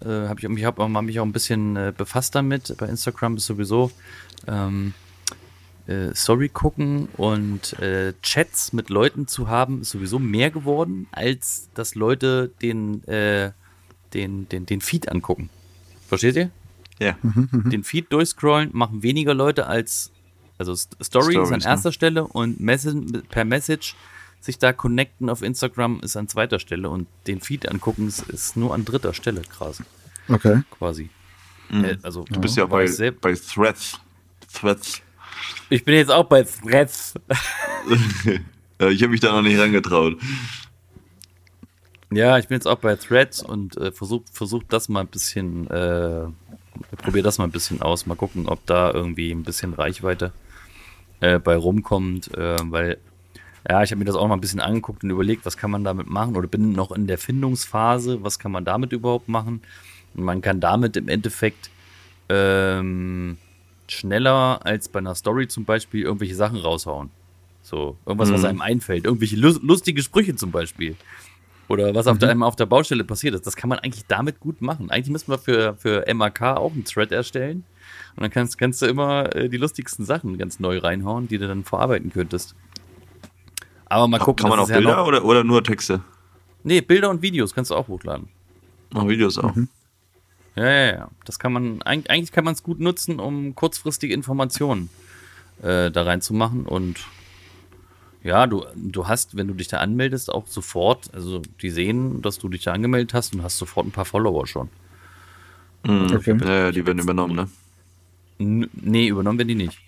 Äh, 0.00 0.28
hab 0.28 0.38
ich 0.38 0.44
ich 0.44 0.64
habe 0.64 0.88
mich 1.02 1.20
auch 1.20 1.24
ein 1.24 1.32
bisschen 1.32 1.76
äh, 1.76 1.92
befasst 1.96 2.34
damit. 2.34 2.74
Bei 2.78 2.86
Instagram 2.86 3.36
ist 3.36 3.46
sowieso 3.46 3.90
ähm, 4.46 4.94
äh, 5.86 6.14
Story 6.14 6.48
gucken 6.48 7.08
und 7.16 7.74
äh, 7.80 8.14
Chats 8.22 8.72
mit 8.72 8.88
Leuten 8.90 9.26
zu 9.26 9.48
haben, 9.48 9.82
ist 9.82 9.90
sowieso 9.90 10.18
mehr 10.18 10.50
geworden, 10.50 11.06
als 11.12 11.68
dass 11.74 11.94
Leute 11.94 12.50
den, 12.62 13.02
äh, 13.06 13.52
den, 14.14 14.48
den, 14.48 14.66
den 14.66 14.80
Feed 14.80 15.08
angucken. 15.10 15.50
Versteht 16.08 16.36
ihr? 16.36 16.50
Ja. 17.00 17.16
Den 17.22 17.82
Feed 17.84 18.12
durchscrollen 18.12 18.70
machen 18.72 19.02
weniger 19.02 19.34
Leute 19.34 19.66
als, 19.66 20.10
also 20.58 20.72
St- 20.72 21.02
Story 21.02 21.34
ist 21.34 21.38
an 21.40 21.44
Stories, 21.46 21.64
ne? 21.64 21.70
erster 21.70 21.92
Stelle 21.92 22.24
und 22.26 22.60
Message, 22.60 23.22
per 23.30 23.44
Message 23.44 23.96
sich 24.40 24.58
da 24.58 24.72
connecten 24.72 25.28
auf 25.30 25.42
Instagram 25.42 26.00
ist 26.02 26.16
an 26.16 26.28
zweiter 26.28 26.58
Stelle 26.58 26.90
und 26.90 27.08
den 27.26 27.40
Feed 27.40 27.68
angucken 27.68 28.06
ist, 28.08 28.20
ist 28.28 28.56
nur 28.56 28.74
an 28.74 28.84
dritter 28.84 29.12
Stelle 29.14 29.40
krass, 29.42 29.82
Okay. 30.28 30.62
quasi. 30.70 31.08
Äh, 31.72 31.96
also, 32.02 32.24
Du 32.30 32.40
bist 32.40 32.56
ja 32.56 32.66
bei, 32.66 32.86
bei 33.20 33.34
Threads. 33.34 33.98
Threads. 34.52 35.00
Ich 35.70 35.84
bin 35.84 35.94
jetzt 35.94 36.10
auch 36.10 36.24
bei 36.24 36.42
Threads. 36.42 37.14
Äh, 38.80 38.90
ich 38.90 39.02
habe 39.02 39.12
mich 39.12 39.20
da 39.20 39.30
noch 39.30 39.42
nicht 39.42 39.56
rangetraut. 39.56 40.16
Ja, 42.12 42.38
ich 42.38 42.48
bin 42.48 42.56
jetzt 42.56 42.66
auch 42.66 42.78
bei 42.78 42.96
Threads 42.96 43.40
und 43.40 43.76
äh, 43.76 43.92
versuch, 43.92 44.22
versuch 44.32 44.64
das 44.68 44.88
mal 44.88 45.02
ein 45.02 45.06
bisschen, 45.06 45.70
äh, 45.70 46.26
probier 46.96 47.22
das 47.22 47.38
mal 47.38 47.44
ein 47.44 47.52
bisschen 47.52 47.82
aus. 47.82 48.06
Mal 48.06 48.16
gucken, 48.16 48.48
ob 48.48 48.66
da 48.66 48.90
irgendwie 48.92 49.30
ein 49.30 49.44
bisschen 49.44 49.74
Reichweite 49.74 50.32
äh, 51.20 51.38
bei 51.38 51.56
rumkommt, 51.56 52.36
äh, 52.36 52.56
weil 52.64 52.98
ja, 53.68 53.82
ich 53.82 53.90
habe 53.90 54.00
mir 54.00 54.04
das 54.04 54.16
auch 54.16 54.28
mal 54.28 54.34
ein 54.34 54.40
bisschen 54.40 54.60
angeguckt 54.60 55.04
und 55.04 55.10
überlegt, 55.10 55.46
was 55.46 55.56
kann 55.56 55.70
man 55.70 55.84
damit 55.84 56.08
machen 56.08 56.36
oder 56.36 56.48
bin 56.48 56.72
noch 56.72 56.92
in 56.92 57.06
der 57.06 57.18
Findungsphase, 57.18 58.22
was 58.22 58.38
kann 58.38 58.52
man 58.52 58.64
damit 58.64 58.92
überhaupt 58.92 59.28
machen? 59.28 59.62
Und 60.14 60.24
man 60.24 60.42
kann 60.42 60.60
damit 60.60 60.96
im 60.96 61.08
Endeffekt 61.08 61.70
ähm, 62.28 63.38
schneller 63.88 64.60
als 64.64 64.88
bei 64.88 64.98
einer 64.98 65.14
Story 65.14 65.48
zum 65.48 65.64
Beispiel 65.64 66.02
irgendwelche 66.02 66.34
Sachen 66.34 66.58
raushauen. 66.58 67.10
So, 67.62 67.96
irgendwas, 68.04 68.30
was 68.32 68.44
einem 68.44 68.60
einfällt. 68.60 69.04
Irgendwelche 69.04 69.36
lus- 69.36 69.60
lustige 69.62 70.02
Sprüche 70.02 70.36
zum 70.36 70.50
Beispiel. 70.50 70.96
Oder 71.68 71.94
was 71.94 72.06
auf 72.06 72.18
der, 72.18 72.28
einem 72.30 72.42
auf 72.42 72.56
der 72.56 72.66
Baustelle 72.66 73.04
passiert 73.04 73.34
ist. 73.34 73.46
Das 73.46 73.56
kann 73.56 73.70
man 73.70 73.78
eigentlich 73.78 74.04
damit 74.06 74.38
gut 74.38 74.60
machen. 74.60 74.90
Eigentlich 74.90 75.10
müssen 75.10 75.30
wir 75.30 75.38
für, 75.38 75.74
für 75.78 76.04
MAK 76.14 76.42
auch 76.42 76.72
einen 76.72 76.84
Thread 76.84 77.10
erstellen. 77.10 77.64
Und 78.16 78.22
dann 78.22 78.30
kannst, 78.30 78.58
kannst 78.58 78.82
du 78.82 78.86
immer 78.86 79.34
äh, 79.34 79.48
die 79.48 79.56
lustigsten 79.56 80.04
Sachen 80.04 80.36
ganz 80.36 80.60
neu 80.60 80.76
reinhauen, 80.78 81.26
die 81.26 81.38
du 81.38 81.48
dann 81.48 81.64
verarbeiten 81.64 82.12
könntest. 82.12 82.54
Aber 83.86 84.08
mal 84.08 84.18
gucken. 84.18 84.42
Kann 84.42 84.50
man 84.50 84.58
auch 84.58 84.64
ist 84.64 84.70
ja 84.70 84.76
Bilder 84.76 84.96
noch- 84.96 85.06
oder, 85.06 85.24
oder 85.24 85.42
nur 85.42 85.64
Texte? 85.64 86.02
Nee, 86.64 86.82
Bilder 86.82 87.08
und 87.08 87.22
Videos 87.22 87.54
kannst 87.54 87.70
du 87.70 87.74
auch 87.76 87.88
hochladen. 87.88 88.28
Auch 88.92 89.08
Videos 89.08 89.38
auch. 89.38 89.54
Ja, 90.56 90.64
ja, 90.64 90.86
ja. 90.92 91.10
Das 91.24 91.38
kann 91.38 91.52
man, 91.52 91.80
eig- 91.82 92.08
eigentlich 92.08 92.32
kann 92.32 92.44
man 92.44 92.54
es 92.54 92.62
gut 92.62 92.80
nutzen, 92.80 93.18
um 93.18 93.54
kurzfristige 93.54 94.14
Informationen 94.14 94.88
äh, 95.62 95.90
da 95.90 96.02
reinzumachen. 96.02 96.64
Und 96.66 97.00
ja, 98.22 98.46
du, 98.46 98.64
du 98.74 99.08
hast, 99.08 99.36
wenn 99.36 99.48
du 99.48 99.54
dich 99.54 99.68
da 99.68 99.78
anmeldest, 99.78 100.30
auch 100.32 100.46
sofort, 100.46 101.12
also 101.12 101.42
die 101.60 101.70
sehen, 101.70 102.22
dass 102.22 102.38
du 102.38 102.48
dich 102.48 102.62
da 102.62 102.72
angemeldet 102.72 103.14
hast 103.14 103.34
und 103.34 103.42
hast 103.42 103.58
sofort 103.58 103.86
ein 103.86 103.92
paar 103.92 104.04
Follower 104.04 104.46
schon. 104.46 104.68
Okay. 105.84 106.36
Ja, 106.40 106.54
ja, 106.54 106.72
die 106.72 106.86
werden 106.86 107.00
übernommen, 107.00 107.34
ne? 107.36 107.48
N 108.38 108.68
nee, 108.72 109.08
übernommen 109.08 109.38
werden 109.38 109.48
die 109.48 109.54
nicht. 109.54 109.78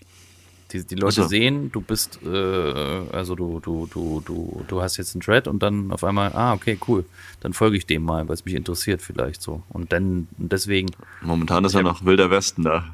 Die, 0.76 0.86
die 0.86 0.94
Leute 0.96 1.22
so. 1.22 1.28
sehen, 1.28 1.70
du 1.72 1.80
bist, 1.80 2.20
äh, 2.24 2.28
also 2.28 3.34
du, 3.34 3.60
du, 3.60 3.86
du, 3.86 4.22
du, 4.24 4.64
du 4.68 4.82
hast 4.82 4.96
jetzt 4.98 5.14
einen 5.14 5.22
Thread 5.22 5.48
und 5.48 5.62
dann 5.62 5.90
auf 5.90 6.04
einmal, 6.04 6.32
ah, 6.34 6.52
okay, 6.52 6.78
cool, 6.86 7.04
dann 7.40 7.52
folge 7.52 7.76
ich 7.76 7.86
dem 7.86 8.02
mal, 8.02 8.28
weil 8.28 8.34
es 8.34 8.44
mich 8.44 8.54
interessiert 8.54 9.00
vielleicht 9.00 9.40
so. 9.40 9.62
Und 9.70 9.92
dann, 9.92 10.28
deswegen, 10.36 10.90
Momentan 11.22 11.64
ist 11.64 11.74
ja 11.74 11.82
noch 11.82 12.04
Wilder 12.04 12.30
Westen 12.30 12.62
da. 12.64 12.84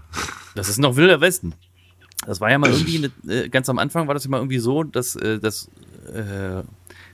Das 0.55 0.69
ist 0.69 0.79
noch 0.79 0.97
Wilder 0.97 1.21
Westen. 1.21 1.55
Das 2.27 2.41
war 2.41 2.51
ja 2.51 2.59
mal 2.59 2.71
irgendwie, 2.73 3.11
eine, 3.25 3.35
äh, 3.35 3.49
ganz 3.49 3.69
am 3.69 3.79
Anfang 3.79 4.07
war 4.07 4.15
das 4.15 4.25
ja 4.25 4.31
mal 4.31 4.39
irgendwie 4.39 4.59
so, 4.59 4.85
dass, 4.85 5.17
äh, 5.17 5.39
dass, 5.39 5.69
äh, 6.13 6.63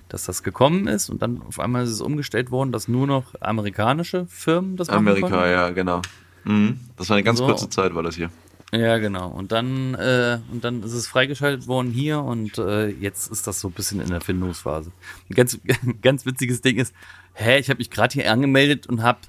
dass 0.09 0.25
das 0.25 0.43
gekommen 0.43 0.87
ist 0.87 1.09
und 1.09 1.23
dann 1.23 1.41
auf 1.43 1.59
einmal 1.61 1.85
ist 1.85 1.91
es 1.91 2.01
umgestellt 2.01 2.51
worden, 2.51 2.73
dass 2.73 2.89
nur 2.89 3.07
noch 3.07 3.35
amerikanische 3.41 4.27
Firmen 4.29 4.77
das 4.77 4.89
machen 4.89 4.99
Amerika, 4.99 5.49
ja, 5.49 5.71
genau. 5.71 6.03
Mhm. 6.45 6.81
Das 6.97 7.09
war 7.09 7.16
eine 7.16 7.25
ganz 7.25 7.39
So. 7.39 7.47
kurze 7.47 7.69
Zeit, 7.69 7.95
war 7.95 8.03
das 8.03 8.16
hier. 8.16 8.31
Ja, 8.73 8.99
genau. 8.99 9.29
Und 9.29 9.51
dann, 9.53 9.95
äh, 9.95 10.41
und 10.53 10.62
dann 10.62 10.83
ist 10.83 10.93
es 10.93 11.07
freigeschaltet 11.07 11.66
worden 11.69 11.91
hier 11.91 12.21
und 12.21 12.59
äh, 12.59 12.89
jetzt 12.89 13.31
ist 13.33 13.47
das 13.47 13.61
so 13.61 13.69
ein 13.69 13.73
bisschen 13.73 14.01
in 14.01 14.11
der 14.11 14.21
Findungsphase. 14.21 14.93
Ein 15.31 15.35
ganz, 15.35 15.59
ganz 16.03 16.27
witziges 16.27 16.61
Ding 16.61 16.77
ist, 16.77 16.95
hä, 17.33 17.59
ich 17.59 17.71
habe 17.71 17.79
mich 17.79 17.91
gerade 17.91 18.12
hier 18.12 18.31
angemeldet 18.31 18.87
und 18.87 19.03
habe 19.03 19.21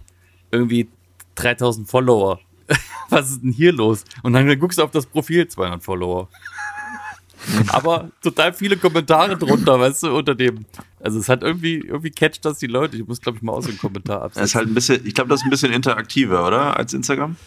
irgendwie 0.51 0.89
3000 1.35 1.87
Follower. 1.89 2.39
Was 3.09 3.31
ist 3.31 3.41
denn 3.43 3.53
hier 3.53 3.71
los? 3.71 4.03
Und 4.23 4.33
dann 4.33 4.59
guckst 4.59 4.77
du 4.77 4.83
auf 4.83 4.91
das 4.91 5.05
Profil, 5.05 5.47
200 5.47 5.81
Follower. 5.81 6.27
Aber 7.69 8.11
total 8.21 8.51
viele 8.53 8.75
Kommentare 8.75 9.37
drunter, 9.37 9.79
weißt 9.79 10.03
du, 10.03 10.17
unter 10.17 10.35
dem. 10.35 10.65
Also 10.99 11.17
es 11.17 11.29
hat 11.29 11.43
irgendwie, 11.43 11.77
irgendwie 11.77 12.11
catcht 12.11 12.43
das 12.43 12.57
die 12.59 12.67
Leute. 12.67 12.97
Ich 12.97 13.07
muss, 13.07 13.21
glaube 13.21 13.37
ich, 13.37 13.41
mal 13.41 13.53
aus 13.53 13.65
dem 13.65 13.77
Kommentar 13.77 14.19
Das 14.23 14.31
ist 14.31 14.37
absetzen. 14.37 14.57
halt 14.59 14.67
ein 14.67 14.73
bisschen, 14.73 15.07
ich 15.07 15.13
glaube, 15.13 15.29
das 15.29 15.39
ist 15.39 15.45
ein 15.45 15.49
bisschen 15.49 15.71
interaktiver, 15.71 16.45
oder? 16.45 16.75
Als 16.75 16.93
Instagram? 16.93 17.37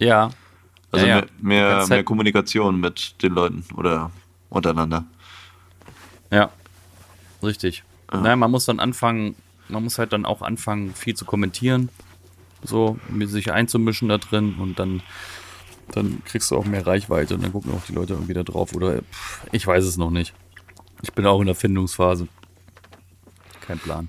ja. 0.00 0.30
Also 0.92 1.06
Ja, 1.06 1.16
ja. 1.16 1.20
mehr, 1.22 1.28
mehr, 1.40 1.76
mehr 1.78 1.86
halt- 1.88 2.06
Kommunikation 2.06 2.78
mit 2.80 3.20
den 3.22 3.32
Leuten 3.32 3.64
oder 3.74 4.10
untereinander. 4.50 5.04
Ja, 6.30 6.50
richtig. 7.42 7.82
Nein, 8.12 8.38
man 8.38 8.50
muss 8.50 8.66
dann 8.66 8.78
anfangen, 8.78 9.34
man 9.68 9.82
muss 9.84 9.98
halt 9.98 10.12
dann 10.12 10.26
auch 10.26 10.42
anfangen, 10.42 10.94
viel 10.94 11.14
zu 11.14 11.24
kommentieren, 11.24 11.88
so, 12.62 12.98
mit 13.08 13.30
sich 13.30 13.52
einzumischen 13.52 14.08
da 14.10 14.18
drin 14.18 14.56
und 14.58 14.78
dann, 14.78 15.02
dann 15.92 16.22
kriegst 16.26 16.50
du 16.50 16.56
auch 16.56 16.66
mehr 16.66 16.86
Reichweite 16.86 17.34
und 17.36 17.42
dann 17.42 17.52
gucken 17.52 17.72
auch 17.72 17.84
die 17.88 17.94
Leute 17.94 18.12
irgendwie 18.12 18.34
da 18.34 18.42
drauf 18.42 18.74
oder 18.74 19.00
pff, 19.00 19.46
ich 19.50 19.66
weiß 19.66 19.84
es 19.84 19.96
noch 19.96 20.10
nicht. 20.10 20.34
Ich 21.02 21.12
bin 21.14 21.24
auch 21.26 21.40
in 21.40 21.46
der 21.46 21.54
Findungsphase. 21.56 22.28
Kein 23.62 23.78
Plan. 23.78 24.08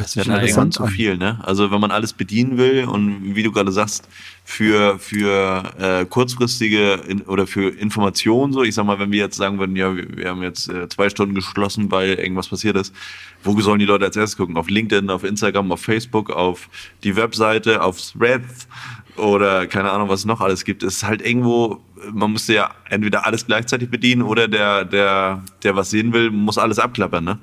Das 0.00 0.12
sich 0.12 0.26
wird 0.26 0.36
halt 0.36 0.42
irgendwann 0.42 0.72
zu 0.72 0.86
viel, 0.86 1.16
ne? 1.16 1.38
Also 1.42 1.70
wenn 1.70 1.80
man 1.80 1.90
alles 1.90 2.12
bedienen 2.12 2.58
will 2.58 2.84
und 2.84 3.34
wie 3.34 3.42
du 3.42 3.52
gerade 3.52 3.72
sagst, 3.72 4.08
für, 4.44 4.98
für 4.98 5.72
äh, 5.78 6.06
kurzfristige 6.06 7.00
in, 7.08 7.22
oder 7.22 7.46
für 7.46 7.68
Informationen 7.70 8.52
so, 8.52 8.62
ich 8.62 8.74
sag 8.74 8.86
mal, 8.86 8.98
wenn 8.98 9.10
wir 9.10 9.18
jetzt 9.18 9.36
sagen 9.36 9.58
würden, 9.58 9.74
ja, 9.74 9.94
wir, 9.96 10.16
wir 10.16 10.28
haben 10.30 10.42
jetzt 10.42 10.68
äh, 10.68 10.88
zwei 10.88 11.10
Stunden 11.10 11.34
geschlossen, 11.34 11.90
weil 11.90 12.14
irgendwas 12.14 12.48
passiert 12.48 12.76
ist, 12.76 12.94
wo 13.42 13.60
sollen 13.60 13.80
die 13.80 13.86
Leute 13.86 14.04
als 14.04 14.16
erstes 14.16 14.36
gucken? 14.36 14.56
Auf 14.56 14.70
LinkedIn, 14.70 15.10
auf 15.10 15.24
Instagram, 15.24 15.72
auf 15.72 15.80
Facebook, 15.80 16.30
auf 16.30 16.68
die 17.02 17.16
Webseite, 17.16 17.82
auf 17.82 18.00
Threads 18.00 18.68
oder 19.16 19.66
keine 19.66 19.90
Ahnung, 19.90 20.08
was 20.08 20.20
es 20.20 20.26
noch 20.26 20.40
alles 20.40 20.64
gibt. 20.64 20.82
Es 20.82 20.96
ist 20.96 21.02
halt 21.04 21.26
irgendwo, 21.26 21.82
man 22.12 22.32
müsste 22.32 22.54
ja 22.54 22.70
entweder 22.88 23.26
alles 23.26 23.46
gleichzeitig 23.46 23.90
bedienen 23.90 24.22
oder 24.22 24.48
der, 24.48 24.84
der, 24.84 25.42
der 25.62 25.76
was 25.76 25.90
sehen 25.90 26.12
will, 26.12 26.30
muss 26.30 26.58
alles 26.58 26.78
abklappern, 26.78 27.24
ne? 27.24 27.38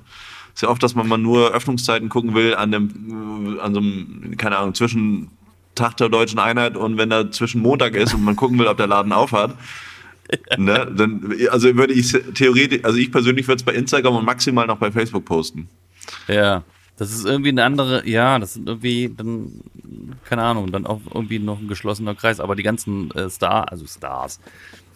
Ist 0.54 0.62
ja 0.62 0.70
oft, 0.70 0.84
dass 0.84 0.96
man 0.96 1.08
mal 1.08 1.18
nur 1.18 1.52
Öffnungszeiten 1.52 2.10
gucken 2.10 2.36
will 2.36 2.56
an 2.56 2.72
dem, 2.72 3.58
äh, 3.58 3.62
an 3.62 3.74
so 3.74 3.80
einem, 3.80 4.36
keine 4.38 4.58
Ahnung, 4.58 4.74
zwischen 4.74 5.30
Tag 5.76 5.98
der 5.98 6.10
deutschen 6.10 6.40
Einheit 6.40 6.78
und 6.78 6.98
wenn 6.98 7.10
da 7.10 7.32
zwischen 7.32 7.62
Montag 7.62 7.96
ist 7.96 8.14
und 8.14 8.24
man 8.24 8.36
gucken 8.36 8.60
will, 8.60 8.68
ob 8.68 8.78
der 8.78 8.88
Laden 8.88 9.12
aufhat. 9.12 9.56
Ne, 10.58 10.92
dann, 10.96 11.36
also 11.52 11.76
würde 11.76 11.94
ich 11.94 12.12
theoretisch, 12.34 12.84
also 12.84 12.98
ich 12.98 13.12
persönlich 13.12 13.46
würde 13.48 13.58
es 13.58 13.64
bei 13.64 13.74
Instagram 13.74 14.16
und 14.16 14.26
maximal 14.26 14.66
noch 14.66 14.78
bei 14.78 14.90
Facebook 14.90 15.26
posten. 15.26 15.68
Ja, 16.28 16.64
das 16.98 17.12
ist 17.12 17.26
irgendwie 17.26 17.50
eine 17.50 17.64
andere, 17.64 18.08
ja, 18.08 18.40
das 18.40 18.54
sind 18.54 18.68
irgendwie 18.68 19.14
dann, 19.16 19.62
keine 20.24 20.44
Ahnung, 20.44 20.72
dann 20.72 20.88
auch 20.88 21.02
irgendwie 21.14 21.40
noch 21.40 21.60
ein 21.60 21.68
geschlossener 21.68 22.16
Kreis, 22.16 22.40
aber 22.40 22.56
die 22.56 22.64
ganzen 22.64 23.12
äh, 23.12 23.30
Star, 23.30 23.70
also 23.70 23.86
Stars, 23.86 24.40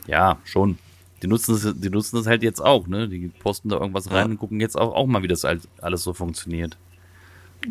ja, 0.08 0.38
schon. 0.46 0.78
Die 1.22 1.28
nutzen 1.28 1.54
das, 1.56 1.74
die 1.80 1.90
nutzen 1.90 2.18
das 2.18 2.28
halt 2.28 2.44
jetzt 2.44 2.62
auch, 2.64 2.88
ne? 2.88 3.08
Die 3.10 3.28
posten 3.30 3.70
da 3.70 3.78
irgendwas 3.78 4.08
rein 4.12 4.18
Ja. 4.18 4.24
und 4.26 4.38
gucken 4.38 4.60
jetzt 4.60 4.78
auch, 4.78 4.94
auch 4.94 5.08
mal, 5.08 5.24
wie 5.24 5.28
das 5.28 5.44
halt 5.44 5.68
alles 5.82 6.04
so 6.04 6.14
funktioniert. 6.14 6.78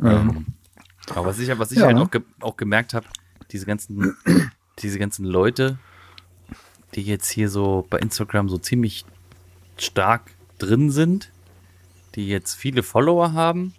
Ähm, 0.02 0.46
Aber 1.10 1.26
was 1.26 1.38
ich, 1.38 1.56
was 1.58 1.70
ich 1.70 1.78
Ja. 1.78 1.86
halt 1.86 1.98
auch, 1.98 2.10
ge 2.10 2.22
auch 2.40 2.56
gemerkt 2.56 2.92
habe, 2.94 3.06
diese 3.52 3.66
ganzen, 3.66 4.16
diese 4.80 4.98
ganzen 4.98 5.24
Leute, 5.24 5.78
die 6.94 7.02
jetzt 7.02 7.30
hier 7.30 7.48
so 7.48 7.86
bei 7.88 7.98
Instagram 7.98 8.48
so 8.48 8.58
ziemlich 8.58 9.04
stark 9.76 10.30
drin 10.58 10.90
sind, 10.90 11.30
die 12.14 12.26
jetzt 12.26 12.54
viele 12.54 12.82
Follower 12.82 13.32
haben. 13.32 13.74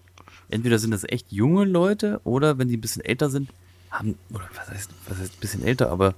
Entweder 0.50 0.80
sind 0.80 0.92
das 0.92 1.04
echt 1.04 1.32
junge 1.32 1.66
Leute 1.66 2.22
oder 2.24 2.58
wenn 2.58 2.70
die 2.70 2.78
ein 2.78 2.82
bisschen 2.82 3.04
älter 3.04 3.30
sind, 3.30 3.50
haben, 3.92 4.18
oder 4.34 4.48
was 4.56 4.70
heißt, 4.70 4.92
was 5.10 5.18
heißt 5.18 5.34
ein 5.34 5.40
bisschen 5.42 5.64
älter, 5.64 5.90
aber 5.90 6.14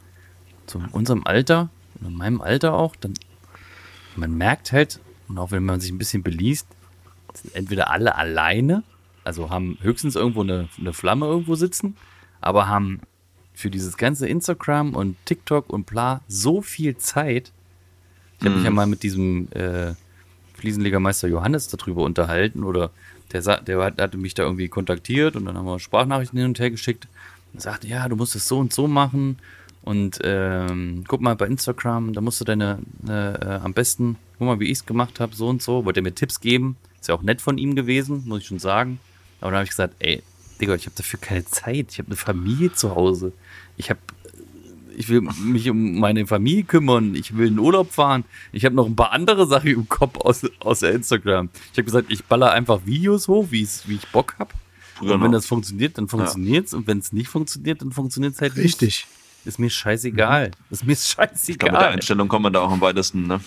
zu 0.67 0.79
unserem 0.91 1.23
Alter, 1.25 1.69
in 2.01 2.13
meinem 2.13 2.41
Alter 2.41 2.73
auch, 2.73 2.95
dann, 2.95 3.13
man 4.15 4.37
merkt 4.37 4.71
halt, 4.71 4.99
und 5.27 5.37
auch 5.37 5.51
wenn 5.51 5.63
man 5.63 5.79
sich 5.79 5.91
ein 5.91 5.97
bisschen 5.97 6.23
beliest, 6.23 6.67
sind 7.33 7.55
entweder 7.55 7.91
alle 7.91 8.15
alleine, 8.15 8.83
also 9.23 9.49
haben 9.49 9.77
höchstens 9.81 10.15
irgendwo 10.15 10.41
eine, 10.41 10.69
eine 10.77 10.93
Flamme 10.93 11.25
irgendwo 11.25 11.55
sitzen, 11.55 11.95
aber 12.41 12.67
haben 12.67 13.01
für 13.53 13.69
dieses 13.69 13.97
ganze 13.97 14.27
Instagram 14.27 14.95
und 14.95 15.17
TikTok 15.25 15.69
und 15.69 15.85
bla 15.85 16.21
so 16.27 16.61
viel 16.61 16.97
Zeit. 16.97 17.51
Ich 18.39 18.45
habe 18.45 18.55
mich 18.55 18.63
ja 18.63 18.71
mal 18.71 18.87
mit 18.87 19.03
diesem 19.03 19.51
äh, 19.51 19.93
Fliesenlegermeister 20.53 21.27
Johannes 21.27 21.67
darüber 21.67 22.03
unterhalten 22.03 22.63
oder 22.63 22.91
der, 23.33 23.41
der 23.61 23.83
hat, 23.83 24.01
hatte 24.01 24.17
mich 24.17 24.33
da 24.33 24.43
irgendwie 24.43 24.69
kontaktiert 24.69 25.35
und 25.35 25.45
dann 25.45 25.57
haben 25.57 25.65
wir 25.65 25.79
Sprachnachrichten 25.79 26.39
hin 26.39 26.47
und 26.47 26.59
her 26.59 26.71
geschickt. 26.71 27.07
Und 27.51 27.61
sagte, 27.61 27.87
ja, 27.87 28.07
du 28.07 28.15
musst 28.15 28.35
es 28.35 28.47
so 28.47 28.59
und 28.59 28.71
so 28.73 28.87
machen 28.87 29.37
und 29.81 30.19
ähm, 30.23 31.03
guck 31.07 31.21
mal 31.21 31.35
bei 31.35 31.47
Instagram, 31.47 32.13
da 32.13 32.21
musst 32.21 32.39
du 32.41 32.45
deine, 32.45 32.79
äh, 33.07 33.11
äh, 33.33 33.59
am 33.63 33.73
besten, 33.73 34.17
guck 34.37 34.47
mal, 34.47 34.59
wie 34.59 34.65
ich 34.65 34.79
es 34.79 34.85
gemacht 34.85 35.19
habe, 35.19 35.35
so 35.35 35.47
und 35.47 35.61
so, 35.61 35.85
wollte 35.85 35.99
er 36.01 36.03
mir 36.03 36.13
Tipps 36.15 36.39
geben, 36.41 36.75
ist 36.99 37.07
ja 37.09 37.15
auch 37.15 37.21
nett 37.23 37.41
von 37.41 37.57
ihm 37.57 37.75
gewesen, 37.75 38.23
muss 38.25 38.41
ich 38.41 38.47
schon 38.47 38.59
sagen, 38.59 38.99
aber 39.41 39.51
dann 39.51 39.57
habe 39.59 39.63
ich 39.65 39.69
gesagt, 39.71 39.95
ey, 39.99 40.21
Digga, 40.59 40.75
ich 40.75 40.85
habe 40.85 40.95
dafür 40.95 41.19
keine 41.19 41.45
Zeit, 41.45 41.87
ich 41.91 41.99
habe 41.99 42.07
eine 42.07 42.17
Familie 42.17 42.73
zu 42.73 42.93
Hause, 42.95 43.31
ich 43.77 43.89
habe 43.89 43.99
ich 44.97 45.07
will 45.07 45.21
mich 45.21 45.69
um 45.69 45.97
meine 45.97 46.27
Familie 46.27 46.63
kümmern, 46.63 47.15
ich 47.15 47.37
will 47.37 47.47
in 47.47 47.57
Urlaub 47.59 47.89
fahren. 47.93 48.25
Ich 48.51 48.65
habe 48.65 48.75
noch 48.75 48.85
ein 48.85 48.97
paar 48.97 49.13
andere 49.13 49.47
Sachen 49.47 49.69
im 49.71 49.87
Kopf 49.87 50.17
aus, 50.17 50.41
außer 50.59 50.91
Instagram. 50.91 51.47
Ich 51.71 51.77
habe 51.77 51.85
gesagt, 51.85 52.11
ich 52.11 52.25
baller 52.25 52.51
einfach 52.51 52.81
Videos 52.85 53.29
hoch, 53.29 53.47
wie 53.49 53.61
es- 53.61 53.87
wie 53.87 53.95
ich 53.95 54.05
Bock 54.09 54.35
habe. 54.39 54.51
Und 54.99 55.07
Genau. 55.07 55.23
wenn 55.23 55.31
das 55.31 55.45
funktioniert, 55.45 55.97
dann 55.97 56.09
funktioniert's. 56.09 56.73
Und 56.73 56.85
wenn 56.87 56.97
es 56.99 57.13
nicht 57.13 57.29
funktioniert, 57.29 57.81
dann 57.81 57.93
funktioniert 57.93 58.33
es 58.33 58.41
halt 58.41 58.57
nicht. 58.57 58.65
Richtig. 58.65 59.07
Ist 59.45 59.59
mir 59.59 59.69
scheißegal. 59.69 60.51
Ist 60.69 60.85
mir 60.85 60.93
Ich 60.93 61.15
glaube, 61.15 61.31
mit 61.33 61.47
der 61.47 61.67
scheißegal. 61.69 61.85
Einstellung 61.93 62.27
kommt 62.27 62.43
man 62.43 62.53
da 62.53 62.59
auch 62.61 62.71
am 62.71 62.81
weitesten, 62.81 63.27
ne? 63.27 63.39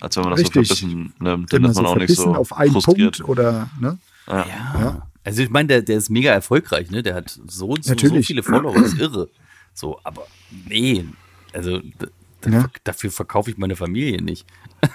Als 0.00 0.16
wenn 0.16 0.22
man 0.24 0.30
das 0.32 0.40
Richtig. 0.40 0.68
so 0.68 0.74
verbissen 0.76 1.12
nimmt, 1.18 1.52
dann 1.52 1.58
Immer 1.60 1.70
ist 1.70 1.76
man 1.76 1.84
so 1.84 1.90
auch 1.90 1.96
nicht 1.96 2.14
so 2.14 2.34
auf 2.34 2.52
einen 2.52 2.72
frustriert. 2.72 3.16
Punkt 3.18 3.28
oder, 3.28 3.68
ne? 3.80 3.98
Ja. 4.28 5.02
Also 5.24 5.42
ich 5.42 5.50
meine, 5.50 5.66
der, 5.68 5.82
der 5.82 5.96
ist 5.98 6.10
mega 6.10 6.30
erfolgreich, 6.32 6.90
ne? 6.90 7.02
Der 7.02 7.14
hat 7.16 7.38
so 7.48 7.68
und 7.68 7.84
so, 7.84 7.94
so 7.96 8.22
viele 8.22 8.42
Follower, 8.42 8.74
das 8.74 8.92
ist 8.92 8.98
irre. 9.00 9.28
So, 9.74 9.98
aber 10.04 10.26
nee, 10.66 11.04
also 11.52 11.80
Ja. 12.46 12.66
dafür 12.84 13.10
verkaufe 13.10 13.50
ich 13.50 13.58
meine 13.58 13.74
Familie 13.76 14.22
nicht. 14.22 14.46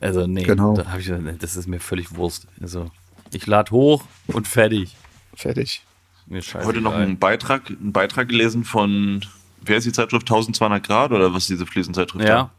also 0.00 0.26
nee, 0.26 0.42
Genau. 0.44 0.74
da 0.74 0.96
ich, 0.98 1.10
das 1.38 1.56
ist 1.56 1.66
mir 1.66 1.80
völlig 1.80 2.14
Wurst. 2.16 2.46
Also 2.60 2.90
ich 3.32 3.46
lade 3.46 3.70
hoch 3.70 4.04
und 4.28 4.48
fertig. 4.48 4.96
Fertig. 5.34 5.82
Mir 6.26 6.42
scheiße. 6.42 6.66
Heute 6.66 6.80
noch 6.80 6.94
einen 6.94 7.18
Beitrag, 7.18 7.68
einen 7.68 7.92
Beitrag 7.92 8.28
gelesen 8.28 8.64
von, 8.64 9.24
wer 9.60 9.76
ist 9.76 9.84
die 9.84 9.92
Zeitschrift? 9.92 10.24
1200 10.30 10.86
Grad 10.86 11.12
oder 11.12 11.32
was 11.32 11.44
ist 11.44 11.50
diese 11.50 11.66
Fliesenzeitschrift? 11.66 12.26
Ja? 12.26 12.50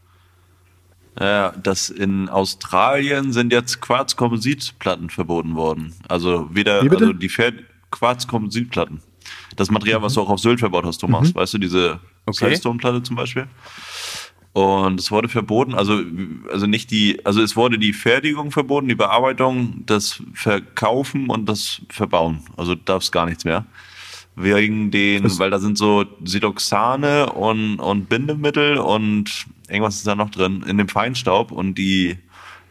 Ja, 1.19 1.51
dass 1.51 1.89
in 1.89 2.27
Australien 2.29 3.33
sind 3.33 3.53
jetzt 3.53 3.81
Quarzkompositplatten 3.81 5.09
verboten 5.09 5.55
worden. 5.55 5.93
Also 6.07 6.49
weder, 6.51 6.81
also 6.81 7.13
die 7.13 7.29
Fer 7.29 7.53
Quarzkompositplatten. 7.91 9.01
Das 9.55 9.69
Material, 9.69 10.01
was 10.01 10.15
du 10.15 10.21
auch 10.21 10.29
auf 10.29 10.39
Sylt 10.39 10.59
verbaut 10.59 10.85
hast, 10.85 10.97
Thomas. 10.97 11.33
Weißt 11.35 11.53
du, 11.53 11.57
diese 11.59 11.99
Okay. 12.25 12.45
Silestone-Platte 12.45 13.03
zum 13.03 13.15
Beispiel? 13.15 13.47
Und 14.53 14.99
es 14.99 15.09
wurde 15.09 15.29
verboten, 15.29 15.73
also, 15.73 15.99
also 16.51 16.67
nicht 16.67 16.91
die, 16.91 17.25
also 17.25 17.41
es 17.41 17.55
wurde 17.55 17.79
die 17.79 17.91
Fertigung 17.91 18.51
verboten, 18.51 18.87
die 18.87 18.95
Bearbeitung, 18.95 19.83
das 19.87 20.21
Verkaufen 20.35 21.29
und 21.29 21.49
das 21.49 21.81
Verbauen. 21.89 22.39
Also 22.55 22.75
darf 22.75 23.01
es 23.01 23.11
gar 23.11 23.25
nichts 23.25 23.45
mehr. 23.45 23.65
Wegen 24.35 24.91
den, 24.91 25.23
weil 25.39 25.49
da 25.49 25.59
sind 25.59 25.77
so 25.77 26.05
Siloxane 26.23 27.33
und, 27.33 27.79
und 27.79 28.09
Bindemittel 28.09 28.77
und 28.77 29.45
irgendwas 29.67 29.97
ist 29.97 30.07
da 30.07 30.15
noch 30.15 30.29
drin 30.29 30.63
in 30.67 30.77
dem 30.77 30.87
Feinstaub 30.87 31.51
und 31.51 31.75
die 31.77 32.17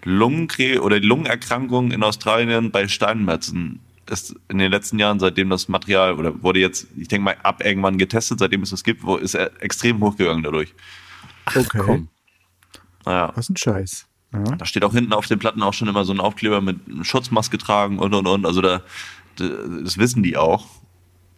Lungenkrebs 0.04 0.80
oder 0.80 1.00
die 1.00 1.06
Lungenerkrankung 1.06 1.90
in 1.92 2.02
Australien 2.02 2.70
bei 2.70 2.88
Steinmetzen 2.88 3.80
ist 4.10 4.34
in 4.48 4.58
den 4.58 4.70
letzten 4.70 4.98
Jahren, 4.98 5.20
seitdem 5.20 5.50
das 5.50 5.68
Material 5.68 6.14
oder 6.14 6.42
wurde 6.42 6.60
jetzt, 6.60 6.86
ich 6.96 7.08
denke 7.08 7.24
mal, 7.24 7.36
ab 7.42 7.64
irgendwann 7.64 7.98
getestet, 7.98 8.40
seitdem 8.40 8.62
es 8.62 8.70
das 8.70 8.84
gibt, 8.84 9.04
wo 9.04 9.16
ist 9.16 9.34
er 9.34 9.50
extrem 9.62 10.00
hochgegangen 10.00 10.42
dadurch. 10.42 10.74
Okay. 11.46 11.78
komm. 11.78 12.08
Naja. 13.04 13.32
Was 13.34 13.48
ein 13.48 13.56
Scheiß. 13.56 14.06
Ja. 14.32 14.42
Da 14.42 14.64
steht 14.64 14.84
auch 14.84 14.92
hinten 14.92 15.12
auf 15.12 15.26
den 15.26 15.38
Platten 15.38 15.62
auch 15.62 15.74
schon 15.74 15.88
immer 15.88 16.04
so 16.04 16.12
ein 16.12 16.20
Aufkleber 16.20 16.60
mit 16.60 16.78
Schutzmaske 17.02 17.58
tragen 17.58 17.98
und 17.98 18.14
und 18.14 18.26
und. 18.26 18.46
Also 18.46 18.60
da, 18.62 18.82
da 19.36 19.48
das 19.82 19.98
wissen 19.98 20.22
die 20.22 20.36
auch. 20.36 20.66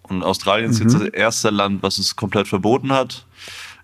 Und 0.02 0.22
Australien 0.22 0.70
ist 0.70 0.80
jetzt 0.80 0.94
das 0.94 1.02
erste 1.08 1.50
Land, 1.50 1.82
was 1.82 1.98
es 1.98 2.14
komplett 2.14 2.46
verboten 2.46 2.92
hat. 2.92 3.26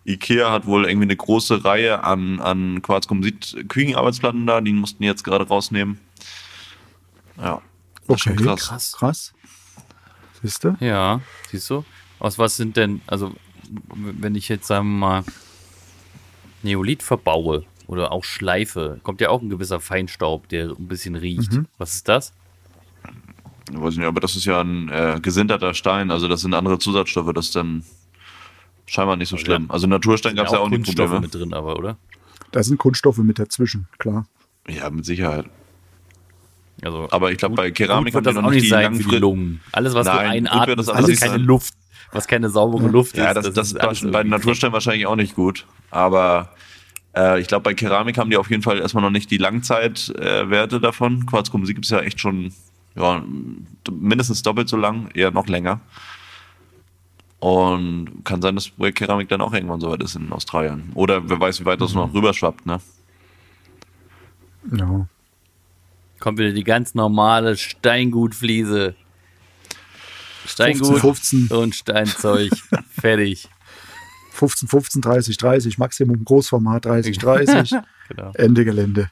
Ikea 0.06 0.50
hat 0.52 0.66
wohl 0.66 0.84
irgendwie 0.84 1.06
eine 1.06 1.16
große 1.16 1.64
Reihe 1.64 2.04
an, 2.04 2.40
an 2.40 2.82
Quarzkomposit-Küchenarbeitsplatten 2.82 4.46
da, 4.46 4.60
die 4.60 4.72
mussten 4.72 5.02
die 5.02 5.08
jetzt 5.08 5.24
gerade 5.24 5.46
rausnehmen. 5.48 5.98
Ja. 7.38 7.62
Das 8.06 8.20
ist 8.20 8.26
Okay, 8.26 8.36
schon 8.36 8.46
krass. 8.46 8.68
krass. 8.68 8.92
Krass. 8.98 9.34
Siehst 10.42 10.64
du? 10.64 10.76
Ja, 10.80 11.20
siehst 11.50 11.68
du? 11.70 11.84
Aus 12.18 12.38
was 12.38 12.56
sind 12.56 12.76
denn, 12.76 13.00
also 13.06 13.34
wenn 13.94 14.34
ich 14.34 14.48
jetzt 14.48 14.66
sagen 14.66 14.88
wir 14.88 14.98
mal 14.98 15.24
Neolit 16.62 17.02
verbaue 17.02 17.64
oder 17.86 18.12
auch 18.12 18.24
schleife, 18.24 19.00
kommt 19.02 19.20
ja 19.20 19.30
auch 19.30 19.42
ein 19.42 19.50
gewisser 19.50 19.80
Feinstaub, 19.80 20.48
der 20.48 20.70
ein 20.70 20.88
bisschen 20.88 21.16
riecht. 21.16 21.58
Was 21.78 21.94
ist 21.94 22.08
das? 22.08 22.32
Ich 23.72 23.80
weiß 23.80 23.96
nicht, 23.96 24.06
aber 24.06 24.20
das 24.20 24.36
ist 24.36 24.44
ja 24.44 24.60
ein 24.60 24.88
äh, 24.88 25.18
gesinterter 25.22 25.74
Stein, 25.74 26.10
also 26.10 26.28
das 26.28 26.40
sind 26.40 26.54
andere 26.54 26.78
Zusatzstoffe, 26.78 27.32
das 27.32 27.46
ist 27.46 27.56
dann 27.56 27.84
scheinbar 28.86 29.16
nicht 29.16 29.28
so 29.28 29.36
schlimm. 29.36 29.70
Also 29.70 29.86
Naturstein 29.86 30.34
gab 30.36 30.46
es 30.46 30.52
ja 30.52 30.58
auch 30.58 30.68
nicht 30.68 30.84
Kunststoffe 30.84 31.10
Probleme. 31.10 31.26
mit 31.26 31.34
drin, 31.34 31.54
aber 31.54 31.76
oder? 31.76 31.96
Da 32.50 32.62
sind 32.62 32.78
Kunststoffe 32.78 33.18
mit 33.18 33.38
dazwischen, 33.38 33.86
klar. 33.98 34.26
Ja, 34.68 34.90
mit 34.90 35.04
Sicherheit. 35.04 35.46
Also 36.82 37.08
Aber 37.10 37.30
ich 37.30 37.38
glaube, 37.38 37.54
bei 37.56 37.70
Keramik 37.70 38.14
wird 38.14 38.26
das 38.26 38.34
noch 38.34 38.44
auch 38.44 38.50
nicht 38.50 38.64
die 38.64 38.68
sein 38.68 38.94
für 38.94 39.08
die 39.08 39.16
Lungen. 39.16 39.60
Alles, 39.72 39.94
was 39.94 40.06
Nein, 40.06 40.44
du 40.44 40.50
einatmest, 40.52 40.78
das 40.78 40.86
was 40.88 40.94
alles 41.04 41.20
keine 41.20 41.32
sein. 41.34 41.42
Luft, 41.42 41.74
was 42.12 42.26
keine 42.26 42.50
saubere 42.50 42.88
Luft 42.88 43.16
Ja, 43.16 43.28
ist. 43.28 43.36
das, 43.36 43.52
das, 43.52 43.66
ist 43.68 43.74
bei, 43.74 43.80
alles 43.80 44.10
bei 44.10 44.22
Naturstein 44.22 44.72
wahrscheinlich 44.72 45.06
auch 45.06 45.16
nicht 45.16 45.34
gut. 45.34 45.66
Aber 45.90 46.50
äh, 47.16 47.40
ich 47.40 47.48
glaube, 47.48 47.62
bei 47.62 47.74
Keramik 47.74 48.18
haben 48.18 48.30
die 48.30 48.36
auf 48.36 48.50
jeden 48.50 48.62
Fall 48.62 48.78
erstmal 48.78 49.02
noch 49.02 49.10
nicht 49.10 49.30
die 49.30 49.38
Langzeitwerte 49.38 50.76
äh, 50.76 50.80
davon. 50.80 51.26
Quarzkomposit 51.26 51.76
gibt 51.76 51.86
es 51.86 51.90
ja 51.90 52.00
echt 52.00 52.20
schon 52.20 52.52
ja, 52.96 53.22
mindestens 53.90 54.42
doppelt 54.42 54.68
so 54.68 54.76
lang, 54.76 55.10
eher 55.14 55.30
noch 55.30 55.46
länger. 55.46 55.80
Und 57.38 58.22
kann 58.24 58.42
sein, 58.42 58.54
dass 58.54 58.68
bei 58.70 58.92
Keramik 58.92 59.28
dann 59.28 59.40
auch 59.40 59.54
irgendwann 59.54 59.80
so 59.80 59.90
weit 59.90 60.02
ist 60.02 60.14
in 60.14 60.30
Australien. 60.30 60.90
Oder 60.94 61.28
wer 61.28 61.40
weiß, 61.40 61.60
wie 61.60 61.64
weit 61.64 61.80
das 61.80 61.94
noch 61.94 62.12
rüberschwappt, 62.12 62.66
ne? 62.66 62.80
Ja. 64.76 65.06
Kommt 66.18 66.38
wieder 66.38 66.52
die 66.52 66.64
ganz 66.64 66.94
normale 66.94 67.56
Steingutfliese. 67.56 68.94
Steingut 70.46 70.98
15, 71.00 71.48
15. 71.48 71.56
und 71.56 71.74
Steinzeug. 71.74 72.50
Fertig. 72.90 73.48
15, 74.32 74.68
15, 74.68 75.02
30, 75.02 75.36
30, 75.36 75.78
Maximum 75.78 76.24
Großformat 76.24 76.84
30, 76.86 77.18
30. 77.18 77.74
Genau. 78.08 78.32
Ende 78.34 78.64
Gelände. 78.64 79.08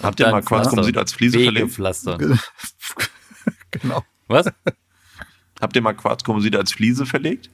Habt 0.00 0.20
ihr 0.20 0.30
mal 0.30 0.40
Quarzkomposit 0.40 0.96
als 0.96 1.12
Fliese 1.12 1.40
verlegt? 1.40 1.78
Genau. 3.72 4.04
Was? 4.28 4.46
Habt 5.60 5.74
ihr 5.76 5.82
mal 5.82 5.94
Quarzkomposit 5.94 6.54
als 6.54 6.72
Fliese 6.72 7.06
verlegt? 7.06 7.50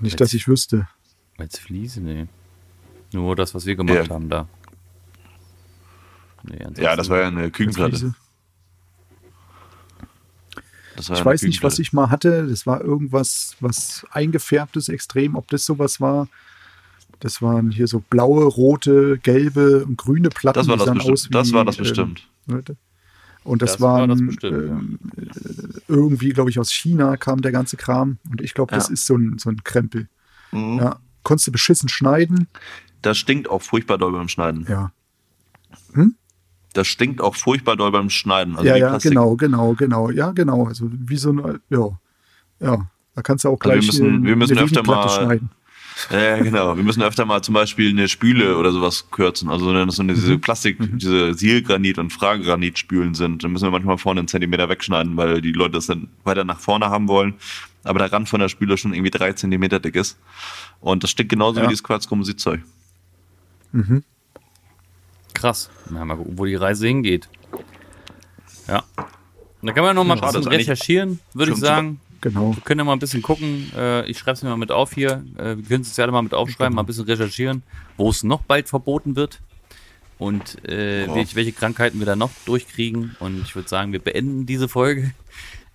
Nicht, 0.00 0.18
dass 0.20 0.32
ich 0.32 0.48
wüsste. 0.48 0.88
Als 1.36 1.58
Fliese, 1.58 2.00
nee. 2.00 2.26
Nur 3.12 3.36
das, 3.36 3.54
was 3.54 3.66
wir 3.66 3.76
gemacht 3.76 4.08
Ja. 4.08 4.14
haben 4.14 4.28
da. 4.30 4.48
Nee, 6.44 6.66
Ja, 6.82 6.96
das 6.96 7.08
war 7.10 7.20
ja 7.20 7.26
eine 7.28 7.50
Küchenplatte. 7.50 8.14
Das 11.08 11.10
war 11.10 11.18
Ich 11.18 11.24
weiß 11.24 11.42
nicht, 11.42 11.62
was 11.62 11.78
ich 11.78 11.92
mal 11.92 12.10
hatte. 12.10 12.46
Das 12.46 12.66
war 12.66 12.80
irgendwas, 12.82 13.56
was 13.60 14.06
eingefärbtes 14.10 14.88
extrem, 14.88 15.34
ob 15.36 15.48
das 15.48 15.64
sowas 15.64 16.00
war. 16.00 16.28
Das 17.20 17.42
waren 17.42 17.70
hier 17.70 17.86
so 17.86 18.00
blaue, 18.10 18.44
rote, 18.44 19.18
gelbe 19.18 19.84
und 19.84 19.96
grüne 19.98 20.30
Platten. 20.30 20.58
Das 20.58 20.68
war 20.68 20.76
die 20.78 20.84
das 20.84 20.94
bestimmt. 20.94 21.12
aus 21.12 21.26
wie, 21.26 21.32
Das 21.32 21.52
war 21.52 21.64
das 21.64 21.76
ähm, 21.76 21.82
bestimmt. 21.84 22.28
Leute. 22.46 22.76
Und 23.44 23.62
das, 23.62 23.72
Das 23.72 23.80
war 23.80 24.00
waren 24.00 24.10
das 24.10 24.20
bestimmt, 24.20 24.52
ähm, 24.70 24.98
äh, 25.16 25.80
irgendwie, 25.88 26.30
glaube 26.30 26.50
ich, 26.50 26.58
aus 26.58 26.70
China 26.72 27.16
kam 27.16 27.40
der 27.42 27.52
ganze 27.52 27.76
Kram. 27.76 28.18
Und 28.30 28.40
ich 28.42 28.54
glaube, 28.54 28.74
das 28.74 28.88
Ja. 28.88 28.92
ist 28.94 29.06
so 29.06 29.16
ein, 29.16 29.38
so 29.38 29.50
ein 29.50 29.62
Krempel. 29.64 30.08
Mhm. 30.52 30.78
Ja. 30.78 31.00
Konntest 31.22 31.46
du 31.46 31.52
beschissen 31.52 31.88
schneiden? 31.88 32.48
Das 33.02 33.16
stinkt 33.18 33.48
auch 33.48 33.62
furchtbar 33.62 33.98
doll 33.98 34.12
beim 34.12 34.28
Schneiden. 34.28 34.66
Ja. 34.68 34.92
Das 36.72 36.86
stinkt 36.86 37.20
auch 37.20 37.34
furchtbar 37.34 37.76
doll 37.76 37.90
beim 37.90 38.10
Schneiden. 38.10 38.54
Also 38.56 38.68
ja, 38.68 38.76
ja, 38.76 38.88
Plastik. 38.90 39.10
genau, 39.10 39.34
genau, 39.36 39.74
genau. 39.74 40.10
Ja, 40.10 40.30
genau. 40.30 40.66
Also 40.66 40.88
wie 40.92 41.16
so 41.16 41.32
ein, 41.32 41.60
ja, 41.68 41.88
ja. 42.60 42.86
Da 43.14 43.22
kannst 43.22 43.44
du 43.44 43.48
auch 43.48 43.58
Also 43.60 43.64
wir 43.64 43.72
gleich 43.80 43.86
müssen- 43.86 44.24
wir 44.24 44.36
müssen 44.36 44.56
eine 44.56 44.64
öfter 44.66 44.82
mal- 44.84 45.08
schneiden. 45.08 45.50
Ja, 46.10 46.38
genau. 46.38 46.76
Wir 46.76 46.84
müssen 46.84 47.02
öfter 47.02 47.26
mal 47.26 47.42
zum 47.42 47.52
Beispiel 47.54 47.90
eine 47.90 48.08
Spüle 48.08 48.56
oder 48.56 48.72
sowas 48.72 49.10
kürzen. 49.10 49.50
Also 49.50 49.66
wenn 49.74 49.86
das 49.86 49.96
so 49.96 50.02
eine, 50.02 50.14
diese 50.14 50.38
Plastik, 50.38 50.78
diese 50.98 51.32
Sielgranit- 51.34 51.98
und 51.98 52.10
Fraggranitspülen 52.12 53.14
sind, 53.14 53.44
dann 53.44 53.52
müssen 53.52 53.64
wir 53.66 53.70
manchmal 53.70 53.98
vorne 53.98 54.20
einen 54.20 54.28
Zentimeter 54.28 54.68
wegschneiden, 54.70 55.16
weil 55.18 55.42
die 55.42 55.52
Leute 55.52 55.72
das 55.72 55.86
dann 55.86 56.08
weiter 56.24 56.44
nach 56.44 56.58
vorne 56.60 56.86
haben 56.86 57.06
wollen. 57.08 57.34
Aber 57.84 57.98
der 57.98 58.10
Rand 58.12 58.28
von 58.30 58.40
der 58.40 58.48
Spüle 58.48 58.78
schon 58.78 58.94
irgendwie 58.94 59.10
drei 59.10 59.32
Zentimeter 59.34 59.78
dick 59.80 59.96
ist. 59.96 60.18
Und 60.80 61.02
das 61.02 61.10
stickt 61.10 61.28
genauso 61.30 61.58
Ja. 61.58 61.64
wie 61.64 61.68
dieses 61.68 61.82
Quarzkompositzeug. 61.82 62.60
Krass. 65.34 65.70
Na, 65.90 66.04
mal 66.04 66.16
gucken, 66.16 66.38
wo 66.38 66.44
die 66.44 66.54
Reise 66.54 66.86
hingeht. 66.86 67.28
Ja. 68.68 68.84
Und 69.60 69.66
da 69.66 69.72
kann 69.72 69.84
man 69.84 69.94
noch 69.94 70.04
mal 70.04 70.14
ein 70.14 70.20
bisschen 70.20 70.48
recherchieren, 70.48 71.20
würde 71.34 71.52
ich 71.52 71.58
sagen. 71.58 72.00
Genau. 72.20 72.54
Wir 72.54 72.62
können 72.62 72.80
ja 72.80 72.84
mal 72.84 72.92
ein 72.92 72.98
bisschen 72.98 73.22
gucken. 73.22 73.72
Äh, 73.76 74.08
ich 74.08 74.18
schreibe 74.18 74.34
es 74.34 74.42
mir 74.42 74.50
mal 74.50 74.56
mit 74.56 74.70
auf 74.70 74.92
hier. 74.92 75.24
Äh, 75.38 75.56
wir 75.56 75.64
können 75.64 75.82
es 75.82 75.96
ja 75.96 76.04
alle 76.04 76.12
mal 76.12 76.22
mit 76.22 76.34
aufschreiben, 76.34 76.74
mal 76.74 76.82
ein 76.82 76.86
bisschen 76.86 77.04
recherchieren, 77.04 77.62
wo 77.96 78.10
es 78.10 78.22
noch 78.22 78.42
bald 78.42 78.68
verboten 78.68 79.16
wird 79.16 79.40
und 80.18 80.62
äh, 80.68 81.08
welche, 81.14 81.34
welche 81.34 81.52
Krankheiten 81.52 81.98
wir 81.98 82.06
da 82.06 82.16
noch 82.16 82.30
durchkriegen. 82.44 83.16
Und 83.20 83.40
ich 83.40 83.54
würde 83.54 83.68
sagen, 83.68 83.92
wir 83.92 84.00
beenden 84.00 84.44
diese 84.44 84.68
Folge. 84.68 85.12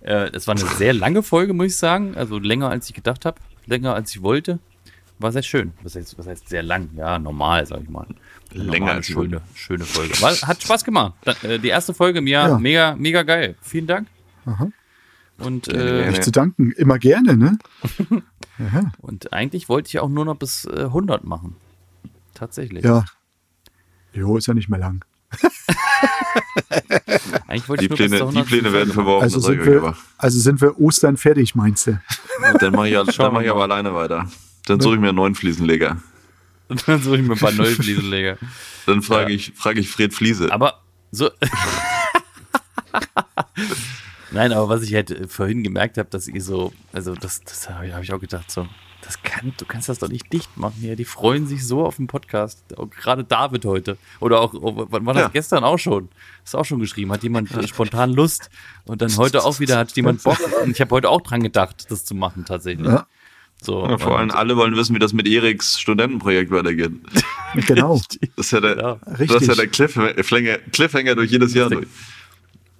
Äh, 0.00 0.30
das 0.30 0.46
war 0.46 0.54
eine 0.54 0.66
sehr 0.76 0.92
lange 0.92 1.24
Folge, 1.24 1.52
muss 1.52 1.66
ich 1.66 1.76
sagen. 1.76 2.16
Also 2.16 2.38
länger 2.38 2.70
als 2.70 2.88
ich 2.88 2.94
gedacht 2.94 3.24
habe, 3.24 3.40
länger 3.66 3.94
als 3.94 4.14
ich 4.14 4.22
wollte. 4.22 4.60
War 5.18 5.32
sehr 5.32 5.42
schön. 5.42 5.72
Was 5.82 5.96
heißt, 5.96 6.18
was 6.18 6.26
heißt 6.26 6.48
sehr 6.48 6.62
lang? 6.62 6.90
Ja, 6.96 7.18
normal, 7.18 7.66
sag 7.66 7.82
ich 7.82 7.88
mal. 7.88 8.06
Eine 8.52 8.62
Länger 8.64 8.78
normale, 8.78 8.92
als 8.96 9.06
schöne, 9.06 9.40
schöne 9.54 9.84
Folge. 9.84 10.20
War, 10.20 10.32
hat 10.32 10.62
Spaß 10.62 10.84
gemacht. 10.84 11.14
Äh, 11.42 11.58
die 11.58 11.68
erste 11.68 11.94
Folge 11.94 12.18
im 12.18 12.26
Jahr, 12.26 12.50
Ja. 12.50 12.58
mega, 12.58 12.94
mega 12.96 13.22
geil. 13.22 13.56
Vielen 13.62 13.86
Dank. 13.86 14.08
Aha. 14.44 14.68
Und 15.38 15.68
äh. 15.68 16.10
Nicht 16.10 16.24
zu 16.24 16.30
danken. 16.32 16.72
Immer 16.72 16.98
gerne, 16.98 17.36
ne? 17.36 17.58
Und 19.02 19.32
eigentlich 19.34 19.68
wollte 19.68 19.88
ich 19.88 19.98
auch 19.98 20.08
nur 20.08 20.24
noch 20.24 20.36
bis 20.36 20.64
äh, 20.64 20.84
100 20.84 21.24
machen. 21.24 21.56
Tatsächlich. 22.34 22.84
Ja. 22.84 23.04
Jo, 24.12 24.36
ist 24.38 24.46
ja 24.46 24.54
nicht 24.54 24.68
mehr 24.68 24.78
lang. 24.78 25.04
Eigentlich 27.48 27.68
wollte 27.68 27.86
Die 27.86 27.92
ich 27.92 27.98
nur 27.98 27.98
bis 27.98 28.08
Pläne, 28.08 28.16
die 28.16 28.22
100. 28.38 28.46
Pläne 28.46 28.72
werden 28.72 28.92
verworfen, 28.92 29.24
Also 29.24 29.40
sind, 29.40 29.64
wir, 29.64 29.94
also 30.18 30.38
sind 30.38 30.60
wir 30.60 30.78
Ostern 30.80 31.16
fertig, 31.16 31.54
meinst 31.54 31.86
du? 31.86 32.00
Dann 32.60 32.72
mache 32.74 32.88
ich, 32.88 33.18
mach 33.18 33.40
ich 33.40 33.50
aber 33.50 33.62
alleine 33.62 33.92
Dann 34.66 34.80
suche 34.80 34.94
ich 34.94 35.00
mir 35.00 35.08
einen 35.08 35.16
neuen 35.16 35.34
Fliesenleger. 35.34 35.96
Dann 36.86 37.02
suche 37.02 37.16
ich 37.16 37.22
mir 37.22 37.34
ein 37.34 37.38
paar 37.38 37.52
neue 37.52 37.74
Fliesenleger. 37.74 38.38
Dann 38.86 39.00
frage 39.02 39.32
ich, 39.32 39.52
frage 39.54 39.80
ich 39.80 39.88
Fred 39.88 40.12
Fliese. 40.12 40.52
Aber 40.52 40.82
so. 41.12 41.30
Nein, 44.32 44.52
aber 44.52 44.68
was 44.68 44.82
ich 44.82 44.92
halt 44.94 45.10
äh, 45.10 45.28
vorhin 45.28 45.62
gemerkt 45.62 45.98
habe, 45.98 46.08
dass 46.10 46.26
ihr 46.28 46.42
so, 46.42 46.72
also 46.92 47.14
das, 47.14 47.42
das 47.42 47.70
habe 47.70 47.86
ich, 48.02 48.12
auch 48.12 48.20
gedacht, 48.20 48.50
so, 48.50 48.66
das 49.02 49.22
kann, 49.22 49.54
du 49.56 49.64
kannst 49.64 49.88
das 49.88 50.00
doch 50.00 50.08
nicht 50.08 50.32
dicht 50.32 50.56
machen 50.56 50.74
hier. 50.80 50.96
Die 50.96 51.04
freuen 51.04 51.46
sich 51.46 51.64
so 51.64 51.86
auf 51.86 51.96
den 51.96 52.08
Podcast. 52.08 52.76
Auch 52.76 52.90
gerade 52.90 53.22
David 53.22 53.64
heute. 53.64 53.96
Oder 54.18 54.40
auch, 54.40 54.52
oh, 54.54 54.86
wann 54.90 55.06
war 55.06 55.14
das 55.14 55.22
Ja. 55.24 55.28
gestern 55.28 55.62
auch 55.62 55.78
schon? 55.78 56.08
Ist 56.44 56.56
auch 56.56 56.64
schon 56.64 56.80
geschrieben. 56.80 57.12
Hat 57.12 57.22
jemand 57.22 57.50
spontan 57.68 58.12
Lust? 58.12 58.50
Und 58.84 59.00
dann 59.02 59.16
heute 59.16 59.44
auch 59.44 59.60
wieder 59.60 59.78
hat 59.78 59.94
jemand 59.96 60.24
Bock. 60.24 60.38
Und 60.64 60.72
ich 60.72 60.80
habe 60.80 60.90
heute 60.90 61.08
auch 61.08 61.20
dran 61.20 61.42
gedacht, 61.42 61.86
das 61.88 62.04
zu 62.04 62.16
machen 62.16 62.44
tatsächlich. 62.44 62.88
Ja. 62.88 63.06
So, 63.62 63.86
Ja, 63.88 63.98
vor 63.98 64.18
allem 64.18 64.30
alle 64.30 64.56
wollen 64.56 64.76
wissen, 64.76 64.94
wie 64.94 64.98
das 64.98 65.12
mit 65.12 65.26
Eriks 65.26 65.80
Studentenprojekt 65.80 66.50
weitergeht. 66.50 66.92
Genau. 67.66 68.00
Das 68.36 68.46
ist 68.46 68.50
ja 68.52 68.60
der, 68.60 68.76
Ja, 68.76 68.98
das 69.18 69.40
ist 69.42 69.48
ja 69.48 69.54
der 69.54 69.66
Cliffhanger, 69.68 70.12
Cliffhanger 70.72 71.14
durch 71.14 71.30
jedes 71.30 71.54
Jahr 71.54 71.68
der- 71.70 71.78
durch. 71.78 71.88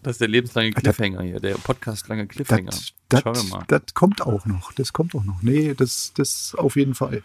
Das 0.03 0.13
ist 0.13 0.21
der 0.21 0.29
lebenslange 0.29 0.71
Cliffhanger 0.73 1.23
hier, 1.23 1.41
der 1.41 1.55
podcastlange 1.57 2.27
Cliffhanger. 2.29 2.71
Das, 3.09 3.23
Schauen 3.23 3.35
wir 3.35 3.43
mal. 3.57 3.65
das 3.67 3.83
kommt 3.95 4.21
auch 4.23 4.45
noch. 4.47 4.73
Das 4.75 4.93
kommt 4.93 5.15
auch 5.17 5.25
noch. 5.25 5.43
Nee, 5.43 5.75
das, 5.75 6.13
das 6.15 6.55
auf 6.57 6.77
jeden 6.77 6.95
Fall. 6.95 7.23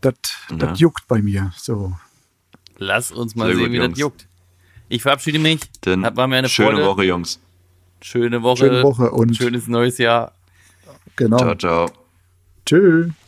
Das, 0.00 0.14
Ja. 0.50 0.56
das 0.56 0.80
juckt 0.80 1.06
bei 1.06 1.20
mir. 1.22 1.52
So. 1.56 1.92
Lass 2.78 3.12
uns 3.12 3.36
mal 3.36 3.46
Sehr 3.48 3.56
sehen, 3.56 3.64
gut, 3.66 3.72
wie 3.72 3.76
Jungs. 3.76 3.90
das 3.90 3.98
juckt. 4.00 4.26
Ich 4.88 5.02
verabschiede 5.02 5.38
mich. 5.38 5.60
Hat- 5.86 6.16
war 6.16 6.26
mir 6.26 6.38
eine 6.38 6.48
schöne 6.48 6.70
Freude. 6.78 6.86
Woche, 6.86 7.04
Jungs. 7.04 7.38
Schöne 8.00 8.42
Woche. 8.42 8.56
Schöne 8.64 8.82
Woche 8.82 9.10
und 9.10 9.36
Schönes 9.36 9.68
neues 9.68 9.98
Jahr. 9.98 10.32
genau. 11.16 11.36
Ciao, 11.38 11.54
ciao. 11.54 11.90
Tschüss. 12.64 13.19